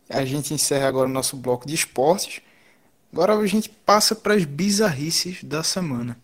[0.10, 2.42] A gente encerra agora o nosso bloco de esportes.
[3.16, 6.18] Agora a gente passa para as bizarrices da semana.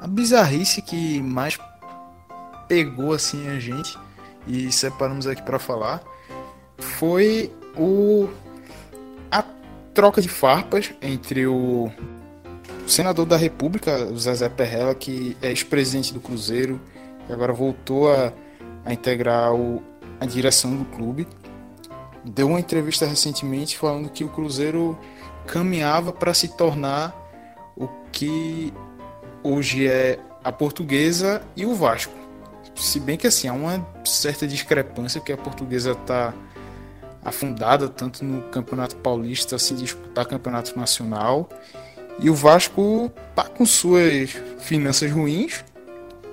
[0.00, 1.58] A bizarrice que mais
[2.68, 3.98] pegou assim a gente
[4.46, 6.02] e separamos aqui para falar
[6.78, 8.28] foi o
[9.30, 9.44] a
[9.94, 11.90] troca de farpas entre o
[12.86, 16.80] senador da República, Zezé Perrella, que é ex-presidente do Cruzeiro
[17.28, 18.32] e agora voltou a,
[18.84, 19.82] a integrar o,
[20.20, 21.26] a direção do clube,
[22.24, 24.98] deu uma entrevista recentemente falando que o Cruzeiro
[25.46, 27.14] caminhava para se tornar
[27.76, 28.72] o que
[29.42, 32.25] hoje é a Portuguesa e o Vasco.
[32.76, 36.34] Se bem que assim, há uma certa discrepância que a Portuguesa está
[37.24, 41.48] afundada tanto no Campeonato Paulista se disputar Campeonato Nacional
[42.18, 45.64] e o Vasco tá com suas finanças ruins,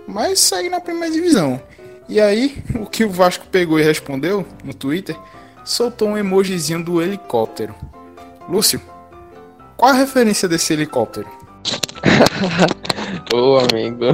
[0.07, 1.61] mas segue na primeira divisão.
[2.07, 5.17] E aí, o que o Vasco pegou e respondeu no Twitter,
[5.65, 7.73] soltou um emojizinho do helicóptero.
[8.47, 8.81] Lúcio,
[9.75, 11.27] qual a referência desse helicóptero?
[13.33, 14.05] Ô, amigo.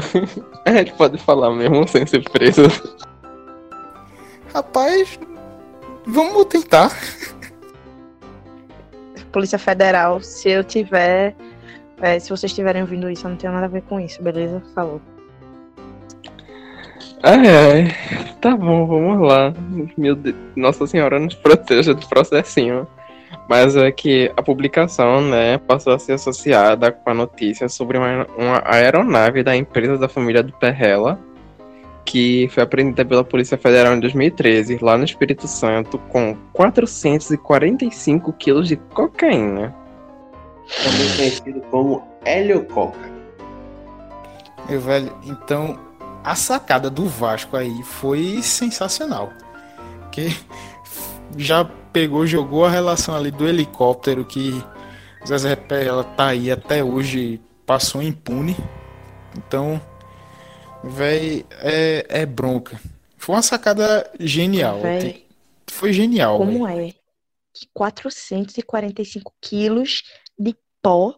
[0.76, 2.64] A gente pode falar mesmo sem ser preso.
[4.54, 5.20] Rapaz,
[6.06, 6.92] vamos tentar.
[9.32, 11.36] Polícia Federal, se eu tiver.
[12.02, 14.62] é, se vocês estiverem ouvindo isso, eu não tenho nada a ver com isso, beleza?
[14.74, 15.02] Falou.
[17.24, 18.36] Ai, ai.
[18.40, 19.54] Tá bom, vamos lá.
[19.98, 20.36] Meu Deus.
[20.56, 22.88] Nossa Senhora nos proteja do processinho.
[23.50, 28.28] Mas é que a publicação, né, passou a ser associada com a notícia sobre uma,
[28.38, 31.20] uma aeronave da empresa da família do Perrella,
[32.06, 38.68] que foi apreendida pela Polícia Federal em 2013, lá no Espírito Santo, com 445 quilos
[38.68, 39.76] de cocaína.
[40.84, 43.10] Também conhecido como heliococa.
[44.70, 45.80] Meu velho, então
[46.24, 49.34] a sacada do Vasco aí foi sensacional.
[50.12, 50.36] Que
[51.38, 54.52] já pegou, jogou a relação ali do helicóptero que
[55.28, 58.56] Zezé Perrella tá aí até hoje, passou impune.
[59.38, 59.82] Então,
[60.84, 62.80] véi, é, é bronca.
[63.18, 64.82] Foi uma sacada genial.
[64.82, 65.26] Véi.
[65.68, 66.38] Foi genial.
[66.38, 66.90] Como véi.
[66.90, 66.94] é
[67.54, 70.04] que 445 quilos
[70.38, 71.14] de pó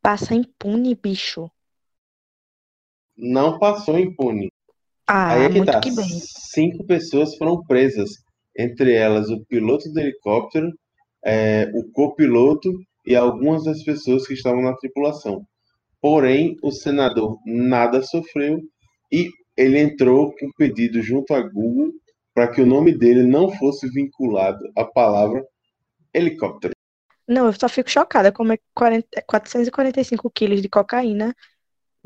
[0.00, 1.50] passa impune, bicho?
[3.16, 4.50] Não passou impune.
[5.06, 5.80] Ah, Aí é que muito tá.
[5.80, 6.08] que bem.
[6.08, 8.10] Cinco pessoas foram presas,
[8.58, 10.72] entre elas o piloto do helicóptero,
[11.24, 12.72] é, o copiloto
[13.06, 15.46] e algumas das pessoas que estavam na tripulação.
[16.00, 18.60] Porém, o senador nada sofreu
[19.10, 21.92] e ele entrou com pedido junto à Google
[22.34, 25.44] para que o nome dele não fosse vinculado à palavra
[26.12, 26.72] helicóptero.
[27.26, 31.34] Não, eu só fico chocada como é que 40 445 quilos de cocaína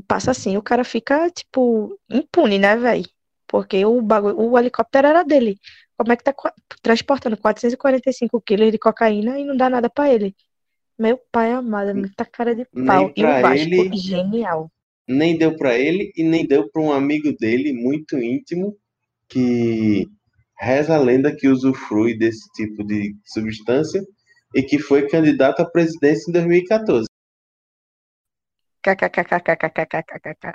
[0.07, 3.09] passa assim, o cara fica, tipo, impune, né, velho?
[3.53, 5.59] Porque o bagulho, o helicóptero era dele.
[5.95, 6.35] Como é que tá
[6.81, 10.35] transportando 445 quilos de cocaína e não dá nada pra ele?
[10.99, 13.12] Meu pai amado, é muita cara de pau.
[13.15, 13.95] E o Vasco, ele.
[13.95, 14.73] genial.
[15.07, 18.74] Nem deu para ele e nem deu para um amigo dele muito íntimo,
[19.29, 20.09] que
[20.59, 24.03] reza a lenda que usufrui desse tipo de substância
[24.55, 27.07] e que foi candidato à presidência em 2014.
[28.83, 30.55] KKKKKKKKKK.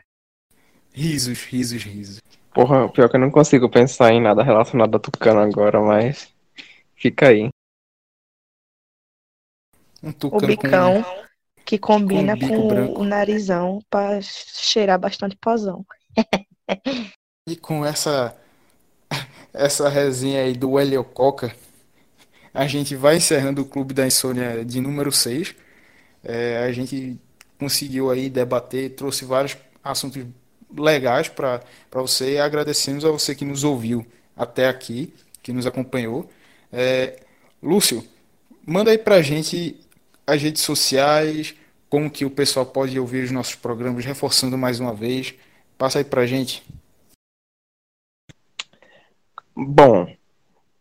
[0.91, 2.19] Risos, risos, risos.
[2.57, 6.33] Porra, pior que eu não consigo pensar em nada relacionado a Tucano agora, mas
[6.95, 7.51] fica aí.
[10.01, 11.05] Um O tucano com bicão
[11.63, 15.85] que combina com bico com o narizão pra cheirar bastante pozão.
[17.47, 18.35] E com essa
[19.53, 21.55] essa resenha aí do Heliococa,
[22.51, 25.53] a gente vai encerrando o Clube da Insônia de número 6.
[26.23, 27.19] É, a gente
[27.59, 30.25] conseguiu aí debater, trouxe vários assuntos
[30.75, 36.29] legais para para você agradecemos a você que nos ouviu até aqui, que nos acompanhou.
[36.71, 37.19] É,
[37.61, 38.03] Lúcio,
[38.65, 39.79] manda aí pra gente
[40.25, 41.55] as redes sociais,
[41.89, 45.33] como que o pessoal pode ouvir os nossos programas, reforçando mais uma vez.
[45.77, 46.63] Passa aí pra gente.
[49.55, 50.07] Bom,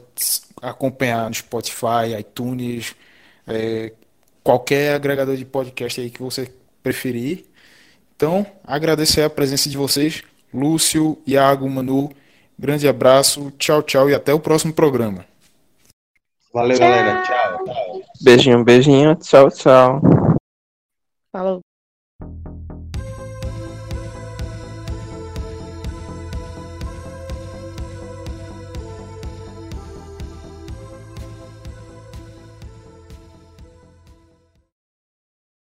[0.61, 2.95] acompanhar no Spotify, iTunes,
[3.47, 3.95] é,
[4.45, 6.53] qualquer agregador de podcast aí que você
[6.83, 7.48] preferir.
[8.19, 12.11] Então, agradecer a presença de vocês, Lúcio, Iago, Manu.
[12.59, 15.25] Grande abraço, tchau, tchau e até o próximo programa.
[16.53, 17.23] Valeu, galera.
[17.23, 18.03] Tchau.
[18.21, 19.15] Beijinho, beijinho.
[19.15, 20.01] Tchau, tchau.
[21.31, 21.61] Falou.